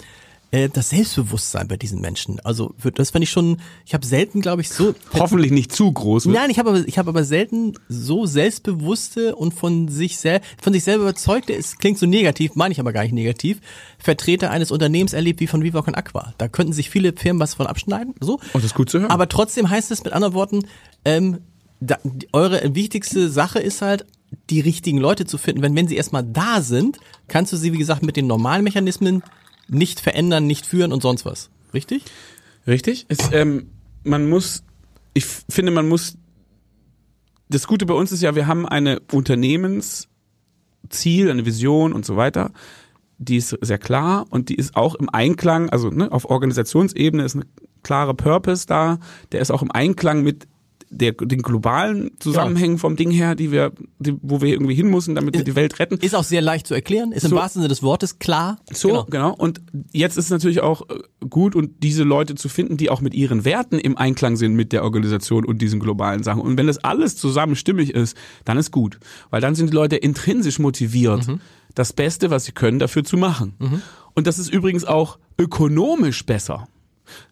äh, 0.54 0.70
das 0.70 0.92
Selbstbewusstsein 0.92 1.68
bei 1.68 1.78
diesen 1.78 2.00
Menschen. 2.00 2.40
Also 2.44 2.74
das 2.96 3.10
fand 3.10 3.24
ich 3.24 3.32
schon, 3.32 3.58
ich 3.86 3.94
habe 3.94 4.06
selten, 4.06 4.40
glaube 4.40 4.62
ich, 4.62 4.70
so 4.70 4.94
hoffentlich 5.14 5.52
nicht 5.52 5.74
zu 5.74 5.92
groß. 5.92 6.28
Wird. 6.28 6.36
Nein, 6.36 6.52
ich 6.52 6.60
habe 6.60 6.70
aber 6.70 6.88
ich 6.88 6.98
habe 6.98 7.10
aber 7.10 7.24
selten 7.24 7.74
so 7.90 8.28
selbstbewusste 8.28 9.36
und 9.36 9.54
von 9.54 9.90
sich 9.90 10.20
sel 10.20 10.42
von 10.62 10.72
sich 10.72 10.84
selber 10.84 11.04
überzeugte, 11.04 11.54
es 11.54 11.78
klingt 11.78 11.98
so 11.98 12.06
negativ, 12.06 12.56
meine 12.56 12.72
ich 12.72 12.80
aber 12.80 12.94
gar 12.94 13.02
nicht 13.02 13.14
negativ, 13.14 13.60
Vertreter 13.98 14.52
eines 14.52 14.70
Unternehmens 14.70 15.14
erlebt 15.14 15.40
wie 15.40 15.48
von 15.48 15.64
Viva 15.64 15.82
Con 15.82 15.96
Aqua. 15.96 16.34
Da 16.38 16.48
könnten 16.48 16.74
sich 16.74 16.90
viele 16.90 17.14
Firmen 17.14 17.42
was 17.42 17.56
von 17.56 17.66
abschneiden, 17.66 18.14
so. 18.20 18.34
Und 18.34 18.56
das 18.56 18.66
ist 18.66 18.76
gut 18.76 18.92
zu 18.92 19.00
hören. 19.00 19.10
Aber 19.10 19.28
trotzdem 19.28 19.70
heißt 19.70 19.90
es 19.90 20.04
mit 20.04 20.14
anderen 20.14 20.36
Worten, 20.36 20.66
ähm, 21.04 21.40
da, 21.86 21.98
eure 22.32 22.76
wichtigste 22.76 23.30
Sache 23.30 23.60
ist 23.60 23.82
halt, 23.82 24.06
die 24.50 24.62
richtigen 24.62 24.98
Leute 24.98 25.26
zu 25.26 25.38
finden. 25.38 25.62
Wenn, 25.62 25.76
wenn 25.76 25.88
sie 25.88 25.96
erstmal 25.96 26.24
da 26.24 26.62
sind, 26.62 26.98
kannst 27.28 27.54
du 27.54 27.58
sie, 27.58 27.72
wie 27.74 27.78
gesagt, 27.78 28.04
mit 28.04 28.18
den 28.18 28.28
normalen 28.28 28.64
Mechanismen 28.64 29.24
nicht 29.68 30.00
verändern, 30.00 30.48
nicht 30.48 30.66
führen 30.66 30.92
und 30.92 31.02
sonst 31.02 31.26
was. 31.26 31.50
Richtig? 31.74 32.04
Richtig. 32.66 33.06
Es, 33.10 33.20
ähm, 33.32 33.70
man 34.04 34.28
muss, 34.30 34.64
ich 35.14 35.26
finde, 35.26 35.72
man 35.72 35.88
muss, 35.88 36.18
das 37.50 37.68
Gute 37.68 37.86
bei 37.86 37.94
uns 37.94 38.12
ist 38.12 38.24
ja, 38.24 38.36
wir 38.36 38.48
haben 38.48 38.68
eine 38.68 39.02
Unternehmensziel, 39.12 40.10
eine 41.30 41.46
Vision 41.46 41.94
und 41.94 42.06
so 42.06 42.16
weiter. 42.18 42.52
Die 43.20 43.38
ist 43.38 43.56
sehr 43.62 43.78
klar 43.78 44.26
und 44.32 44.50
die 44.50 44.56
ist 44.56 44.76
auch 44.76 44.96
im 44.96 45.10
Einklang, 45.10 45.70
also 45.70 45.90
ne, 45.90 46.12
auf 46.12 46.26
Organisationsebene 46.26 47.24
ist 47.24 47.36
eine 47.36 47.46
klare 47.84 48.16
Purpose 48.16 48.66
da, 48.66 48.98
der 49.32 49.42
ist 49.42 49.52
auch 49.52 49.62
im 49.62 49.72
Einklang 49.72 50.24
mit 50.24 50.48
der, 50.94 51.14
den 51.14 51.42
globalen 51.42 52.12
Zusammenhängen 52.20 52.76
ja. 52.76 52.80
vom 52.80 52.96
Ding 52.96 53.12
her, 53.12 53.36
die 53.36 53.52
wir, 53.52 53.72
die, 54.00 54.16
wo 54.22 54.42
wir 54.42 54.54
irgendwie 54.54 54.76
hin 54.76 54.90
müssen, 54.90 55.16
damit 55.16 55.36
wir 55.36 55.44
die 55.44 55.56
Welt 55.56 55.80
retten. 55.80 55.98
Ist 55.98 56.16
auch 56.16 56.24
sehr 56.24 56.42
leicht 56.42 56.68
zu 56.68 56.74
erklären, 56.74 57.12
ist 57.12 57.24
so, 57.24 57.30
im 57.30 57.36
wahrsten 57.36 57.62
Sinne 57.62 57.70
des 57.70 57.84
Wortes 57.84 58.20
klar. 58.20 58.60
So, 58.72 58.90
genau. 58.90 59.06
genau. 59.06 59.36
Und 59.36 59.62
jetzt 59.92 60.18
ist 60.18 60.26
es 60.26 60.32
natürlich 60.32 60.62
auch 60.62 60.90
äh, 60.90 61.26
gut 61.30 61.56
und 61.56 61.84
diese 61.84 62.04
Leute 62.04 62.36
zu 62.36 62.50
finden, 62.50 62.78
die 62.78 62.90
auch 62.90 63.02
mit 63.02 63.14
ihren 63.14 63.46
Werten 63.46 63.80
im 63.80 63.98
Einklang 63.98 64.36
sind 64.36 64.54
mit 64.56 64.72
der 64.72 64.84
Organisation 64.84 65.46
und 65.46 65.62
diesen 65.62 65.80
globalen 65.80 66.24
Sachen. 66.24 66.42
Und 66.42 66.58
wenn 66.58 66.68
das 66.68 66.78
alles 66.78 67.16
zusammen 67.16 67.56
stimmig 67.56 67.94
ist, 67.94 68.16
dann 68.46 68.58
ist 68.58 68.72
gut. 68.72 69.00
Weil 69.30 69.42
dann 69.42 69.56
sind 69.56 69.72
die 69.72 69.76
Leute 69.76 69.96
intrinsisch 69.96 70.60
motiviert, 70.60 71.28
mhm. 71.28 71.40
das 71.76 71.94
Beste, 71.94 72.30
was 72.30 72.46
sie 72.46 72.52
können, 72.52 72.80
dafür 72.80 73.04
zu 73.04 73.18
machen. 73.18 73.54
Mhm. 73.60 73.82
Und 74.14 74.28
das 74.28 74.40
ist 74.40 74.54
übrigens 74.54 74.86
auch 74.86 75.18
ökonomisch 75.40 76.26
besser. 76.26 76.68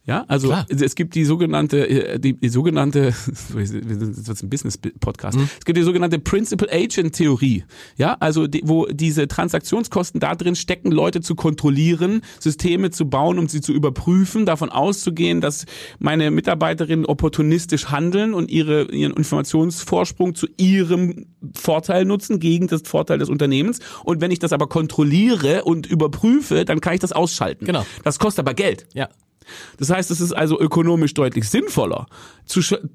Ja, 0.05 0.25
also 0.27 0.47
Klar. 0.47 0.65
es 0.69 0.95
gibt 0.95 1.15
die 1.15 1.25
sogenannte, 1.25 1.87
äh, 1.87 2.19
die, 2.19 2.33
die 2.33 2.49
sogenannte, 2.49 3.13
wir 3.53 3.65
sind 3.65 4.27
jetzt 4.27 4.43
ein 4.43 4.49
Business-Podcast, 4.49 5.37
mhm. 5.37 5.49
es 5.57 5.65
gibt 5.65 5.77
die 5.77 5.83
sogenannte 5.83 6.19
Principal-Agent-Theorie. 6.19 7.65
Ja, 7.97 8.17
also 8.19 8.47
die, 8.47 8.61
wo 8.65 8.87
diese 8.87 9.27
Transaktionskosten 9.27 10.19
da 10.19 10.35
drin 10.35 10.55
stecken, 10.55 10.91
Leute 10.91 11.21
zu 11.21 11.35
kontrollieren, 11.35 12.21
Systeme 12.39 12.89
zu 12.89 13.09
bauen, 13.09 13.37
um 13.37 13.47
sie 13.47 13.61
zu 13.61 13.73
überprüfen, 13.73 14.45
davon 14.45 14.69
auszugehen, 14.69 15.39
dass 15.39 15.65
meine 15.99 16.31
Mitarbeiterinnen 16.31 17.05
opportunistisch 17.05 17.91
handeln 17.91 18.33
und 18.33 18.49
ihre, 18.49 18.91
ihren 18.91 19.13
Informationsvorsprung 19.13 20.35
zu 20.35 20.47
ihrem 20.57 21.27
Vorteil 21.55 22.05
nutzen, 22.05 22.39
gegen 22.39 22.67
das 22.67 22.81
Vorteil 22.85 23.19
des 23.19 23.29
Unternehmens. 23.29 23.79
Und 24.03 24.19
wenn 24.19 24.31
ich 24.31 24.39
das 24.39 24.51
aber 24.51 24.67
kontrolliere 24.67 25.63
und 25.63 25.85
überprüfe, 25.85 26.65
dann 26.65 26.81
kann 26.81 26.95
ich 26.95 26.99
das 26.99 27.11
ausschalten. 27.11 27.65
Genau. 27.65 27.85
Das 28.03 28.19
kostet 28.19 28.39
aber 28.45 28.53
Geld. 28.53 28.87
Ja. 28.93 29.09
Das 29.77 29.89
heißt, 29.89 30.11
es 30.11 30.21
ist 30.21 30.33
also 30.33 30.59
ökonomisch 30.59 31.13
deutlich 31.13 31.49
sinnvoller, 31.49 32.07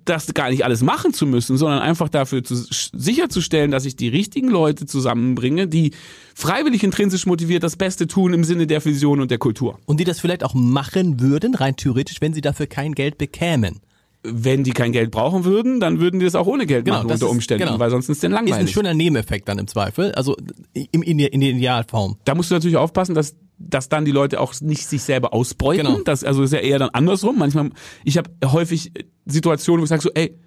das 0.04 0.34
gar 0.34 0.50
nicht 0.50 0.64
alles 0.64 0.82
machen 0.82 1.12
zu 1.12 1.26
müssen, 1.26 1.56
sondern 1.56 1.80
einfach 1.80 2.08
dafür 2.08 2.44
zu, 2.44 2.54
sicherzustellen, 2.54 3.70
dass 3.70 3.84
ich 3.84 3.96
die 3.96 4.08
richtigen 4.08 4.48
Leute 4.48 4.86
zusammenbringe, 4.86 5.68
die 5.68 5.92
freiwillig 6.34 6.84
intrinsisch 6.84 7.26
motiviert 7.26 7.62
das 7.62 7.76
Beste 7.76 8.06
tun 8.06 8.32
im 8.32 8.44
Sinne 8.44 8.66
der 8.66 8.84
Vision 8.84 9.20
und 9.20 9.30
der 9.30 9.38
Kultur. 9.38 9.78
Und 9.86 10.00
die 10.00 10.04
das 10.04 10.20
vielleicht 10.20 10.44
auch 10.44 10.54
machen 10.54 11.20
würden, 11.20 11.54
rein 11.54 11.76
theoretisch, 11.76 12.20
wenn 12.20 12.34
sie 12.34 12.40
dafür 12.40 12.66
kein 12.66 12.94
Geld 12.94 13.18
bekämen 13.18 13.80
wenn 14.28 14.64
die 14.64 14.72
kein 14.72 14.92
Geld 14.92 15.10
brauchen 15.10 15.44
würden, 15.44 15.80
dann 15.80 16.00
würden 16.00 16.18
die 16.18 16.26
das 16.26 16.34
auch 16.34 16.46
ohne 16.46 16.66
Geld 16.66 16.84
genau, 16.84 16.98
machen 16.98 17.10
unter 17.12 17.30
Umständen, 17.30 17.62
ist, 17.62 17.68
genau. 17.68 17.78
weil 17.78 17.90
sonst 17.90 18.08
ist 18.08 18.16
es 18.16 18.20
denn 18.20 18.32
langweilig. 18.32 18.64
Ist 18.64 18.70
ein 18.70 18.72
schöner 18.72 18.94
Nebeneffekt 18.94 19.48
dann 19.48 19.58
im 19.58 19.68
Zweifel, 19.68 20.12
also 20.12 20.36
in, 20.72 21.18
der, 21.18 21.32
in 21.32 21.40
der 21.40 21.50
Idealform. 21.50 22.16
Da 22.24 22.34
musst 22.34 22.50
du 22.50 22.54
natürlich 22.54 22.76
aufpassen, 22.76 23.14
dass 23.14 23.36
dass 23.58 23.88
dann 23.88 24.04
die 24.04 24.12
Leute 24.12 24.40
auch 24.40 24.54
nicht 24.60 24.86
sich 24.86 25.02
selber 25.02 25.32
ausbeuten. 25.32 25.86
Genau. 25.86 26.00
Das 26.00 26.24
also 26.24 26.42
ist 26.42 26.52
ja 26.52 26.58
eher 26.58 26.78
dann 26.78 26.90
andersrum. 26.90 27.38
Manchmal, 27.38 27.70
ich 28.04 28.18
habe 28.18 28.30
häufig 28.44 28.92
Situationen, 29.24 29.80
wo 29.80 29.84
ich 29.84 29.88
sage 29.88 30.02
so, 30.02 30.10
ey, 30.14 30.38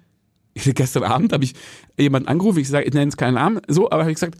gestern 0.54 1.04
Abend 1.04 1.32
habe 1.32 1.44
ich 1.44 1.54
jemanden 1.98 2.28
angerufen, 2.28 2.58
ich 2.58 2.68
sage, 2.68 2.86
ich 2.86 2.94
nenne 2.94 3.08
es 3.08 3.16
keinen 3.16 3.34
Namen, 3.34 3.60
so, 3.68 3.90
aber 3.90 4.02
habe 4.02 4.10
ich 4.10 4.16
gesagt, 4.16 4.36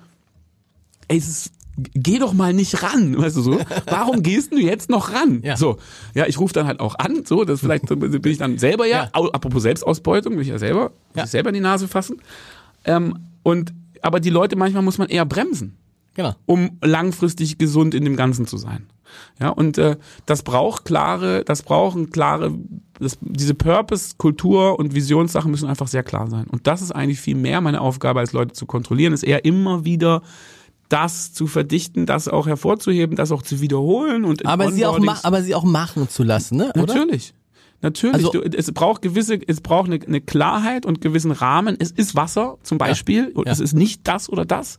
ey, 1.08 1.18
es 1.18 1.28
ist 1.28 1.52
geh 1.94 2.18
doch 2.18 2.32
mal 2.32 2.52
nicht 2.52 2.82
ran, 2.82 3.16
weißt 3.22 3.36
du 3.36 3.42
so? 3.42 3.58
Warum 3.86 4.22
gehst 4.22 4.52
du 4.52 4.58
jetzt 4.58 4.90
noch 4.90 5.12
ran? 5.12 5.40
Ja. 5.42 5.56
So, 5.56 5.78
ja, 6.14 6.26
ich 6.26 6.38
rufe 6.38 6.52
dann 6.52 6.66
halt 6.66 6.80
auch 6.80 6.96
an, 6.96 7.24
so, 7.24 7.44
das 7.44 7.60
vielleicht 7.60 7.86
bin 7.98 8.22
ich 8.24 8.38
dann 8.38 8.58
selber 8.58 8.86
ja, 8.86 9.10
ja. 9.14 9.30
apropos 9.32 9.62
Selbstausbeutung, 9.62 10.34
will 10.34 10.42
ich 10.42 10.48
ja 10.48 10.58
selber, 10.58 10.92
ja. 11.14 11.24
Ich 11.24 11.30
selber 11.30 11.50
in 11.50 11.54
die 11.54 11.60
Nase 11.60 11.88
fassen. 11.88 12.20
Ähm, 12.84 13.18
und 13.42 13.72
aber 14.02 14.20
die 14.20 14.30
Leute 14.30 14.56
manchmal 14.56 14.82
muss 14.82 14.98
man 14.98 15.08
eher 15.08 15.26
bremsen. 15.26 15.76
Genau. 16.14 16.34
Um 16.46 16.78
langfristig 16.82 17.58
gesund 17.58 17.94
in 17.94 18.04
dem 18.04 18.16
Ganzen 18.16 18.46
zu 18.46 18.56
sein. 18.56 18.86
Ja, 19.40 19.48
und 19.48 19.78
äh, 19.78 19.96
das 20.26 20.42
braucht 20.42 20.84
klare, 20.84 21.44
das 21.44 21.62
brauchen 21.62 22.10
klare, 22.10 22.54
das, 22.98 23.18
diese 23.20 23.54
Purpose, 23.54 24.14
Kultur 24.18 24.78
und 24.78 24.94
Visionssachen 24.94 25.50
müssen 25.50 25.68
einfach 25.68 25.88
sehr 25.88 26.02
klar 26.02 26.28
sein. 26.28 26.46
Und 26.46 26.66
das 26.66 26.82
ist 26.82 26.92
eigentlich 26.92 27.20
viel 27.20 27.36
mehr 27.36 27.60
meine 27.60 27.80
Aufgabe, 27.80 28.20
als 28.20 28.32
Leute 28.32 28.52
zu 28.52 28.66
kontrollieren, 28.66 29.12
ist 29.12 29.24
eher 29.24 29.44
immer 29.44 29.84
wieder 29.84 30.22
das 30.88 31.32
zu 31.32 31.46
verdichten, 31.46 32.04
das 32.04 32.28
auch 32.28 32.46
hervorzuheben, 32.46 33.16
das 33.16 33.30
auch 33.32 33.42
zu 33.42 33.60
wiederholen 33.60 34.24
und 34.24 34.44
aber 34.44 34.72
sie 34.72 34.84
auch 34.84 34.98
aber 35.22 35.42
sie 35.42 35.54
auch 35.54 35.64
machen 35.64 36.08
zu 36.08 36.24
lassen, 36.24 36.56
ne? 36.58 36.70
Oder? 36.74 36.94
Natürlich. 36.94 37.32
Natürlich, 37.82 38.26
also, 38.26 38.30
du, 38.32 38.42
es 38.42 38.70
braucht 38.72 39.00
gewisse, 39.00 39.38
es 39.46 39.62
braucht 39.62 39.86
eine, 39.86 40.04
eine 40.04 40.20
Klarheit 40.20 40.84
und 40.84 41.00
gewissen 41.00 41.30
Rahmen. 41.30 41.76
Es 41.78 41.90
ist 41.90 42.14
Wasser 42.14 42.58
zum 42.62 42.76
Beispiel, 42.76 43.32
ja, 43.34 43.42
ja. 43.46 43.52
es 43.52 43.60
ist 43.60 43.72
nicht 43.72 44.06
das 44.06 44.28
oder 44.28 44.44
das 44.44 44.76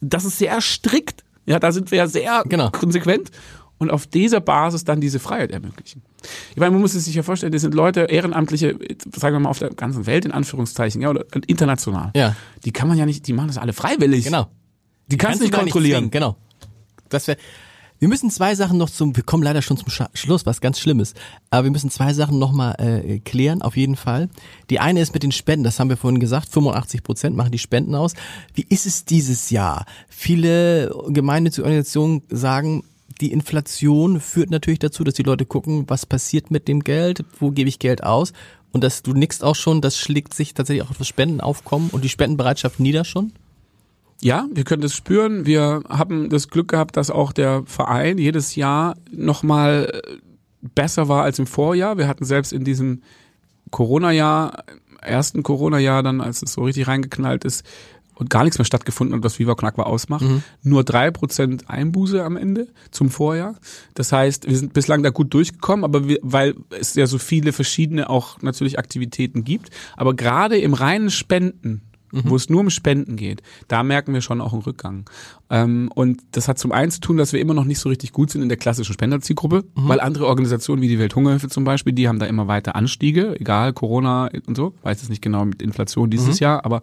das 0.00 0.24
ist 0.24 0.38
sehr 0.38 0.60
strikt. 0.60 1.24
Ja, 1.46 1.58
da 1.58 1.72
sind 1.72 1.90
wir 1.90 1.98
ja 1.98 2.06
sehr 2.06 2.42
genau. 2.46 2.70
konsequent 2.70 3.30
und 3.78 3.90
auf 3.90 4.06
dieser 4.06 4.40
Basis 4.40 4.84
dann 4.84 5.00
diese 5.00 5.18
Freiheit 5.18 5.50
ermöglichen. 5.50 6.02
Ich 6.50 6.58
meine, 6.58 6.72
man 6.72 6.82
muss 6.82 6.94
es 6.94 7.06
sich 7.06 7.14
ja 7.14 7.22
vorstellen, 7.22 7.52
das 7.52 7.62
sind 7.62 7.74
Leute, 7.74 8.02
Ehrenamtliche, 8.02 8.78
sagen 9.16 9.34
wir 9.34 9.40
mal 9.40 9.48
auf 9.48 9.58
der 9.58 9.70
ganzen 9.70 10.06
Welt 10.06 10.26
in 10.26 10.32
Anführungszeichen, 10.32 11.00
ja, 11.00 11.08
oder 11.08 11.24
international. 11.46 12.10
Ja. 12.14 12.36
Die 12.64 12.72
kann 12.72 12.88
man 12.88 12.98
ja 12.98 13.06
nicht, 13.06 13.26
die 13.26 13.32
machen 13.32 13.48
das 13.48 13.58
alle 13.58 13.72
freiwillig. 13.72 14.24
Genau. 14.24 14.44
Die, 15.06 15.12
die 15.12 15.16
kannst 15.16 15.40
du 15.40 15.44
nicht 15.44 15.54
kontrollieren. 15.54 16.04
Nicht 16.04 16.12
genau. 16.12 16.36
Das 17.08 17.26
wäre 17.26 17.38
wir 18.00 18.08
müssen 18.08 18.30
zwei 18.30 18.54
Sachen 18.54 18.78
noch 18.78 18.90
zum, 18.90 19.14
wir 19.14 19.22
kommen 19.22 19.42
leider 19.42 19.60
schon 19.60 19.76
zum 19.76 19.88
Schluss, 20.14 20.46
was 20.46 20.60
ganz 20.62 20.80
Schlimmes. 20.80 21.14
Aber 21.50 21.64
wir 21.64 21.70
müssen 21.70 21.90
zwei 21.90 22.14
Sachen 22.14 22.38
nochmal 22.38 22.74
äh, 22.78 23.18
klären, 23.20 23.60
auf 23.60 23.76
jeden 23.76 23.94
Fall. 23.94 24.30
Die 24.70 24.80
eine 24.80 25.00
ist 25.00 25.12
mit 25.12 25.22
den 25.22 25.32
Spenden, 25.32 25.64
das 25.64 25.78
haben 25.78 25.90
wir 25.90 25.98
vorhin 25.98 26.18
gesagt, 26.18 26.48
85 26.48 27.02
Prozent 27.02 27.36
machen 27.36 27.52
die 27.52 27.58
Spenden 27.58 27.94
aus. 27.94 28.14
Wie 28.54 28.66
ist 28.68 28.86
es 28.86 29.04
dieses 29.04 29.50
Jahr? 29.50 29.84
Viele 30.08 30.90
gemeinnützige 31.08 31.64
Organisationen 31.64 32.22
sagen, 32.30 32.84
die 33.20 33.32
Inflation 33.32 34.18
führt 34.18 34.50
natürlich 34.50 34.78
dazu, 34.78 35.04
dass 35.04 35.14
die 35.14 35.22
Leute 35.22 35.44
gucken, 35.44 35.84
was 35.88 36.06
passiert 36.06 36.50
mit 36.50 36.68
dem 36.68 36.82
Geld, 36.82 37.22
wo 37.38 37.50
gebe 37.50 37.68
ich 37.68 37.78
Geld 37.78 38.02
aus. 38.02 38.32
Und 38.72 38.82
dass 38.82 39.02
du 39.02 39.12
nickst 39.12 39.44
auch 39.44 39.56
schon, 39.56 39.82
das 39.82 39.98
schlägt 39.98 40.32
sich 40.32 40.54
tatsächlich 40.54 40.84
auch 40.84 40.90
auf 40.90 40.98
das 40.98 41.08
Spendenaufkommen 41.08 41.90
und 41.90 42.02
die 42.02 42.08
Spendenbereitschaft 42.08 42.80
nieder 42.80 43.04
schon? 43.04 43.32
Ja, 44.22 44.46
wir 44.52 44.64
können 44.64 44.82
das 44.82 44.94
spüren. 44.94 45.46
Wir 45.46 45.82
haben 45.88 46.28
das 46.28 46.48
Glück 46.48 46.68
gehabt, 46.68 46.96
dass 46.96 47.10
auch 47.10 47.32
der 47.32 47.62
Verein 47.66 48.18
jedes 48.18 48.54
Jahr 48.54 48.96
nochmal 49.10 50.02
besser 50.74 51.08
war 51.08 51.22
als 51.22 51.38
im 51.38 51.46
Vorjahr. 51.46 51.96
Wir 51.96 52.06
hatten 52.06 52.24
selbst 52.24 52.52
in 52.52 52.64
diesem 52.64 53.02
Corona-Jahr 53.70 54.64
ersten 55.00 55.42
Corona-Jahr 55.42 56.02
dann, 56.02 56.20
als 56.20 56.42
es 56.42 56.52
so 56.52 56.62
richtig 56.64 56.86
reingeknallt 56.86 57.44
ist 57.46 57.64
und 58.14 58.28
gar 58.28 58.44
nichts 58.44 58.58
mehr 58.58 58.66
stattgefunden 58.66 59.16
hat, 59.16 59.24
was 59.24 59.38
Viva 59.38 59.54
Con 59.54 59.66
Aqua 59.66 59.84
ausmacht, 59.84 60.22
Mhm. 60.26 60.42
nur 60.62 60.84
drei 60.84 61.10
Prozent 61.10 61.70
Einbuße 61.70 62.22
am 62.22 62.36
Ende 62.36 62.68
zum 62.90 63.08
Vorjahr. 63.08 63.54
Das 63.94 64.12
heißt, 64.12 64.46
wir 64.46 64.58
sind 64.58 64.74
bislang 64.74 65.02
da 65.02 65.08
gut 65.08 65.32
durchgekommen, 65.32 65.84
aber 65.84 66.06
wir, 66.06 66.18
weil 66.20 66.54
es 66.78 66.94
ja 66.94 67.06
so 67.06 67.16
viele 67.16 67.54
verschiedene 67.54 68.10
auch 68.10 68.42
natürlich 68.42 68.78
Aktivitäten 68.78 69.44
gibt, 69.44 69.70
aber 69.96 70.12
gerade 70.12 70.58
im 70.58 70.74
reinen 70.74 71.08
Spenden 71.10 71.80
Mhm. 72.12 72.22
wo 72.24 72.36
es 72.36 72.48
nur 72.50 72.60
um 72.60 72.70
Spenden 72.70 73.16
geht, 73.16 73.42
da 73.68 73.82
merken 73.82 74.12
wir 74.14 74.20
schon 74.20 74.40
auch 74.40 74.52
einen 74.52 74.62
Rückgang. 74.62 75.08
Ähm, 75.48 75.90
und 75.94 76.20
das 76.32 76.48
hat 76.48 76.58
zum 76.58 76.72
einen 76.72 76.90
zu 76.90 77.00
tun, 77.00 77.16
dass 77.16 77.32
wir 77.32 77.40
immer 77.40 77.54
noch 77.54 77.64
nicht 77.64 77.78
so 77.78 77.88
richtig 77.88 78.12
gut 78.12 78.30
sind 78.30 78.42
in 78.42 78.48
der 78.48 78.58
klassischen 78.58 78.92
Spenderzielgruppe, 78.92 79.64
Mhm. 79.74 79.88
weil 79.88 80.00
andere 80.00 80.26
Organisationen 80.26 80.82
wie 80.82 80.88
die 80.88 80.98
Welthungerhilfe 80.98 81.48
zum 81.48 81.64
Beispiel, 81.64 81.92
die 81.92 82.08
haben 82.08 82.18
da 82.18 82.26
immer 82.26 82.48
weiter 82.48 82.74
Anstiege, 82.76 83.38
egal 83.40 83.72
Corona 83.72 84.28
und 84.46 84.56
so, 84.56 84.74
weiß 84.82 85.02
es 85.02 85.08
nicht 85.08 85.22
genau 85.22 85.44
mit 85.44 85.62
Inflation 85.62 86.10
dieses 86.10 86.40
Mhm. 86.40 86.44
Jahr, 86.44 86.64
aber 86.64 86.82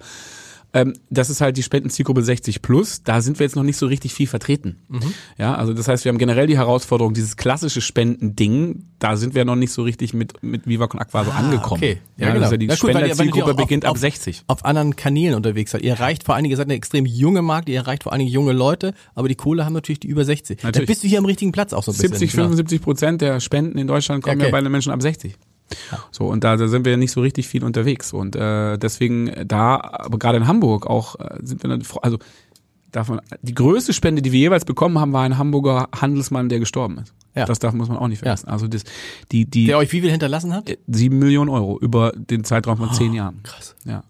ähm, 0.74 0.93
das 1.09 1.30
ist 1.30 1.41
halt 1.41 1.57
die 1.57 1.63
Spendenzielgruppe 1.63 2.22
60 2.22 2.61
plus. 2.61 3.01
Da 3.03 3.22
sind 3.22 3.39
wir 3.39 3.45
jetzt 3.45 3.55
noch 3.55 3.63
nicht 3.63 3.78
so 3.78 3.88
richtig 3.88 4.13
viel 4.13 4.28
vertreten. 4.28 4.78
Mhm. 4.89 5.13
Ja, 5.38 5.55
also 5.55 5.74
das 5.74 5.88
heißt, 5.88 6.03
wir 6.05 6.09
haben 6.11 6.18
generell 6.18 6.45
die 6.47 6.57
Herausforderung, 6.57 7.13
dieses 7.13 7.38
klassische 7.38 7.82
Spendending, 7.82 8.84
da 8.99 9.15
sind 9.15 9.36
wir 9.36 9.45
noch 9.45 9.55
nicht 9.55 9.72
so 9.72 9.84
richtig 9.84 10.13
mit, 10.13 10.41
mit 10.43 10.68
Viva 10.68 10.88
Con 10.88 10.99
Aqua 10.99 11.24
so 11.24 11.32
Ah, 11.32 11.36
angekommen. 11.38 11.82
okay. 11.82 11.97
Ja, 12.18 12.28
Ja, 12.28 12.34
genau. 12.34 12.45
also 12.45 12.57
die 12.57 12.65
Ja, 12.68 12.76
Spenderzielgruppe 12.76 13.45
auch 13.45 13.49
auf- 13.51 13.55
beginnt 13.55 13.86
ab 13.86 13.91
auf- 13.91 13.97
60. 13.97 14.43
auf 14.47 14.65
anderen 14.65 14.95
Kanälen 14.95 15.36
unterwegs 15.36 15.72
seid. 15.72 15.82
Ihr 15.84 15.91
erreicht 15.91 16.24
vor 16.24 16.36
allen 16.36 16.43
Dingen, 16.43 16.51
ihr 16.51 16.57
seid 16.57 16.68
eine 16.68 16.74
extrem 16.76 17.05
junge 17.05 17.41
Marke, 17.41 17.72
ihr 17.72 17.78
erreicht 17.80 18.03
vor 18.03 18.11
allen 18.11 18.20
Dingen 18.20 18.32
junge 18.32 18.53
Leute, 18.53 18.93
aber 19.15 19.28
die 19.30 19.36
Kohle 19.36 19.65
haben 19.65 19.74
natürlich 19.74 19.99
die 19.99 20.07
über 20.07 20.26
60. 20.26 20.59
Da 20.61 20.68
Natürlich. 20.68 20.88
bist 20.88 21.03
du 21.03 21.07
hier 21.07 21.20
am 21.20 21.26
richtigen 21.26 21.51
Platz 21.51 21.74
auch 21.74 21.84
so 21.84 21.91
ein 21.91 21.95
bisschen. 21.95 22.09
70, 22.09 22.32
genau. 22.32 22.43
75 22.43 22.82
Prozent 22.82 23.22
der 23.22 23.39
Spenden 23.39 23.78
in 23.78 23.88
Deutschland 23.88 24.24
kommen 24.24 24.38
Okay. 24.38 24.45
ja 24.47 24.51
bei 24.51 24.61
den 24.61 24.72
Menschen 24.72 24.91
ab 24.91 25.01
60. 25.01 25.36
So, 26.11 26.26
und 26.28 26.43
da, 26.43 26.55
da 26.57 26.68
sind 26.68 26.86
wir 26.86 26.97
nicht 26.97 27.11
so 27.11 27.22
richtig 27.22 27.47
viel 27.47 27.63
unterwegs. 27.63 28.13
Und 28.13 28.36
äh, 28.36 28.78
deswegen 28.78 29.32
da, 29.47 29.80
aber 29.82 30.18
gerade 30.18 30.38
in 30.38 30.47
Hamburg 30.47 30.88
auch, 30.88 31.20
äh, 31.20 31.39
sind 31.43 31.63
wir 31.63 31.70
dann, 31.70 31.84
also 32.01 32.18
davon, 32.91 33.22
die 33.41 33.53
größte 33.53 33.93
Spende, 33.93 34.22
die 34.22 34.32
wir 34.32 34.39
jeweils 34.39 34.65
bekommen 34.65 34.99
haben, 34.99 35.13
war 35.13 35.24
ein 35.24 35.38
Hamburger 35.38 35.89
Handelsmann, 35.95 36.49
der 36.49 36.59
gestorben 36.59 36.99
ist. 36.99 37.13
Ja. 37.36 37.45
Das 37.45 37.59
darf, 37.59 37.74
muss 37.74 37.88
man 37.88 37.97
auch 37.97 38.07
nicht 38.07 38.20
vergessen. 38.20 38.47
Also 38.47 38.68
das, 38.68 38.84
die, 39.32 39.45
die 39.45 39.68
Der 39.68 39.78
euch 39.78 39.91
wie 39.91 40.01
viel 40.01 40.09
hinterlassen 40.09 40.53
hat? 40.53 40.76
sieben 40.88 41.20
Millionen 41.20 41.49
Euro 41.49 41.78
über 41.80 42.11
den 42.15 42.43
Zeitraum 42.43 42.78
von 42.78 42.93
zehn 42.93 43.13
Jahren. 43.13 43.41
krass. 43.43 43.76
Ja. 43.86 44.03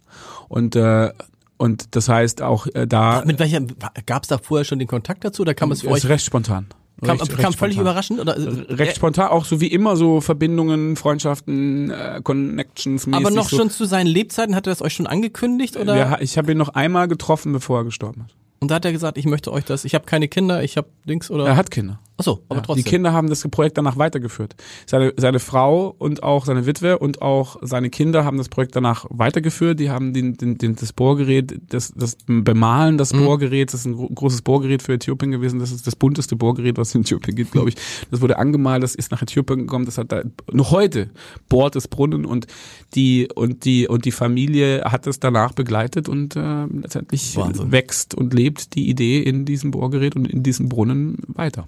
Und, 0.47 0.75
äh, 0.75 1.11
und 1.57 1.95
das 1.95 2.07
heißt 2.07 2.41
auch 2.41 2.67
äh, 2.67 2.87
da 2.87 3.23
Mit 3.25 3.39
welcher, 3.39 3.61
gab 4.05 4.23
es 4.23 4.29
da 4.29 4.37
vorher 4.37 4.63
schon 4.63 4.79
den 4.79 4.87
Kontakt 4.87 5.25
dazu 5.25 5.41
oder 5.41 5.53
kam 5.53 5.71
es 5.71 5.81
für 5.81 5.87
ist 5.87 6.05
euch, 6.05 6.09
recht 6.09 6.25
spontan. 6.25 6.67
Kam, 7.01 7.17
recht, 7.17 7.31
kam 7.31 7.45
recht 7.45 7.59
völlig 7.59 7.75
spontan. 7.75 7.81
überraschend? 7.81 8.19
Oder, 8.19 8.37
recht 8.77 8.95
spontan, 8.95 9.29
auch 9.29 9.45
so 9.45 9.61
wie 9.61 9.67
immer 9.67 9.95
so 9.95 10.21
Verbindungen, 10.21 10.95
Freundschaften, 10.95 11.91
äh, 11.91 12.21
Connections 12.23 13.07
aber 13.11 13.31
noch 13.31 13.49
so. 13.49 13.57
schon 13.57 13.69
zu 13.69 13.85
seinen 13.85 14.07
Lebzeiten, 14.07 14.55
hat 14.55 14.67
er 14.67 14.71
das 14.71 14.81
euch 14.81 14.93
schon 14.93 15.07
angekündigt? 15.07 15.77
Oder? 15.77 15.95
Wir, 15.95 16.17
ich 16.21 16.37
habe 16.37 16.51
ihn 16.51 16.57
noch 16.57 16.69
einmal 16.69 17.07
getroffen, 17.07 17.53
bevor 17.53 17.79
er 17.79 17.83
gestorben 17.85 18.25
ist. 18.27 18.35
Und 18.59 18.71
da 18.71 18.75
hat 18.75 18.85
er 18.85 18.91
gesagt, 18.91 19.17
ich 19.17 19.25
möchte 19.25 19.51
euch 19.51 19.65
das, 19.65 19.85
ich 19.85 19.93
habe 19.93 20.05
keine 20.05 20.27
Kinder, 20.27 20.63
ich 20.63 20.77
habe 20.77 20.87
Dings 21.05 21.29
oder. 21.29 21.45
Er 21.45 21.55
hat 21.55 21.69
Kinder. 21.69 21.99
Achso, 22.19 22.39
aber 22.49 22.59
Ja, 22.59 22.61
trotzdem. 22.65 22.83
Die 22.83 22.89
Kinder 22.89 23.13
haben 23.13 23.29
das 23.29 23.47
Projekt 23.47 23.77
danach 23.77 23.97
weitergeführt. 23.97 24.55
Seine, 24.87 25.13
seine 25.17 25.37
Frau 25.39 25.93
und 25.99 26.23
auch 26.23 26.45
seine 26.45 26.65
Witwe 26.65 26.97
und 26.97 27.21
auch 27.21 27.57
seine 27.61 27.91
Kinder 27.91 28.25
haben 28.25 28.37
das 28.39 28.49
Projekt 28.49 28.75
danach 28.75 29.05
weitergeführt. 29.09 29.79
Die 29.79 29.91
haben 29.91 30.13
den, 30.13 30.33
den, 30.35 30.57
den, 30.57 30.75
das 30.75 30.93
Bohrgerät, 30.93 31.59
das, 31.69 31.93
das 31.95 32.17
Bemalen 32.25 32.97
des 32.97 33.13
Mhm. 33.13 33.25
Bohrgeräts, 33.25 33.71
das 33.73 33.81
ist 33.81 33.85
ein 33.85 33.93
gro- 33.93 34.09
großes 34.09 34.41
Bohrgerät 34.41 34.81
für 34.81 34.93
Äthiopien 34.93 35.31
gewesen. 35.31 35.59
Das 35.59 35.71
ist 35.71 35.85
das 35.85 35.95
bunteste 35.95 36.35
Bohrgerät, 36.35 36.77
was 36.77 36.89
es 36.89 36.95
in 36.95 37.01
Äthiopien 37.01 37.35
gibt, 37.35 37.51
glaube 37.51 37.69
ich. 37.69 37.75
Das 38.09 38.19
wurde 38.21 38.37
angemalt, 38.39 38.81
das 38.81 38.95
ist 38.95 39.11
nach 39.11 39.21
Äthiopien 39.21 39.59
gekommen. 39.59 39.85
Das 39.85 39.97
hat 39.99 40.11
da, 40.11 40.23
noch 40.51 40.71
heute 40.71 41.11
bohrt 41.49 41.75
es 41.75 41.87
Brunnen 41.87 42.25
und 42.25 42.47
die, 42.95 43.27
und 43.35 43.63
die, 43.65 43.87
und 43.87 44.05
die 44.05 44.11
Familie 44.11 44.83
hat 44.85 45.05
es 45.07 45.19
danach 45.19 45.53
begleitet 45.53 46.09
und 46.09 46.35
äh, 46.35 46.65
letztendlich 46.65 47.35
Wahnsinn. 47.37 47.71
wächst 47.71 48.15
und 48.15 48.33
lebt 48.33 48.73
die 48.73 48.89
Idee 48.89 49.21
in 49.21 49.45
diesem 49.45 49.69
Bohrgerät 49.71 50.15
und 50.15 50.25
in 50.27 50.41
diesem 50.41 50.67
Brunnen 50.67 51.17
weiter. 51.27 51.67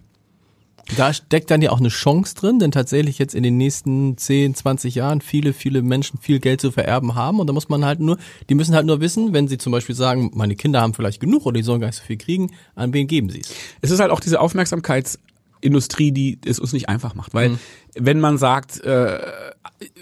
Da 0.98 1.14
steckt 1.14 1.52
dann 1.52 1.62
ja 1.62 1.72
auch 1.72 1.80
eine 1.80 1.90
Chance 1.90 2.36
drin, 2.36 2.60
denn 2.60 2.72
tatsächlich 2.72 3.20
jetzt 3.20 3.36
in 3.36 3.44
den 3.44 3.58
nächsten 3.58 4.18
10, 4.18 4.56
20 4.56 4.96
Jahren 4.96 5.22
viele, 5.22 5.54
viele 5.54 5.82
Menschen 5.82 6.20
viel 6.20 6.40
Geld 6.40 6.62
zu 6.62 6.72
vererben 6.72 7.16
haben 7.16 7.40
und 7.40 7.48
da 7.48 7.54
muss 7.54 7.70
man 7.70 7.86
halt 7.86 8.00
nur, 8.00 8.18
die 8.50 8.56
müssen 8.56 8.76
halt 8.76 8.86
nur 8.86 9.00
wissen, 9.00 9.34
wenn 9.34 9.48
sie 9.48 9.58
zum 9.58 9.72
Beispiel 9.72 9.96
sagen, 9.96 10.32
meine 10.34 10.56
Kinder 10.56 10.82
haben 10.82 10.94
vielleicht 10.94 11.20
genug 11.20 11.46
oder 11.46 11.58
die 11.58 11.64
sollen 11.64 11.80
gar 11.80 11.88
nicht 11.88 11.98
so 11.98 12.04
viel 12.04 12.18
kriegen, 12.18 12.52
an 12.76 12.94
wen 12.94 13.08
geben 13.08 13.30
sie 13.30 13.42
es? 13.42 13.54
Es 13.82 13.92
ist 13.92 14.00
halt 14.00 14.12
auch 14.12 14.20
diese 14.20 14.40
Aufmerksamkeitsindustrie, 14.42 16.12
die 16.12 16.40
es 16.46 16.60
uns 16.60 16.74
nicht 16.74 16.90
einfach 16.90 17.16
macht, 17.16 17.34
weil 17.34 17.60
wenn 17.96 18.20
man 18.20 18.38
sagt 18.38 18.84
äh, 18.84 19.20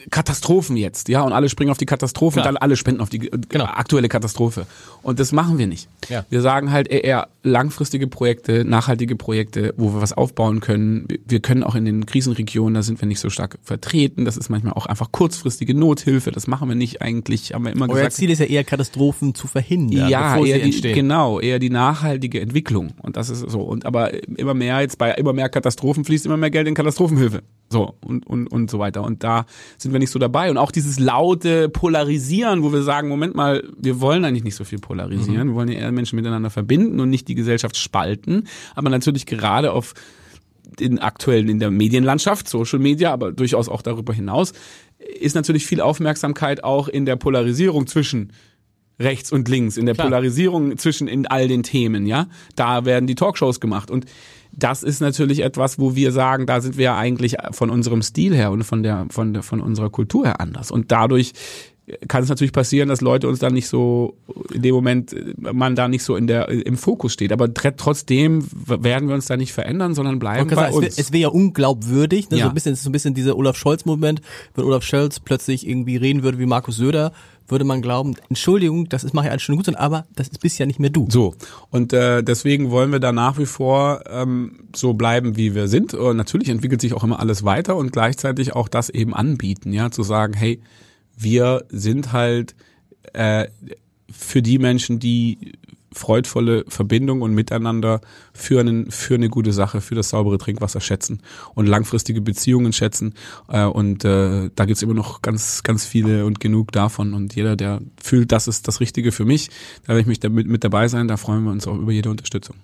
Katastrophen 0.09 0.77
jetzt, 0.77 1.09
ja, 1.09 1.21
und 1.21 1.33
alle 1.33 1.49
springen 1.49 1.71
auf 1.71 1.77
die 1.77 1.85
Katastrophen, 1.85 2.41
Klar. 2.41 2.45
dann 2.53 2.57
alle 2.57 2.75
spenden 2.75 3.01
auf 3.01 3.09
die 3.09 3.27
äh, 3.27 3.37
Genau. 3.49 3.65
aktuelle 3.65 4.09
Katastrophe. 4.09 4.65
Und 5.03 5.19
das 5.19 5.31
machen 5.31 5.57
wir 5.57 5.67
nicht. 5.67 5.87
Ja. 6.09 6.25
Wir 6.29 6.41
sagen 6.41 6.71
halt 6.71 6.87
eher, 6.87 7.27
langfristige 7.43 8.07
Projekte, 8.07 8.65
nachhaltige 8.65 9.15
Projekte, 9.15 9.73
wo 9.77 9.93
wir 9.93 10.01
was 10.01 10.11
aufbauen 10.13 10.59
können. 10.59 11.07
Wir- 11.27 11.39
können 11.39 11.63
auch 11.63 11.75
in 11.75 11.85
den 11.85 12.05
Krisenregionen, 12.05 12.73
da 12.73 12.81
sind 12.83 12.99
wir 12.99 13.07
nicht 13.07 13.19
so 13.21 13.29
stark 13.29 13.57
vertreten. 13.63 14.25
Das 14.25 14.35
ist 14.35 14.49
manchmal 14.49 14.73
auch 14.73 14.85
einfach 14.87 15.11
kurzfristige 15.13 15.73
Nothilfe. 15.73 16.31
Das 16.31 16.45
machen 16.47 16.67
wir 16.67 16.75
nicht 16.75 17.01
eigentlich, 17.01 17.53
haben 17.53 17.63
wir 17.63 17.71
immer 17.71 17.85
Euer 17.87 17.95
gesagt. 17.95 18.13
Ziel 18.13 18.29
ist 18.31 18.39
ja 18.39 18.45
eher 18.47 18.63
Katastrophen 18.65 19.33
zu 19.33 19.47
verhindern, 19.47 20.09
Ja, 20.09 20.31
bevor 20.31 20.45
sie 20.45 20.51
eher 20.51 20.57
die, 20.59 20.63
entstehen. 20.65 20.95
genau, 20.95 21.39
eher 21.39 21.59
die 21.59 21.69
nachhaltige 21.69 22.41
Entwicklung. 22.41 22.93
Und 23.01 23.15
das 23.15 23.29
ist 23.29 23.49
so. 23.49 23.61
Und 23.61 23.85
aber 23.85 24.11
immer 24.37 24.53
mehr 24.55 24.81
jetzt 24.81 24.97
bei 24.97 25.11
immer 25.13 25.31
mehr 25.31 25.47
Katastrophen 25.47 26.03
fließt 26.03 26.25
immer 26.25 26.37
mehr 26.37 26.49
Geld 26.49 26.67
in 26.67 26.73
Katastrophenhilfe. 26.73 27.43
So 27.69 27.76
und, 27.85 28.25
und, 28.25 28.47
und 28.47 28.69
so 28.69 28.79
weiter. 28.79 29.03
Und 29.03 29.23
da 29.23 29.45
sind 29.77 29.91
wir 29.91 29.99
nicht 29.99 30.11
so 30.11 30.19
dabei. 30.19 30.49
Und 30.49 30.57
auch 30.57 30.71
dieses 30.71 30.99
laute 30.99 31.69
Polarisieren, 31.69 32.63
wo 32.63 32.71
wir 32.71 32.83
sagen, 32.83 33.09
Moment 33.09 33.35
mal, 33.35 33.63
wir 33.77 34.01
wollen 34.01 34.25
eigentlich 34.25 34.43
nicht 34.43 34.55
so 34.55 34.63
viel 34.63 34.79
polarisieren. 34.79 35.49
Wir 35.49 35.55
wollen 35.55 35.69
ja 35.69 35.79
eher 35.79 35.91
Menschen 35.91 36.15
miteinander 36.15 36.49
verbinden 36.49 36.99
und 36.99 37.09
nicht 37.09 37.27
die 37.27 37.35
Gesellschaft 37.35 37.77
spalten. 37.77 38.47
Aber 38.75 38.89
natürlich 38.89 39.25
gerade 39.25 39.71
auf 39.71 39.93
den 40.79 40.99
aktuellen 40.99 41.49
in 41.49 41.59
der 41.59 41.71
Medienlandschaft, 41.71 42.47
Social 42.47 42.79
Media, 42.79 43.11
aber 43.11 43.31
durchaus 43.31 43.69
auch 43.69 43.81
darüber 43.81 44.13
hinaus, 44.13 44.53
ist 45.19 45.35
natürlich 45.35 45.65
viel 45.65 45.81
Aufmerksamkeit 45.81 46.63
auch 46.63 46.87
in 46.87 47.05
der 47.05 47.15
Polarisierung 47.15 47.87
zwischen 47.87 48.33
rechts 48.99 49.31
und 49.31 49.47
links, 49.47 49.77
in 49.77 49.85
der 49.85 49.95
Klar. 49.95 50.07
Polarisierung 50.07 50.77
zwischen 50.77 51.07
in 51.07 51.27
all 51.27 51.47
den 51.47 51.63
Themen, 51.63 52.05
ja. 52.05 52.27
Da 52.55 52.85
werden 52.85 53.07
die 53.07 53.15
Talkshows 53.15 53.59
gemacht 53.59 53.91
und 53.91 54.05
das 54.51 54.81
ist 54.81 55.01
natürlich 55.01 55.41
etwas, 55.41 55.77
wo 55.77 55.95
wir 55.95 56.11
sagen, 56.11 56.47
da 56.47 56.61
sind 56.61 56.77
wir 56.77 56.85
ja 56.85 56.97
eigentlich 56.97 57.35
von 57.51 57.69
unserem 57.69 58.01
Stil 58.01 58.35
her 58.35 58.51
und 58.51 58.63
von 58.63 58.81
der, 58.81 59.05
von 59.09 59.33
der, 59.33 59.43
von 59.43 59.61
unserer 59.61 59.89
Kultur 59.89 60.25
her 60.25 60.41
anders. 60.41 60.71
Und 60.71 60.91
dadurch 60.91 61.33
kann 62.09 62.21
es 62.21 62.29
natürlich 62.29 62.51
passieren, 62.51 62.89
dass 62.89 62.99
Leute 62.99 63.29
uns 63.29 63.39
dann 63.39 63.53
nicht 63.53 63.67
so, 63.69 64.15
in 64.53 64.61
dem 64.61 64.75
Moment, 64.75 65.15
man 65.37 65.75
da 65.75 65.87
nicht 65.87 66.03
so 66.03 66.17
in 66.17 66.27
der, 66.27 66.49
im 66.49 66.75
Fokus 66.75 67.13
steht. 67.13 67.31
Aber 67.31 67.45
tr- 67.45 67.75
trotzdem 67.77 68.43
werden 68.65 69.07
wir 69.07 69.15
uns 69.15 69.27
da 69.27 69.37
nicht 69.37 69.53
verändern, 69.53 69.93
sondern 69.95 70.19
bleiben 70.19 70.49
bei 70.49 70.55
sagen, 70.55 70.83
es 70.85 70.97
uns. 70.97 70.97
wäre 70.97 71.13
wär 71.13 71.19
ja 71.21 71.27
unglaubwürdig, 71.29 72.29
ne? 72.29 72.37
so 72.37 72.41
Ja. 72.41 72.49
ein 72.49 72.53
bisschen, 72.53 72.73
es 72.73 72.83
so 72.83 72.89
ein 72.89 72.91
bisschen 72.91 73.13
dieser 73.13 73.37
Olaf 73.37 73.55
Scholz-Moment, 73.55 74.21
wenn 74.55 74.65
Olaf 74.65 74.83
Scholz 74.83 75.21
plötzlich 75.21 75.65
irgendwie 75.65 75.95
reden 75.95 76.23
würde 76.23 76.39
wie 76.39 76.45
Markus 76.45 76.75
Söder, 76.75 77.13
würde 77.47 77.63
man 77.63 77.81
glauben, 77.81 78.15
Entschuldigung, 78.27 78.89
das 78.89 79.05
ist 79.05 79.13
mache 79.13 79.27
ich 79.27 79.31
alles 79.31 79.43
schon 79.43 79.55
gut, 79.55 79.73
aber 79.73 80.05
das 80.13 80.27
ist 80.27 80.41
bisher 80.41 80.65
nicht 80.65 80.79
mehr 80.79 80.89
du. 80.89 81.07
So, 81.09 81.33
und 81.69 81.93
äh, 81.93 82.21
deswegen 82.21 82.69
wollen 82.71 82.91
wir 82.91 82.99
da 82.99 83.13
nach 83.13 83.37
wie 83.37 83.45
vor 83.45 84.01
ähm, 84.09 84.59
so 84.75 84.93
bleiben, 84.93 85.37
wie 85.37 85.55
wir 85.55 85.69
sind. 85.69 85.93
Und 85.93 86.17
natürlich 86.17 86.49
entwickelt 86.49 86.81
sich 86.81 86.93
auch 86.93 87.05
immer 87.05 87.21
alles 87.21 87.45
weiter 87.45 87.77
und 87.77 87.93
gleichzeitig 87.93 88.53
auch 88.53 88.67
das 88.67 88.89
eben 88.89 89.13
anbieten, 89.13 89.71
ja, 89.71 89.89
zu 89.89 90.03
sagen, 90.03 90.33
hey, 90.33 90.59
wir 91.17 91.65
sind 91.69 92.13
halt 92.13 92.55
äh, 93.13 93.47
für 94.09 94.41
die 94.41 94.59
Menschen, 94.59 94.99
die 94.99 95.53
freudvolle 95.97 96.63
Verbindung 96.67 97.21
und 97.21 97.33
Miteinander 97.33 98.01
für, 98.33 98.59
einen, 98.59 98.91
für 98.91 99.15
eine 99.15 99.29
gute 99.29 99.51
Sache, 99.51 99.81
für 99.81 99.95
das 99.95 100.09
saubere 100.09 100.37
Trinkwasser 100.37 100.79
schätzen 100.79 101.21
und 101.55 101.65
langfristige 101.65 102.21
Beziehungen 102.21 102.71
schätzen. 102.71 103.15
Äh, 103.49 103.65
und 103.65 104.05
äh, 104.05 104.49
da 104.55 104.65
gibt's 104.65 104.83
immer 104.83 104.93
noch 104.93 105.21
ganz, 105.21 105.63
ganz 105.63 105.85
viele 105.85 106.25
und 106.25 106.39
genug 106.39 106.71
davon. 106.71 107.13
Und 107.13 107.35
jeder, 107.35 107.55
der 107.55 107.81
fühlt, 108.01 108.31
das 108.31 108.47
ist 108.47 108.67
das 108.67 108.79
Richtige 108.79 109.11
für 109.11 109.25
mich, 109.25 109.49
da 109.83 109.89
werde 109.89 110.01
ich 110.01 110.07
mich 110.07 110.19
damit 110.19 110.47
mit 110.47 110.63
dabei 110.63 110.87
sein. 110.87 111.07
Da 111.07 111.17
freuen 111.17 111.43
wir 111.43 111.51
uns 111.51 111.67
auch 111.67 111.75
über 111.75 111.91
jede 111.91 112.09
Unterstützung. 112.09 112.55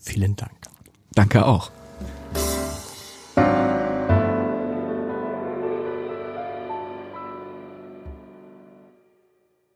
Vielen 0.00 0.36
Dank. 0.36 0.52
Danke 1.14 1.44
auch. 1.44 1.70